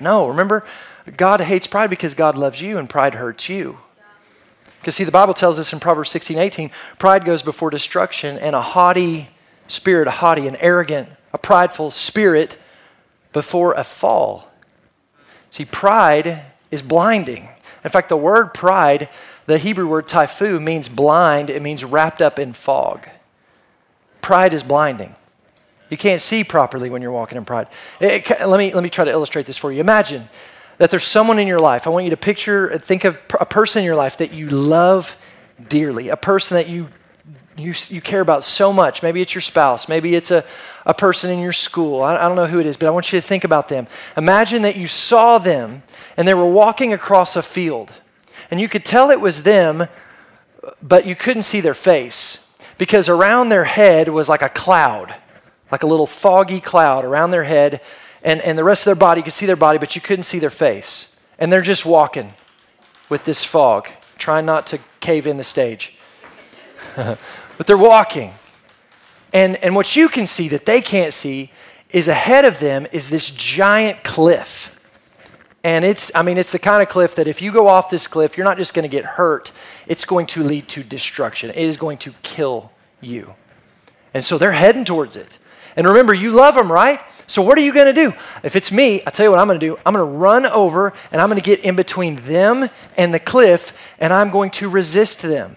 No, 0.00 0.28
remember, 0.28 0.64
God 1.16 1.40
hates 1.40 1.66
pride 1.66 1.90
because 1.90 2.14
God 2.14 2.36
loves 2.36 2.60
you 2.60 2.78
and 2.78 2.90
pride 2.90 3.14
hurts 3.14 3.48
you. 3.48 3.78
Because, 4.80 4.94
see, 4.94 5.04
the 5.04 5.10
Bible 5.10 5.34
tells 5.34 5.58
us 5.58 5.72
in 5.72 5.80
Proverbs 5.80 6.10
16 6.10 6.38
18, 6.38 6.70
pride 6.98 7.24
goes 7.24 7.42
before 7.42 7.70
destruction, 7.70 8.38
and 8.38 8.54
a 8.54 8.60
haughty 8.60 9.28
spirit, 9.68 10.06
a 10.06 10.12
haughty, 10.12 10.46
and 10.46 10.56
arrogant, 10.60 11.08
a 11.32 11.38
prideful 11.38 11.90
spirit 11.90 12.58
before 13.32 13.74
a 13.74 13.82
fall. 13.82 14.48
See, 15.50 15.64
pride 15.64 16.44
is 16.70 16.82
blinding. 16.82 17.48
In 17.82 17.90
fact, 17.90 18.08
the 18.08 18.16
word 18.16 18.54
pride, 18.54 19.08
the 19.46 19.58
Hebrew 19.58 19.86
word 19.86 20.08
typhu, 20.08 20.62
means 20.62 20.88
blind, 20.88 21.50
it 21.50 21.62
means 21.62 21.84
wrapped 21.84 22.20
up 22.20 22.38
in 22.38 22.52
fog. 22.52 23.08
Pride 24.20 24.52
is 24.52 24.62
blinding. 24.62 25.14
You 25.88 25.96
can't 25.96 26.20
see 26.20 26.42
properly 26.42 26.90
when 26.90 27.00
you're 27.00 27.12
walking 27.12 27.38
in 27.38 27.44
pride. 27.44 27.68
Eh, 28.00 28.06
eh, 28.06 28.14
it, 28.16 28.30
it, 28.30 28.46
let, 28.46 28.58
me, 28.58 28.74
let 28.74 28.82
me 28.82 28.90
try 28.90 29.04
to 29.04 29.10
illustrate 29.10 29.46
this 29.46 29.56
for 29.56 29.70
you. 29.70 29.80
Imagine 29.80 30.28
that 30.78 30.90
there's 30.90 31.04
someone 31.04 31.38
in 31.38 31.46
your 31.46 31.58
life. 31.58 31.86
I 31.86 31.90
want 31.90 32.04
you 32.04 32.10
to 32.10 32.16
picture, 32.16 32.72
eh, 32.72 32.78
think 32.78 33.04
of 33.04 33.16
a 33.38 33.46
person 33.46 33.80
in 33.80 33.86
your 33.86 33.96
life 33.96 34.16
that 34.18 34.32
you 34.32 34.48
love 34.48 35.16
dearly, 35.68 36.08
a 36.08 36.16
person 36.16 36.56
that 36.56 36.68
you, 36.68 36.88
you, 37.56 37.72
you 37.88 38.00
care 38.00 38.20
about 38.20 38.42
so 38.42 38.72
much. 38.72 39.02
Maybe 39.02 39.20
it's 39.20 39.34
your 39.34 39.42
spouse, 39.42 39.88
maybe 39.88 40.14
it's 40.14 40.30
a, 40.30 40.44
a 40.84 40.92
person 40.92 41.30
in 41.30 41.38
your 41.38 41.52
school. 41.52 42.02
I, 42.02 42.16
I 42.16 42.26
don't 42.26 42.36
know 42.36 42.46
who 42.46 42.58
it 42.58 42.66
is, 42.66 42.76
but 42.76 42.86
I 42.86 42.90
want 42.90 43.12
you 43.12 43.20
to 43.20 43.26
think 43.26 43.44
about 43.44 43.68
them. 43.68 43.86
Imagine 44.16 44.62
that 44.62 44.76
you 44.76 44.86
saw 44.86 45.38
them 45.38 45.82
and 46.16 46.26
they 46.26 46.34
were 46.34 46.46
walking 46.46 46.92
across 46.92 47.36
a 47.36 47.42
field, 47.42 47.92
and 48.50 48.60
you 48.60 48.68
could 48.68 48.84
tell 48.84 49.10
it 49.10 49.20
was 49.20 49.42
them, 49.42 49.88
but 50.82 51.06
you 51.06 51.14
couldn't 51.16 51.44
see 51.44 51.60
their 51.60 51.74
face 51.74 52.52
because 52.78 53.08
around 53.08 53.48
their 53.48 53.64
head 53.64 54.08
was 54.08 54.28
like 54.28 54.42
a 54.42 54.48
cloud, 54.48 55.14
like 55.70 55.82
a 55.82 55.86
little 55.86 56.06
foggy 56.06 56.60
cloud 56.60 57.04
around 57.04 57.30
their 57.30 57.44
head 57.44 57.80
and, 58.26 58.40
and 58.42 58.58
the 58.58 58.64
rest 58.64 58.82
of 58.82 58.86
their 58.86 58.96
body, 58.96 59.20
you 59.20 59.24
could 59.24 59.32
see 59.32 59.46
their 59.46 59.54
body, 59.54 59.78
but 59.78 59.94
you 59.94 60.02
couldn't 60.02 60.24
see 60.24 60.40
their 60.40 60.50
face. 60.50 61.14
And 61.38 61.52
they're 61.52 61.60
just 61.60 61.86
walking 61.86 62.32
with 63.08 63.24
this 63.24 63.44
fog, 63.44 63.88
trying 64.18 64.44
not 64.44 64.66
to 64.68 64.80
cave 64.98 65.28
in 65.28 65.36
the 65.36 65.44
stage. 65.44 65.96
but 66.96 67.66
they're 67.66 67.78
walking. 67.78 68.32
And, 69.32 69.54
and 69.62 69.76
what 69.76 69.94
you 69.94 70.08
can 70.08 70.26
see 70.26 70.48
that 70.48 70.66
they 70.66 70.80
can't 70.80 71.14
see 71.14 71.52
is 71.90 72.08
ahead 72.08 72.44
of 72.44 72.58
them 72.58 72.88
is 72.90 73.08
this 73.08 73.30
giant 73.30 74.02
cliff. 74.02 74.75
And 75.66 75.84
it's, 75.84 76.12
I 76.14 76.22
mean, 76.22 76.38
it's 76.38 76.52
the 76.52 76.60
kind 76.60 76.80
of 76.80 76.88
cliff 76.88 77.16
that 77.16 77.26
if 77.26 77.42
you 77.42 77.50
go 77.50 77.66
off 77.66 77.90
this 77.90 78.06
cliff, 78.06 78.36
you're 78.36 78.46
not 78.46 78.56
just 78.56 78.72
going 78.72 78.84
to 78.84 78.88
get 78.88 79.04
hurt, 79.04 79.50
it's 79.88 80.04
going 80.04 80.26
to 80.26 80.44
lead 80.44 80.68
to 80.68 80.84
destruction. 80.84 81.50
It 81.50 81.56
is 81.56 81.76
going 81.76 81.98
to 81.98 82.14
kill 82.22 82.70
you. 83.00 83.34
And 84.14 84.24
so 84.24 84.38
they're 84.38 84.52
heading 84.52 84.84
towards 84.84 85.16
it. 85.16 85.38
And 85.74 85.84
remember, 85.84 86.14
you 86.14 86.30
love 86.30 86.54
them, 86.54 86.70
right? 86.70 87.00
So 87.26 87.42
what 87.42 87.58
are 87.58 87.62
you 87.62 87.72
going 87.72 87.92
to 87.92 88.00
do? 88.00 88.14
If 88.44 88.54
it's 88.54 88.70
me, 88.70 89.02
I 89.08 89.10
tell 89.10 89.26
you 89.26 89.30
what 89.30 89.40
I'm 89.40 89.48
going 89.48 89.58
to 89.58 89.66
do. 89.66 89.76
I'm 89.84 89.92
going 89.94 90.06
to 90.06 90.16
run 90.16 90.46
over 90.46 90.92
and 91.10 91.20
I'm 91.20 91.28
going 91.28 91.42
to 91.42 91.44
get 91.44 91.58
in 91.64 91.74
between 91.74 92.14
them 92.14 92.70
and 92.96 93.12
the 93.12 93.18
cliff 93.18 93.76
and 93.98 94.12
I'm 94.12 94.30
going 94.30 94.50
to 94.52 94.68
resist 94.68 95.20
them. 95.20 95.56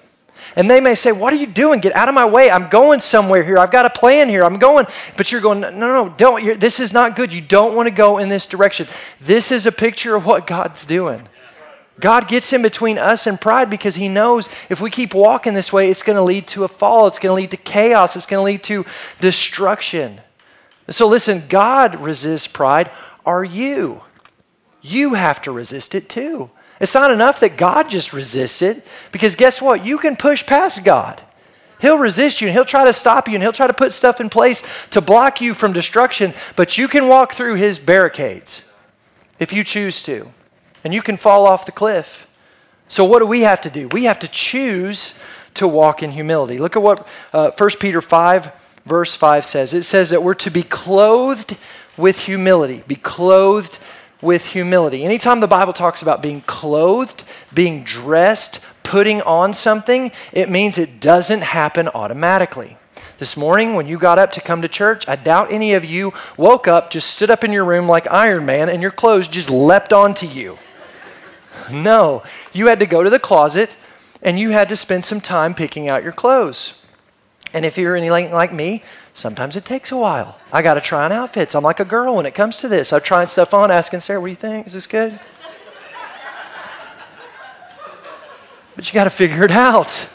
And 0.55 0.69
they 0.69 0.79
may 0.79 0.95
say, 0.95 1.11
What 1.11 1.33
are 1.33 1.37
you 1.37 1.47
doing? 1.47 1.79
Get 1.79 1.95
out 1.95 2.09
of 2.09 2.15
my 2.15 2.25
way. 2.25 2.49
I'm 2.49 2.69
going 2.69 2.99
somewhere 2.99 3.43
here. 3.43 3.57
I've 3.57 3.71
got 3.71 3.85
a 3.85 3.89
plan 3.89 4.29
here. 4.29 4.43
I'm 4.43 4.59
going. 4.59 4.85
But 5.17 5.31
you're 5.31 5.41
going, 5.41 5.61
No, 5.61 5.69
no, 5.71 6.05
no 6.05 6.15
don't. 6.17 6.59
This 6.59 6.79
is 6.79 6.93
not 6.93 7.15
good. 7.15 7.31
You 7.31 7.41
don't 7.41 7.75
want 7.75 7.87
to 7.87 7.91
go 7.91 8.17
in 8.17 8.29
this 8.29 8.45
direction. 8.45 8.87
This 9.19 9.51
is 9.51 9.65
a 9.65 9.71
picture 9.71 10.15
of 10.15 10.25
what 10.25 10.47
God's 10.47 10.85
doing. 10.85 11.27
God 11.99 12.27
gets 12.27 12.53
in 12.53 12.61
between 12.61 12.97
us 12.97 13.27
and 13.27 13.39
pride 13.39 13.69
because 13.69 13.95
he 13.95 14.07
knows 14.07 14.47
if 14.69 14.79
we 14.79 14.89
keep 14.89 15.13
walking 15.13 15.53
this 15.53 15.73
way, 15.73 15.89
it's 15.89 16.03
going 16.03 16.15
to 16.15 16.21
lead 16.21 16.47
to 16.47 16.63
a 16.63 16.67
fall. 16.67 17.07
It's 17.07 17.19
going 17.19 17.31
to 17.31 17.41
lead 17.41 17.51
to 17.51 17.57
chaos. 17.57 18.15
It's 18.15 18.25
going 18.25 18.39
to 18.39 18.45
lead 18.45 18.63
to 18.63 18.85
destruction. 19.19 20.21
So 20.89 21.07
listen, 21.07 21.43
God 21.49 21.99
resists 21.99 22.47
pride. 22.47 22.89
Are 23.25 23.43
you? 23.43 24.01
You 24.81 25.15
have 25.15 25.41
to 25.43 25.51
resist 25.51 25.93
it 25.93 26.07
too. 26.07 26.49
It's 26.79 26.93
not 26.93 27.11
enough 27.11 27.39
that 27.41 27.57
God 27.57 27.89
just 27.89 28.13
resists 28.13 28.61
it 28.61 28.85
because 29.11 29.35
guess 29.35 29.61
what? 29.61 29.85
You 29.85 29.97
can 29.97 30.15
push 30.15 30.45
past 30.45 30.85
God. 30.85 31.21
He'll 31.79 31.97
resist 31.97 32.41
you 32.41 32.47
and 32.47 32.55
he'll 32.55 32.65
try 32.65 32.85
to 32.85 32.93
stop 32.93 33.27
you 33.27 33.35
and 33.35 33.43
he'll 33.43 33.51
try 33.53 33.67
to 33.67 33.73
put 33.73 33.93
stuff 33.93 34.19
in 34.19 34.29
place 34.29 34.63
to 34.91 35.01
block 35.01 35.41
you 35.41 35.53
from 35.53 35.73
destruction, 35.73 36.33
but 36.55 36.77
you 36.77 36.87
can 36.87 37.07
walk 37.07 37.33
through 37.33 37.55
his 37.55 37.79
barricades 37.79 38.65
if 39.39 39.53
you 39.53 39.63
choose 39.63 40.01
to 40.03 40.29
and 40.83 40.93
you 40.93 41.01
can 41.01 41.17
fall 41.17 41.45
off 41.45 41.65
the 41.65 41.71
cliff. 41.71 42.27
So, 42.87 43.05
what 43.05 43.19
do 43.19 43.25
we 43.25 43.41
have 43.41 43.61
to 43.61 43.69
do? 43.69 43.87
We 43.89 44.05
have 44.05 44.19
to 44.19 44.27
choose 44.27 45.13
to 45.55 45.67
walk 45.67 46.01
in 46.01 46.11
humility. 46.11 46.57
Look 46.57 46.75
at 46.75 46.81
what 46.81 47.07
uh, 47.33 47.51
1 47.51 47.69
Peter 47.79 48.01
5, 48.01 48.79
verse 48.85 49.15
5 49.15 49.45
says. 49.45 49.73
It 49.73 49.83
says 49.83 50.09
that 50.09 50.23
we're 50.23 50.33
to 50.35 50.49
be 50.49 50.63
clothed 50.63 51.55
with 51.97 52.21
humility. 52.21 52.83
Be 52.87 52.95
clothed 52.95 53.77
with 54.21 54.47
humility. 54.47 55.03
Anytime 55.03 55.39
the 55.39 55.47
Bible 55.47 55.73
talks 55.73 56.01
about 56.01 56.21
being 56.21 56.41
clothed, 56.41 57.23
being 57.53 57.83
dressed, 57.83 58.59
putting 58.83 59.21
on 59.21 59.53
something, 59.53 60.11
it 60.31 60.49
means 60.49 60.77
it 60.77 60.99
doesn't 60.99 61.41
happen 61.41 61.87
automatically. 61.89 62.77
This 63.17 63.35
morning, 63.35 63.73
when 63.73 63.87
you 63.87 63.97
got 63.97 64.17
up 64.17 64.31
to 64.33 64.41
come 64.41 64.61
to 64.61 64.67
church, 64.67 65.07
I 65.07 65.15
doubt 65.15 65.51
any 65.51 65.73
of 65.73 65.83
you 65.83 66.13
woke 66.37 66.67
up, 66.67 66.89
just 66.89 67.11
stood 67.11 67.29
up 67.29 67.43
in 67.43 67.51
your 67.51 67.65
room 67.65 67.87
like 67.87 68.09
Iron 68.09 68.45
Man, 68.45 68.69
and 68.69 68.81
your 68.81 68.91
clothes 68.91 69.27
just 69.27 69.49
leapt 69.49 69.91
onto 69.91 70.25
you. 70.25 70.57
No, 71.71 72.23
you 72.53 72.67
had 72.67 72.79
to 72.79 72.85
go 72.85 73.03
to 73.03 73.09
the 73.09 73.19
closet 73.19 73.75
and 74.21 74.39
you 74.39 74.51
had 74.51 74.69
to 74.69 74.75
spend 74.75 75.05
some 75.05 75.21
time 75.21 75.53
picking 75.53 75.89
out 75.89 76.03
your 76.03 76.11
clothes. 76.11 76.78
And 77.53 77.65
if 77.65 77.77
you're 77.77 77.95
anything 77.95 78.31
like 78.31 78.53
me, 78.53 78.83
sometimes 79.13 79.55
it 79.55 79.65
takes 79.65 79.91
a 79.91 79.97
while. 79.97 80.37
I 80.53 80.61
got 80.61 80.75
to 80.75 80.81
try 80.81 81.05
on 81.05 81.11
outfits. 81.11 81.55
I'm 81.55 81.63
like 81.63 81.79
a 81.79 81.85
girl 81.85 82.15
when 82.15 82.25
it 82.25 82.35
comes 82.35 82.57
to 82.57 82.67
this. 82.67 82.93
I'm 82.93 83.01
trying 83.01 83.27
stuff 83.27 83.53
on, 83.53 83.71
asking 83.71 84.01
Sarah, 84.01 84.21
what 84.21 84.27
do 84.27 84.31
you 84.31 84.35
think? 84.35 84.67
Is 84.67 84.73
this 84.73 84.87
good? 84.87 85.19
but 88.75 88.87
you 88.87 88.93
got 88.93 89.05
to 89.05 89.09
figure 89.09 89.43
it 89.43 89.51
out. 89.51 90.09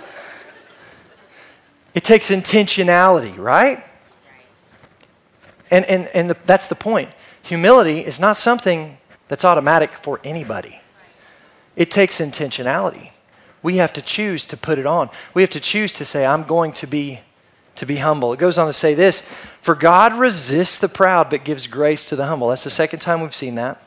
It 1.95 2.05
takes 2.05 2.31
intentionality, 2.31 3.37
right? 3.37 3.85
And, 5.71 5.85
and, 5.87 6.09
and 6.09 6.31
the, 6.31 6.37
that's 6.47 6.69
the 6.69 6.75
point. 6.75 7.11
Humility 7.43 8.01
is 8.01 8.21
not 8.21 8.37
something 8.37 8.99
that's 9.29 9.45
automatic 9.45 9.93
for 9.93 10.21
anybody. 10.25 10.81
It 11.77 11.91
takes 11.91 12.21
intentionality. 12.21 13.11
We 13.65 13.79
have 13.79 13.95
to 13.95 14.03
choose 14.03 14.45
to 14.45 14.59
put 14.59 14.79
it 14.79 14.85
on. 14.85 15.09
We 15.33 15.43
have 15.43 15.51
to 15.51 15.61
choose 15.61 15.95
to 15.95 16.05
say, 16.05 16.25
I'm 16.25 16.45
going 16.45 16.73
to 16.75 16.87
be 16.87 17.21
to 17.77 17.87
be 17.87 17.97
humble. 17.97 18.33
It 18.33 18.39
goes 18.39 18.59
on 18.59 18.67
to 18.67 18.73
say 18.73 18.95
this 18.95 19.29
For 19.61 19.75
God 19.75 20.13
resists 20.15 20.79
the 20.79 20.89
proud, 20.89 21.31
but 21.31 21.45
gives 21.45 21.67
grace 21.67 22.05
to 22.11 22.15
the 22.15 22.27
humble. 22.27 22.49
That's 22.49 22.63
the 22.63 22.71
second 22.71 23.01
time 23.01 23.23
we've 23.23 23.35
seen 23.35 23.57
that. 23.57 23.83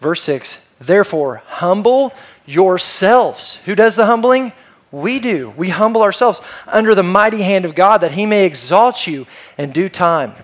Verse 0.00 0.22
6 0.22 0.70
Therefore, 0.80 1.42
humble 1.46 2.14
yourselves. 2.46 3.56
Who 3.64 3.74
does 3.74 3.96
the 3.96 4.06
humbling? 4.06 4.52
We 4.92 5.18
do. 5.18 5.50
We 5.56 5.70
humble 5.70 6.02
ourselves 6.02 6.40
under 6.68 6.94
the 6.94 7.02
mighty 7.02 7.42
hand 7.42 7.64
of 7.64 7.74
God 7.74 7.98
that 7.98 8.12
he 8.12 8.26
may 8.26 8.46
exalt 8.46 9.08
you 9.08 9.26
in 9.58 9.72
due 9.72 9.88
time. 9.88 10.34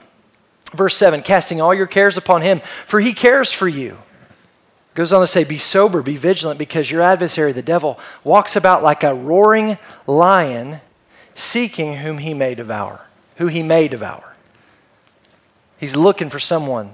Verse 0.72 0.96
7 0.96 1.22
Casting 1.22 1.60
all 1.60 1.72
your 1.72 1.86
cares 1.86 2.16
upon 2.16 2.42
him, 2.42 2.62
for 2.84 2.98
he 2.98 3.14
cares 3.14 3.52
for 3.52 3.68
you. 3.68 3.96
Goes 4.94 5.12
on 5.12 5.20
to 5.20 5.26
say, 5.26 5.44
Be 5.44 5.58
sober, 5.58 6.02
be 6.02 6.16
vigilant, 6.16 6.58
because 6.58 6.90
your 6.90 7.02
adversary, 7.02 7.52
the 7.52 7.62
devil, 7.62 7.98
walks 8.24 8.56
about 8.56 8.82
like 8.82 9.02
a 9.02 9.14
roaring 9.14 9.78
lion, 10.06 10.80
seeking 11.34 11.98
whom 11.98 12.18
he 12.18 12.34
may 12.34 12.54
devour. 12.54 13.06
Who 13.36 13.46
he 13.46 13.62
may 13.62 13.88
devour. 13.88 14.34
He's 15.78 15.96
looking 15.96 16.28
for 16.28 16.40
someone 16.40 16.90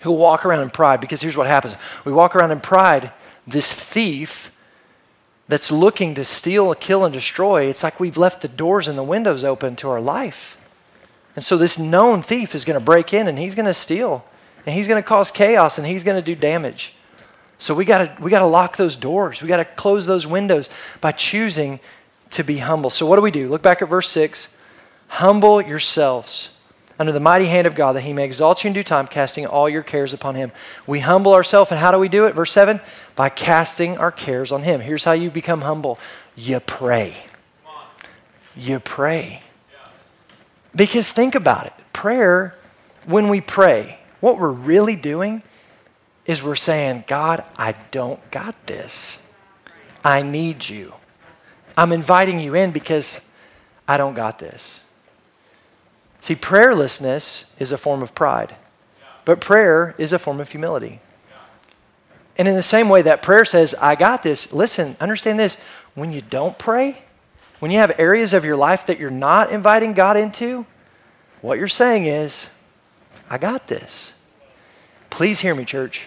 who'll 0.00 0.16
walk 0.16 0.46
around 0.46 0.60
in 0.60 0.70
pride, 0.70 1.00
because 1.00 1.20
here's 1.20 1.36
what 1.36 1.46
happens 1.46 1.76
we 2.04 2.12
walk 2.12 2.36
around 2.36 2.52
in 2.52 2.60
pride, 2.60 3.12
this 3.46 3.72
thief 3.72 4.50
that's 5.48 5.70
looking 5.70 6.14
to 6.14 6.24
steal, 6.24 6.74
kill, 6.74 7.04
and 7.04 7.12
destroy, 7.12 7.64
it's 7.64 7.82
like 7.82 8.00
we've 8.00 8.16
left 8.16 8.40
the 8.40 8.48
doors 8.48 8.88
and 8.88 8.96
the 8.96 9.02
windows 9.02 9.44
open 9.44 9.76
to 9.76 9.90
our 9.90 10.00
life. 10.00 10.56
And 11.36 11.44
so 11.44 11.56
this 11.56 11.78
known 11.78 12.22
thief 12.22 12.54
is 12.54 12.64
going 12.64 12.78
to 12.78 12.84
break 12.84 13.12
in 13.12 13.28
and 13.28 13.38
he's 13.38 13.54
going 13.54 13.66
to 13.66 13.74
steal 13.74 14.24
and 14.66 14.74
he's 14.74 14.88
going 14.88 15.02
to 15.02 15.06
cause 15.06 15.30
chaos 15.30 15.78
and 15.78 15.86
he's 15.86 16.02
going 16.02 16.20
to 16.20 16.24
do 16.24 16.34
damage. 16.34 16.94
So 17.58 17.74
we 17.74 17.84
got 17.84 18.16
to 18.16 18.22
we 18.22 18.30
got 18.30 18.40
to 18.40 18.46
lock 18.46 18.76
those 18.76 18.96
doors. 18.96 19.40
We 19.40 19.48
got 19.48 19.58
to 19.58 19.64
close 19.64 20.06
those 20.06 20.26
windows 20.26 20.70
by 21.00 21.12
choosing 21.12 21.80
to 22.30 22.42
be 22.42 22.58
humble. 22.58 22.90
So 22.90 23.06
what 23.06 23.16
do 23.16 23.22
we 23.22 23.30
do? 23.30 23.48
Look 23.48 23.62
back 23.62 23.80
at 23.80 23.88
verse 23.88 24.10
6. 24.10 24.48
Humble 25.08 25.62
yourselves 25.62 26.50
under 26.98 27.12
the 27.12 27.20
mighty 27.20 27.46
hand 27.46 27.66
of 27.66 27.74
God 27.74 27.92
that 27.92 28.02
he 28.02 28.12
may 28.12 28.24
exalt 28.24 28.62
you 28.62 28.68
in 28.68 28.74
due 28.74 28.82
time, 28.82 29.06
casting 29.06 29.46
all 29.46 29.68
your 29.68 29.82
cares 29.82 30.12
upon 30.12 30.34
him. 30.34 30.52
We 30.86 31.00
humble 31.00 31.32
ourselves, 31.32 31.70
and 31.70 31.80
how 31.80 31.90
do 31.90 31.98
we 31.98 32.08
do 32.08 32.26
it? 32.26 32.34
Verse 32.34 32.52
7 32.52 32.80
by 33.16 33.28
casting 33.28 33.96
our 33.98 34.12
cares 34.12 34.52
on 34.52 34.62
him. 34.62 34.80
Here's 34.80 35.04
how 35.04 35.12
you 35.12 35.30
become 35.30 35.62
humble 35.62 35.98
You 36.36 36.60
pray. 36.60 37.16
You 38.56 38.80
pray. 38.80 39.42
Because 40.74 41.10
think 41.10 41.34
about 41.34 41.66
it 41.66 41.72
prayer, 41.92 42.54
when 43.06 43.28
we 43.28 43.40
pray, 43.40 43.98
what 44.24 44.38
we're 44.38 44.48
really 44.48 44.96
doing 44.96 45.42
is 46.24 46.42
we're 46.42 46.54
saying, 46.54 47.04
God, 47.06 47.44
I 47.58 47.72
don't 47.90 48.30
got 48.30 48.66
this. 48.66 49.22
I 50.02 50.22
need 50.22 50.66
you. 50.66 50.94
I'm 51.76 51.92
inviting 51.92 52.40
you 52.40 52.54
in 52.54 52.70
because 52.70 53.28
I 53.86 53.98
don't 53.98 54.14
got 54.14 54.38
this. 54.38 54.80
See, 56.22 56.34
prayerlessness 56.34 57.50
is 57.58 57.70
a 57.70 57.76
form 57.76 58.02
of 58.02 58.14
pride, 58.14 58.56
but 59.26 59.42
prayer 59.42 59.94
is 59.98 60.10
a 60.10 60.18
form 60.18 60.40
of 60.40 60.50
humility. 60.50 61.00
And 62.38 62.48
in 62.48 62.54
the 62.54 62.62
same 62.62 62.88
way 62.88 63.02
that 63.02 63.20
prayer 63.20 63.44
says, 63.44 63.74
I 63.74 63.94
got 63.94 64.22
this, 64.22 64.54
listen, 64.54 64.96
understand 65.02 65.38
this. 65.38 65.60
When 65.94 66.12
you 66.12 66.22
don't 66.22 66.58
pray, 66.58 67.02
when 67.58 67.70
you 67.70 67.76
have 67.76 67.92
areas 67.98 68.32
of 68.32 68.42
your 68.42 68.56
life 68.56 68.86
that 68.86 68.98
you're 68.98 69.10
not 69.10 69.52
inviting 69.52 69.92
God 69.92 70.16
into, 70.16 70.64
what 71.42 71.58
you're 71.58 71.68
saying 71.68 72.06
is, 72.06 72.48
I 73.28 73.36
got 73.36 73.68
this. 73.68 74.13
Please 75.14 75.38
hear 75.38 75.54
me, 75.54 75.64
church. 75.64 76.06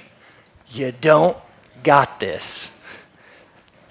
You 0.68 0.91
don't 0.91 1.38
got 1.82 2.20
this. 2.20 2.70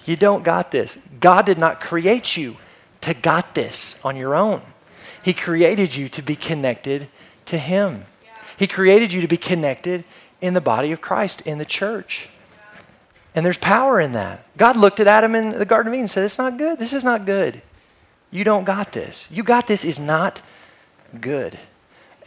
You 0.05 0.15
don't 0.15 0.43
got 0.43 0.69
this. 0.69 0.99
God 1.19 1.47
did 1.47 1.57
not 1.57 1.81
create 1.81 2.37
you 2.37 2.57
to 3.01 3.15
got 3.15 3.55
this 3.55 3.99
on 4.05 4.15
your 4.15 4.35
own. 4.35 4.61
He 5.23 5.33
created 5.33 5.95
you 5.95 6.07
to 6.09 6.21
be 6.21 6.35
connected 6.35 7.07
to 7.45 7.57
Him. 7.57 8.05
He 8.57 8.67
created 8.67 9.11
you 9.11 9.21
to 9.21 9.27
be 9.27 9.37
connected 9.37 10.03
in 10.39 10.53
the 10.53 10.61
body 10.61 10.91
of 10.91 11.01
Christ, 11.01 11.41
in 11.47 11.57
the 11.57 11.65
church. 11.65 12.29
And 13.33 13.43
there's 13.43 13.57
power 13.57 13.99
in 13.99 14.11
that. 14.11 14.45
God 14.55 14.77
looked 14.77 14.99
at 14.99 15.07
Adam 15.07 15.33
in 15.33 15.57
the 15.57 15.65
Garden 15.65 15.87
of 15.87 15.93
Eden 15.95 16.01
and 16.01 16.09
said, 16.11 16.25
It's 16.25 16.37
not 16.37 16.59
good. 16.59 16.77
This 16.77 16.93
is 16.93 17.03
not 17.03 17.25
good. 17.25 17.63
You 18.29 18.43
don't 18.43 18.65
got 18.65 18.91
this. 18.91 19.27
You 19.31 19.41
got 19.41 19.65
this 19.65 19.83
is 19.83 19.97
not 19.97 20.43
good. 21.19 21.57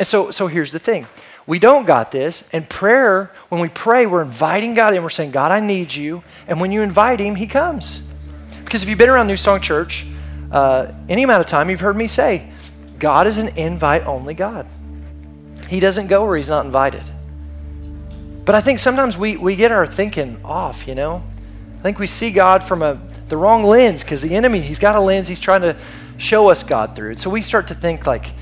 And 0.01 0.09
so, 0.09 0.32
so 0.32 0.49
here's 0.49 0.72
the 0.72 0.80
thing 0.80 1.07
we 1.47 1.59
don't 1.59 1.86
got 1.86 2.12
this. 2.12 2.49
And 2.53 2.68
prayer, 2.68 3.30
when 3.49 3.61
we 3.61 3.68
pray, 3.68 4.07
we're 4.07 4.22
inviting 4.22 4.74
God 4.74 4.95
in. 4.95 5.03
We're 5.03 5.11
saying, 5.11 5.30
God, 5.30 5.53
I 5.53 5.61
need 5.61 5.95
you. 5.95 6.22
And 6.47 6.61
when 6.61 6.72
you 6.72 6.82
invite 6.82 7.20
Him, 7.20 7.34
He 7.34 7.47
comes. 7.47 8.03
Because 8.64 8.82
if 8.82 8.88
you've 8.88 8.99
been 8.99 9.09
around 9.09 9.26
New 9.26 9.36
Song 9.36 9.61
Church 9.61 10.05
uh, 10.51 10.93
any 11.09 11.22
amount 11.22 11.41
of 11.41 11.47
time, 11.47 11.70
you've 11.70 11.80
heard 11.80 11.97
me 11.97 12.07
say, 12.07 12.51
God 12.99 13.26
is 13.26 13.38
an 13.38 13.49
invite 13.57 14.07
only 14.07 14.34
God. 14.34 14.66
He 15.68 15.80
doesn't 15.80 16.09
go 16.09 16.24
where 16.24 16.36
He's 16.36 16.49
not 16.49 16.64
invited. 16.64 17.05
But 18.45 18.55
I 18.55 18.61
think 18.61 18.78
sometimes 18.78 19.16
we, 19.16 19.36
we 19.36 19.55
get 19.55 19.70
our 19.70 19.86
thinking 19.86 20.41
off, 20.45 20.88
you 20.88 20.95
know? 20.95 21.22
I 21.78 21.82
think 21.82 21.99
we 21.99 22.07
see 22.07 22.30
God 22.30 22.64
from 22.64 22.82
a, 22.82 23.01
the 23.28 23.36
wrong 23.36 23.64
lens 23.64 24.03
because 24.03 24.22
the 24.22 24.34
enemy, 24.34 24.61
he's 24.61 24.78
got 24.78 24.97
a 24.97 25.01
lens 25.01 25.28
he's 25.28 25.41
trying 25.41 25.62
to 25.62 25.76
show 26.18 26.49
us 26.49 26.62
God 26.62 26.97
through. 26.97 27.11
And 27.11 27.20
so 27.20 27.30
we 27.30 27.43
start 27.43 27.68
to 27.68 27.74
think 27.74 28.07
like, 28.07 28.32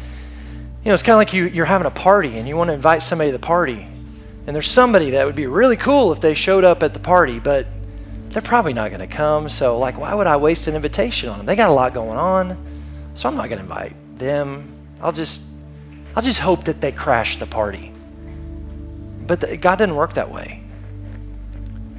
you 0.88 0.90
know, 0.90 0.94
it's 0.94 1.02
kind 1.02 1.16
of 1.16 1.18
like 1.18 1.34
you, 1.34 1.44
you're 1.44 1.66
having 1.66 1.86
a 1.86 1.90
party 1.90 2.38
and 2.38 2.48
you 2.48 2.56
want 2.56 2.68
to 2.68 2.72
invite 2.72 3.02
somebody 3.02 3.28
to 3.28 3.36
the 3.36 3.46
party. 3.46 3.86
And 4.46 4.56
there's 4.56 4.70
somebody 4.70 5.10
that 5.10 5.26
would 5.26 5.36
be 5.36 5.46
really 5.46 5.76
cool 5.76 6.12
if 6.12 6.20
they 6.22 6.32
showed 6.32 6.64
up 6.64 6.82
at 6.82 6.94
the 6.94 6.98
party, 6.98 7.38
but 7.38 7.66
they're 8.30 8.40
probably 8.40 8.72
not 8.72 8.88
going 8.88 9.00
to 9.00 9.06
come. 9.06 9.50
So, 9.50 9.78
like, 9.78 9.98
why 9.98 10.14
would 10.14 10.26
I 10.26 10.38
waste 10.38 10.66
an 10.66 10.74
invitation 10.74 11.28
on 11.28 11.36
them? 11.36 11.44
They 11.46 11.56
got 11.56 11.68
a 11.68 11.74
lot 11.74 11.92
going 11.92 12.16
on, 12.16 12.56
so 13.12 13.28
I'm 13.28 13.36
not 13.36 13.50
going 13.50 13.58
to 13.58 13.64
invite 13.64 14.18
them. 14.18 14.66
I'll 15.02 15.12
just, 15.12 15.42
I'll 16.16 16.22
just 16.22 16.38
hope 16.38 16.64
that 16.64 16.80
they 16.80 16.90
crash 16.90 17.36
the 17.36 17.44
party. 17.44 17.92
But 19.26 19.42
the, 19.42 19.58
God 19.58 19.76
didn't 19.76 19.96
work 19.96 20.14
that 20.14 20.32
way. 20.32 20.62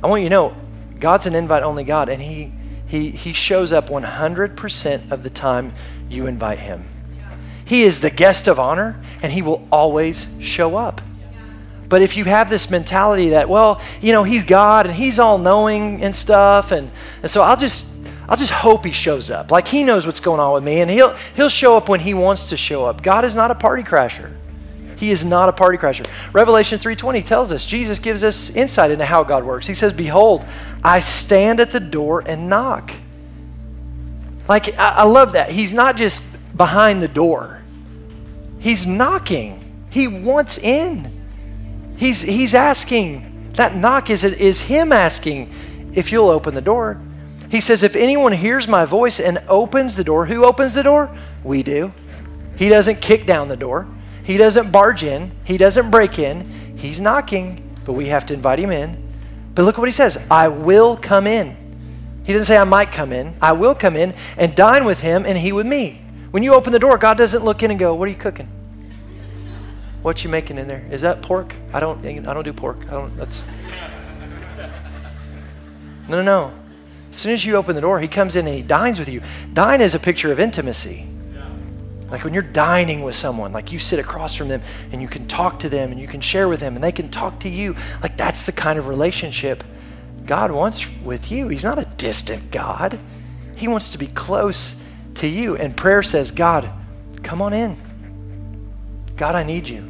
I 0.01 0.07
want 0.07 0.23
you 0.23 0.29
to 0.29 0.33
know, 0.33 0.55
God's 0.99 1.27
an 1.27 1.35
invite-only 1.35 1.83
God, 1.83 2.09
and 2.09 2.19
He 2.19 2.51
He 2.87 3.11
He 3.11 3.33
shows 3.33 3.71
up 3.71 3.89
100% 3.89 5.11
of 5.11 5.21
the 5.21 5.29
time 5.29 5.73
you 6.09 6.25
invite 6.25 6.57
Him. 6.57 6.87
He 7.69 7.83
is 7.83 7.99
the 7.99 8.09
guest 8.09 8.47
of 8.47 8.59
honor 8.59 8.99
and 9.21 9.31
he 9.31 9.43
will 9.43 9.67
always 9.71 10.25
show 10.39 10.75
up. 10.75 11.01
But 11.87 12.01
if 12.01 12.17
you 12.17 12.25
have 12.25 12.49
this 12.49 12.71
mentality 12.71 13.29
that, 13.29 13.47
well, 13.47 13.79
you 14.01 14.11
know, 14.11 14.23
he's 14.23 14.43
God 14.43 14.87
and 14.87 14.95
he's 14.95 15.19
all 15.19 15.37
knowing 15.37 16.03
and 16.03 16.13
stuff, 16.15 16.71
and, 16.71 16.89
and 17.21 17.29
so 17.29 17.43
I'll 17.43 17.57
just 17.57 17.85
I'll 18.27 18.37
just 18.37 18.51
hope 18.51 18.85
he 18.85 18.91
shows 18.91 19.29
up. 19.29 19.51
Like 19.51 19.67
he 19.67 19.83
knows 19.83 20.07
what's 20.07 20.19
going 20.19 20.39
on 20.39 20.53
with 20.53 20.63
me, 20.63 20.81
and 20.81 20.89
he'll 20.89 21.15
he'll 21.35 21.49
show 21.49 21.77
up 21.77 21.89
when 21.89 21.99
he 21.99 22.15
wants 22.15 22.49
to 22.49 22.57
show 22.57 22.85
up. 22.85 23.03
God 23.03 23.23
is 23.23 23.35
not 23.35 23.51
a 23.51 23.55
party 23.55 23.83
crasher. 23.83 24.31
He 24.97 25.11
is 25.11 25.23
not 25.23 25.47
a 25.47 25.51
party 25.51 25.77
crasher. 25.77 26.07
Revelation 26.33 26.79
3:20 26.79 27.23
tells 27.23 27.51
us, 27.51 27.65
Jesus 27.67 27.99
gives 27.99 28.23
us 28.23 28.49
insight 28.49 28.89
into 28.89 29.05
how 29.05 29.23
God 29.23 29.43
works. 29.43 29.67
He 29.67 29.75
says, 29.75 29.93
Behold, 29.93 30.43
I 30.83 31.01
stand 31.01 31.59
at 31.59 31.69
the 31.69 31.79
door 31.79 32.23
and 32.25 32.49
knock. 32.49 32.91
Like 34.47 34.75
I, 34.77 34.89
I 34.89 35.03
love 35.03 35.33
that. 35.33 35.51
He's 35.51 35.71
not 35.71 35.97
just 35.97 36.23
behind 36.57 37.01
the 37.01 37.07
door. 37.07 37.58
He's 38.59 38.85
knocking. 38.85 39.87
He 39.89 40.07
wants 40.07 40.57
in. 40.57 41.11
He's, 41.97 42.21
he's 42.21 42.53
asking. 42.53 43.51
That 43.53 43.75
knock 43.75 44.09
is, 44.09 44.23
is 44.23 44.61
him 44.61 44.91
asking 44.91 45.51
if 45.93 46.11
you'll 46.11 46.29
open 46.29 46.53
the 46.53 46.61
door. 46.61 47.01
He 47.49 47.59
says, 47.59 47.83
If 47.83 47.95
anyone 47.95 48.31
hears 48.31 48.67
my 48.67 48.85
voice 48.85 49.19
and 49.19 49.41
opens 49.47 49.95
the 49.95 50.03
door, 50.03 50.25
who 50.25 50.45
opens 50.45 50.73
the 50.73 50.83
door? 50.83 51.09
We 51.43 51.63
do. 51.63 51.91
He 52.57 52.69
doesn't 52.69 53.01
kick 53.01 53.25
down 53.25 53.47
the 53.47 53.57
door, 53.57 53.87
he 54.23 54.37
doesn't 54.37 54.71
barge 54.71 55.03
in, 55.03 55.31
he 55.43 55.57
doesn't 55.57 55.89
break 55.89 56.19
in. 56.19 56.77
He's 56.77 57.01
knocking, 57.01 57.75
but 57.85 57.93
we 57.93 58.07
have 58.07 58.25
to 58.27 58.33
invite 58.33 58.59
him 58.59 58.71
in. 58.71 59.09
But 59.55 59.63
look 59.63 59.75
at 59.75 59.79
what 59.79 59.89
he 59.89 59.93
says 59.93 60.17
I 60.29 60.47
will 60.47 60.95
come 60.95 61.27
in. 61.27 61.57
He 62.23 62.33
doesn't 62.33 62.45
say, 62.45 62.57
I 62.57 62.63
might 62.63 62.91
come 62.91 63.11
in. 63.11 63.35
I 63.41 63.53
will 63.53 63.73
come 63.73 63.95
in 63.95 64.13
and 64.37 64.55
dine 64.55 64.85
with 64.85 65.01
him 65.01 65.25
and 65.25 65.37
he 65.37 65.51
with 65.51 65.65
me. 65.65 66.01
When 66.31 66.43
you 66.43 66.53
open 66.53 66.71
the 66.71 66.79
door, 66.79 66.97
God 66.97 67.17
doesn't 67.17 67.43
look 67.43 67.63
in 67.63 67.71
and 67.71 67.79
go, 67.79 67.93
"What 67.93 68.07
are 68.07 68.11
you 68.11 68.17
cooking? 68.17 68.47
What 70.01 70.23
you 70.23 70.29
making 70.29 70.57
in 70.57 70.67
there? 70.67 70.85
Is 70.91 71.01
that 71.01 71.21
pork? 71.21 71.53
I 71.73 71.79
don't. 71.79 72.05
I 72.05 72.33
don't 72.33 72.43
do 72.43 72.53
pork. 72.53 72.77
I 72.87 72.91
don't. 72.91 73.15
That's 73.17 73.43
no, 76.07 76.17
no, 76.17 76.23
no. 76.23 76.51
As 77.11 77.17
soon 77.17 77.33
as 77.33 77.45
you 77.45 77.55
open 77.55 77.75
the 77.75 77.81
door, 77.81 77.99
He 77.99 78.07
comes 78.07 78.35
in 78.35 78.47
and 78.47 78.55
He 78.55 78.63
dines 78.63 78.99
with 78.99 79.09
you. 79.09 79.21
Dine 79.53 79.81
is 79.81 79.93
a 79.95 79.99
picture 79.99 80.31
of 80.31 80.39
intimacy. 80.39 81.05
Like 82.09 82.23
when 82.23 82.33
you're 82.33 82.41
dining 82.41 83.03
with 83.03 83.13
someone, 83.13 83.51
like 83.51 83.71
you 83.71 83.77
sit 83.77 83.99
across 83.99 84.33
from 84.33 84.47
them 84.47 84.63
and 84.91 84.99
you 84.99 85.07
can 85.07 85.27
talk 85.27 85.59
to 85.59 85.69
them 85.69 85.91
and 85.91 86.01
you 86.01 86.07
can 86.07 86.21
share 86.21 86.49
with 86.49 86.59
them 86.59 86.73
and 86.73 86.83
they 86.83 86.91
can 86.91 87.09
talk 87.09 87.39
to 87.41 87.49
you. 87.49 87.75
Like 88.01 88.17
that's 88.17 88.45
the 88.45 88.51
kind 88.51 88.79
of 88.79 88.87
relationship 88.87 89.63
God 90.25 90.49
wants 90.49 90.87
with 91.03 91.31
you. 91.31 91.49
He's 91.49 91.63
not 91.63 91.77
a 91.77 91.85
distant 91.97 92.49
God, 92.49 92.99
He 93.55 93.67
wants 93.67 93.89
to 93.91 93.97
be 93.97 94.07
close 94.07 94.75
to 95.15 95.27
you. 95.27 95.55
And 95.55 95.75
prayer 95.75 96.03
says, 96.03 96.31
God, 96.31 96.69
come 97.23 97.41
on 97.41 97.53
in. 97.53 97.77
God, 99.17 99.35
I 99.35 99.43
need 99.43 99.67
you. 99.67 99.83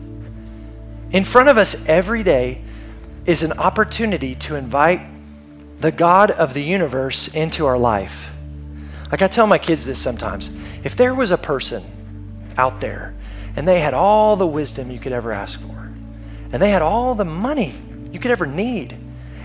In 1.12 1.24
front 1.24 1.50
of 1.50 1.58
us 1.58 1.86
every 1.88 2.24
day 2.24 2.62
is 3.26 3.44
an 3.44 3.54
opportunity 3.54 4.36
to 4.36 4.56
invite 4.56 5.02
the 5.80 5.92
God 5.92 6.32
of 6.32 6.54
the 6.54 6.64
universe 6.64 7.28
into 7.30 7.66
our 7.66 7.78
life. 7.78 8.32
Like 9.12 9.22
I 9.22 9.28
tell 9.28 9.48
my 9.48 9.58
kids 9.58 9.86
this 9.86 10.00
sometimes 10.00 10.52
if 10.84 10.96
there 10.96 11.16
was 11.16 11.32
a 11.32 11.38
person 11.38 11.84
out 12.58 12.82
there 12.82 13.16
and 13.56 13.68
they 13.68 13.80
had 13.80 13.94
all 13.94 14.36
the 14.36 14.48
wisdom 14.48 14.92
you 14.92 15.00
could 15.00 15.12
ever 15.12 15.32
ask 15.32 15.60
for, 15.60 15.92
and 16.52 16.62
they 16.62 16.72
had 16.72 16.82
all 16.82 17.16
the 17.16 17.26
money 17.26 17.74
you 18.12 18.20
could 18.20 18.32
ever 18.32 18.46
need, 18.46 18.98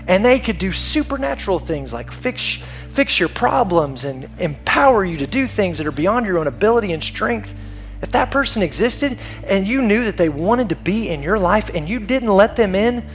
and 0.07 0.23
they 0.23 0.39
could 0.39 0.57
do 0.57 0.71
supernatural 0.71 1.59
things 1.59 1.91
like 1.91 2.11
fix, 2.11 2.59
fix 2.95 3.19
your 3.19 3.29
problems 3.29 4.05
and 4.05 4.29
empower 4.39 5.03
you 5.03 5.17
to 5.17 5.27
do 5.27 5.47
things 5.47 5.77
that 5.77 5.85
are 5.85 5.91
beyond 5.91 6.25
your 6.25 6.39
own 6.39 6.47
ability 6.47 6.93
and 6.93 7.03
strength. 7.03 7.53
If 8.01 8.11
that 8.11 8.31
person 8.31 8.61
existed 8.61 9.19
and 9.45 9.67
you 9.67 9.81
knew 9.81 10.05
that 10.05 10.17
they 10.17 10.29
wanted 10.29 10.69
to 10.69 10.75
be 10.75 11.09
in 11.09 11.21
your 11.21 11.37
life 11.37 11.69
and 11.73 11.89
you 11.89 11.99
didn't 11.99 12.29
let 12.29 12.55
them 12.55 12.73
in, 12.73 13.07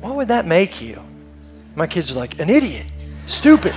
what 0.00 0.16
would 0.16 0.28
that 0.28 0.46
make 0.46 0.80
you? 0.80 1.02
My 1.74 1.86
kids 1.86 2.10
are 2.10 2.14
like, 2.14 2.38
an 2.38 2.48
idiot, 2.48 2.86
stupid. 3.26 3.74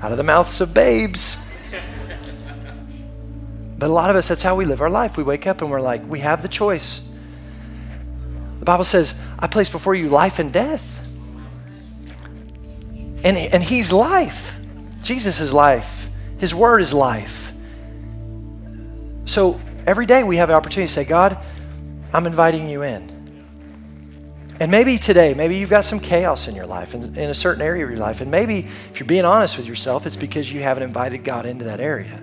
Out 0.00 0.12
of 0.12 0.16
the 0.16 0.22
mouths 0.22 0.60
of 0.60 0.72
babes. 0.72 1.36
But 3.78 3.90
a 3.90 3.92
lot 3.92 4.10
of 4.10 4.16
us, 4.16 4.26
that's 4.28 4.42
how 4.42 4.56
we 4.56 4.64
live 4.64 4.80
our 4.80 4.90
life. 4.90 5.16
We 5.16 5.22
wake 5.22 5.46
up 5.46 5.62
and 5.62 5.70
we're 5.70 5.80
like, 5.80 6.08
we 6.08 6.20
have 6.20 6.42
the 6.42 6.48
choice. 6.48 7.00
Bible 8.68 8.84
says, 8.84 9.18
I 9.38 9.46
place 9.46 9.70
before 9.70 9.94
you 9.94 10.10
life 10.10 10.38
and 10.38 10.52
death. 10.52 11.00
And, 13.24 13.38
and 13.38 13.62
He's 13.62 13.94
life. 13.94 14.54
Jesus 15.02 15.40
is 15.40 15.54
life. 15.54 16.06
His 16.36 16.54
Word 16.54 16.82
is 16.82 16.92
life. 16.92 17.50
So 19.24 19.58
every 19.86 20.04
day 20.04 20.22
we 20.22 20.36
have 20.36 20.50
an 20.50 20.54
opportunity 20.54 20.86
to 20.86 20.92
say, 20.92 21.04
God, 21.04 21.38
I'm 22.12 22.26
inviting 22.26 22.68
you 22.68 22.82
in. 22.82 23.16
And 24.60 24.70
maybe 24.70 24.98
today, 24.98 25.32
maybe 25.32 25.56
you've 25.56 25.70
got 25.70 25.86
some 25.86 25.98
chaos 25.98 26.46
in 26.46 26.54
your 26.54 26.66
life, 26.66 26.94
in, 26.94 27.16
in 27.16 27.30
a 27.30 27.34
certain 27.34 27.62
area 27.62 27.84
of 27.84 27.90
your 27.90 27.98
life. 27.98 28.20
And 28.20 28.30
maybe 28.30 28.66
if 28.90 29.00
you're 29.00 29.06
being 29.06 29.24
honest 29.24 29.56
with 29.56 29.66
yourself, 29.66 30.06
it's 30.06 30.14
because 30.14 30.52
you 30.52 30.60
haven't 30.60 30.82
invited 30.82 31.24
God 31.24 31.46
into 31.46 31.64
that 31.64 31.80
area. 31.80 32.22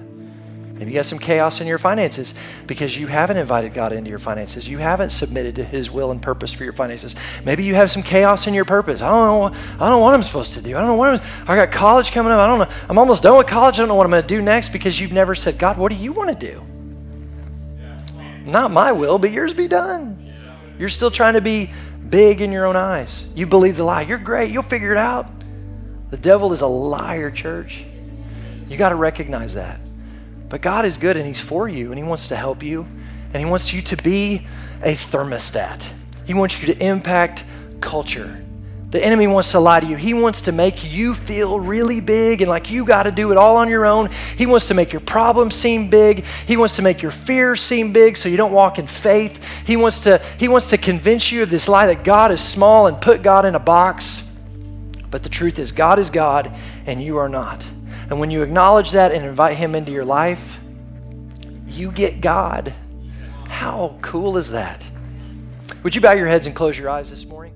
Maybe 0.76 0.92
you 0.92 0.98
got 0.98 1.06
some 1.06 1.20
chaos 1.20 1.62
in 1.62 1.68
your 1.68 1.78
finances 1.78 2.34
because 2.68 2.98
you 2.98 3.08
haven't 3.08 3.38
invited 3.38 3.74
God 3.74 3.94
into 3.94 4.10
your 4.10 4.20
finances. 4.20 4.68
You 4.68 4.78
haven't 4.78 5.12
submitted 5.12 5.56
to 5.56 5.64
His 5.64 5.90
will 5.90 6.12
and 6.12 6.22
purpose 6.22 6.52
for 6.52 6.66
your 6.66 6.74
finances. 6.74 7.16
Maybe 7.46 7.64
you 7.64 7.76
have 7.76 7.90
some 7.90 8.04
chaos 8.04 8.46
in 8.46 8.54
your 8.54 8.66
purpose. 8.66 9.02
I 9.02 9.08
don't 9.08 9.54
know. 9.54 9.58
I 9.76 9.80
don't 9.80 9.90
know 9.90 10.00
what 10.00 10.14
I'm 10.14 10.22
supposed 10.22 10.56
to 10.56 10.62
do. 10.62 10.76
I 10.76 10.80
don't 10.80 10.88
know 10.88 10.96
what 10.96 11.22
I'm, 11.22 11.22
I 11.48 11.56
got 11.56 11.72
college 11.72 12.12
coming 12.12 12.34
up. 12.34 12.40
I 12.40 12.48
don't 12.48 12.60
know. 12.60 12.76
I'm 12.90 12.98
almost 12.98 13.24
done 13.24 13.38
with 13.38 13.48
college. 13.48 13.76
I 13.76 13.78
don't 13.84 13.88
know 13.88 13.96
what 13.96 14.06
I'm 14.06 14.12
going 14.12 14.22
to 14.22 14.28
do 14.28 14.42
next 14.42 14.74
because 14.74 15.00
you've 15.00 15.14
never 15.14 15.34
said, 15.34 15.58
God, 15.58 15.78
what 15.78 15.90
do 15.90 15.96
you 15.96 16.12
want 16.12 16.38
to 16.38 16.52
do? 16.52 16.62
Not 18.46 18.70
my 18.70 18.92
will, 18.92 19.18
but 19.18 19.32
yours 19.32 19.54
be 19.54 19.70
done. 19.70 20.34
You're 20.78 20.90
still 20.90 21.10
trying 21.10 21.36
to 21.36 21.42
be 21.42 21.72
big 22.10 22.42
in 22.42 22.52
your 22.52 22.66
own 22.66 22.76
eyes. 22.76 23.26
You 23.34 23.48
believe 23.48 23.78
the 23.78 23.86
lie. 23.86 24.02
You're 24.02 24.18
great. 24.18 24.52
You'll 24.52 24.62
figure 24.62 24.92
it 24.92 24.98
out. 24.98 25.28
The 26.10 26.18
devil 26.18 26.52
is 26.52 26.60
a 26.60 26.68
liar, 26.68 27.32
church. 27.32 27.86
You 28.68 28.76
got 28.76 28.90
to 28.90 28.96
recognize 28.96 29.54
that. 29.54 29.80
But 30.50 30.62
God 30.62 30.86
is 30.86 30.98
good 30.98 31.18
and 31.18 31.26
He's 31.26 31.40
for 31.40 31.68
you 31.68 31.92
and 31.92 31.98
He 31.98 32.04
wants 32.04 32.28
to 32.30 32.36
help 32.36 32.64
you 32.64 32.86
and 33.34 33.44
He 33.44 33.46
wants 33.46 33.74
you 33.74 33.82
to 33.84 33.98
be 33.98 34.46
a 34.82 34.94
thermostat. 34.94 35.84
He 36.26 36.34
wants 36.34 36.62
you 36.62 36.74
to 36.74 36.84
impact 36.84 37.44
culture. 37.82 38.42
The 38.92 39.04
enemy 39.04 39.28
wants 39.28 39.52
to 39.52 39.60
lie 39.60 39.82
to 39.82 39.86
you. 39.86 39.98
He 39.98 40.14
wants 40.14 40.44
to 40.44 40.54
make 40.54 40.90
you 40.90 41.16
feel 41.16 41.60
really 41.60 42.00
big 42.00 42.42
and 42.42 42.50
like 42.50 42.72
you 42.72 42.86
got 42.86 43.04
to 43.04 43.12
do 43.12 43.32
it 43.32 43.38
all 43.38 43.58
on 43.58 43.68
your 43.68 43.86
own. 43.86 44.10
He 44.38 44.46
wants 44.46 44.70
to 44.70 44.74
make 44.74 44.94
your 44.94 45.02
problems 45.02 45.54
seem 45.54 45.90
big. 45.90 46.24
He 46.48 46.56
wants 46.56 46.78
to 46.78 46.82
make 46.82 47.02
your 47.02 47.12
fears 47.12 47.60
seem 47.60 47.92
big 47.92 48.16
so 48.16 48.30
you 48.30 48.38
don't 48.38 48.54
walk 48.54 48.80
in 48.80 48.88
faith. 48.88 49.46
He 49.66 49.76
wants 49.76 50.04
to 50.04 50.22
he 50.38 50.48
wants 50.48 50.70
to 50.70 50.78
convince 50.78 51.30
you 51.30 51.44
of 51.44 51.50
this 51.50 51.68
lie 51.68 51.88
that 51.88 52.06
God 52.06 52.32
is 52.32 52.42
small 52.42 52.88
and 52.88 53.02
put 53.02 53.22
God 53.22 53.44
in 53.44 53.54
a 53.56 53.60
box. 53.60 54.24
But 55.12 55.24
the 55.24 55.30
truth 55.30 55.60
is 55.60 55.74
God 55.74 56.00
is 56.00 56.10
God 56.10 56.56
and 56.86 57.04
you 57.04 57.18
are 57.18 57.28
not. 57.28 57.66
And 58.10 58.20
when 58.20 58.30
you 58.30 58.44
acknowledge 58.44 58.92
that 58.92 59.12
and 59.12 59.26
invite 59.26 59.58
Him 59.58 59.74
into 59.76 59.92
your 59.92 60.06
life, 60.06 60.60
you 61.68 61.92
get 61.92 62.22
God. 62.22 62.74
How 63.48 63.98
cool 64.02 64.38
is 64.38 64.52
that? 64.52 64.86
Would 65.84 65.96
you 65.96 66.02
bow 66.02 66.14
your 66.14 66.28
heads 66.28 66.46
and 66.46 66.56
close 66.56 66.78
your 66.78 66.90
eyes 66.90 67.10
this 67.10 67.26
morning? 67.26 67.54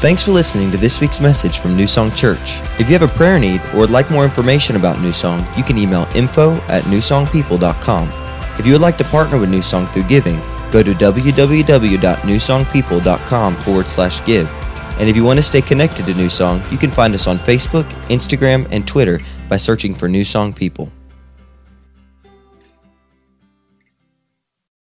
Thanks 0.00 0.24
for 0.24 0.32
listening 0.32 0.70
to 0.72 0.76
this 0.76 1.00
week's 1.00 1.22
message 1.22 1.58
from 1.58 1.74
New 1.74 1.86
Song 1.86 2.10
Church. 2.10 2.60
If 2.78 2.90
you 2.90 2.98
have 2.98 3.02
a 3.02 3.08
prayer 3.08 3.38
need 3.38 3.62
or 3.72 3.78
would 3.78 3.88
like 3.90 4.10
more 4.10 4.24
information 4.24 4.76
about 4.76 5.00
New 5.00 5.12
Song, 5.12 5.42
you 5.56 5.64
can 5.64 5.78
email 5.78 6.06
info 6.14 6.56
at 6.68 6.82
newsongpeople.com. 6.84 8.10
If 8.58 8.66
you 8.66 8.72
would 8.72 8.82
like 8.82 8.98
to 8.98 9.04
partner 9.04 9.38
with 9.38 9.48
New 9.48 9.62
Song 9.62 9.86
through 9.86 10.02
giving, 10.04 10.38
go 10.70 10.82
to 10.82 10.92
www.newsongpeople.com 10.92 13.56
forward 13.56 13.86
slash 13.86 14.22
give. 14.24 14.65
And 14.98 15.08
if 15.08 15.16
you 15.16 15.24
want 15.24 15.38
to 15.38 15.42
stay 15.42 15.60
connected 15.60 16.06
to 16.06 16.14
New 16.14 16.28
Song, 16.28 16.62
you 16.70 16.78
can 16.78 16.90
find 16.90 17.14
us 17.14 17.26
on 17.26 17.38
Facebook, 17.38 17.84
Instagram, 18.08 18.66
and 18.72 18.86
Twitter 18.86 19.20
by 19.48 19.56
searching 19.56 19.94
for 19.94 20.08
New 20.08 20.24
Song 20.24 20.52
People. 20.52 20.90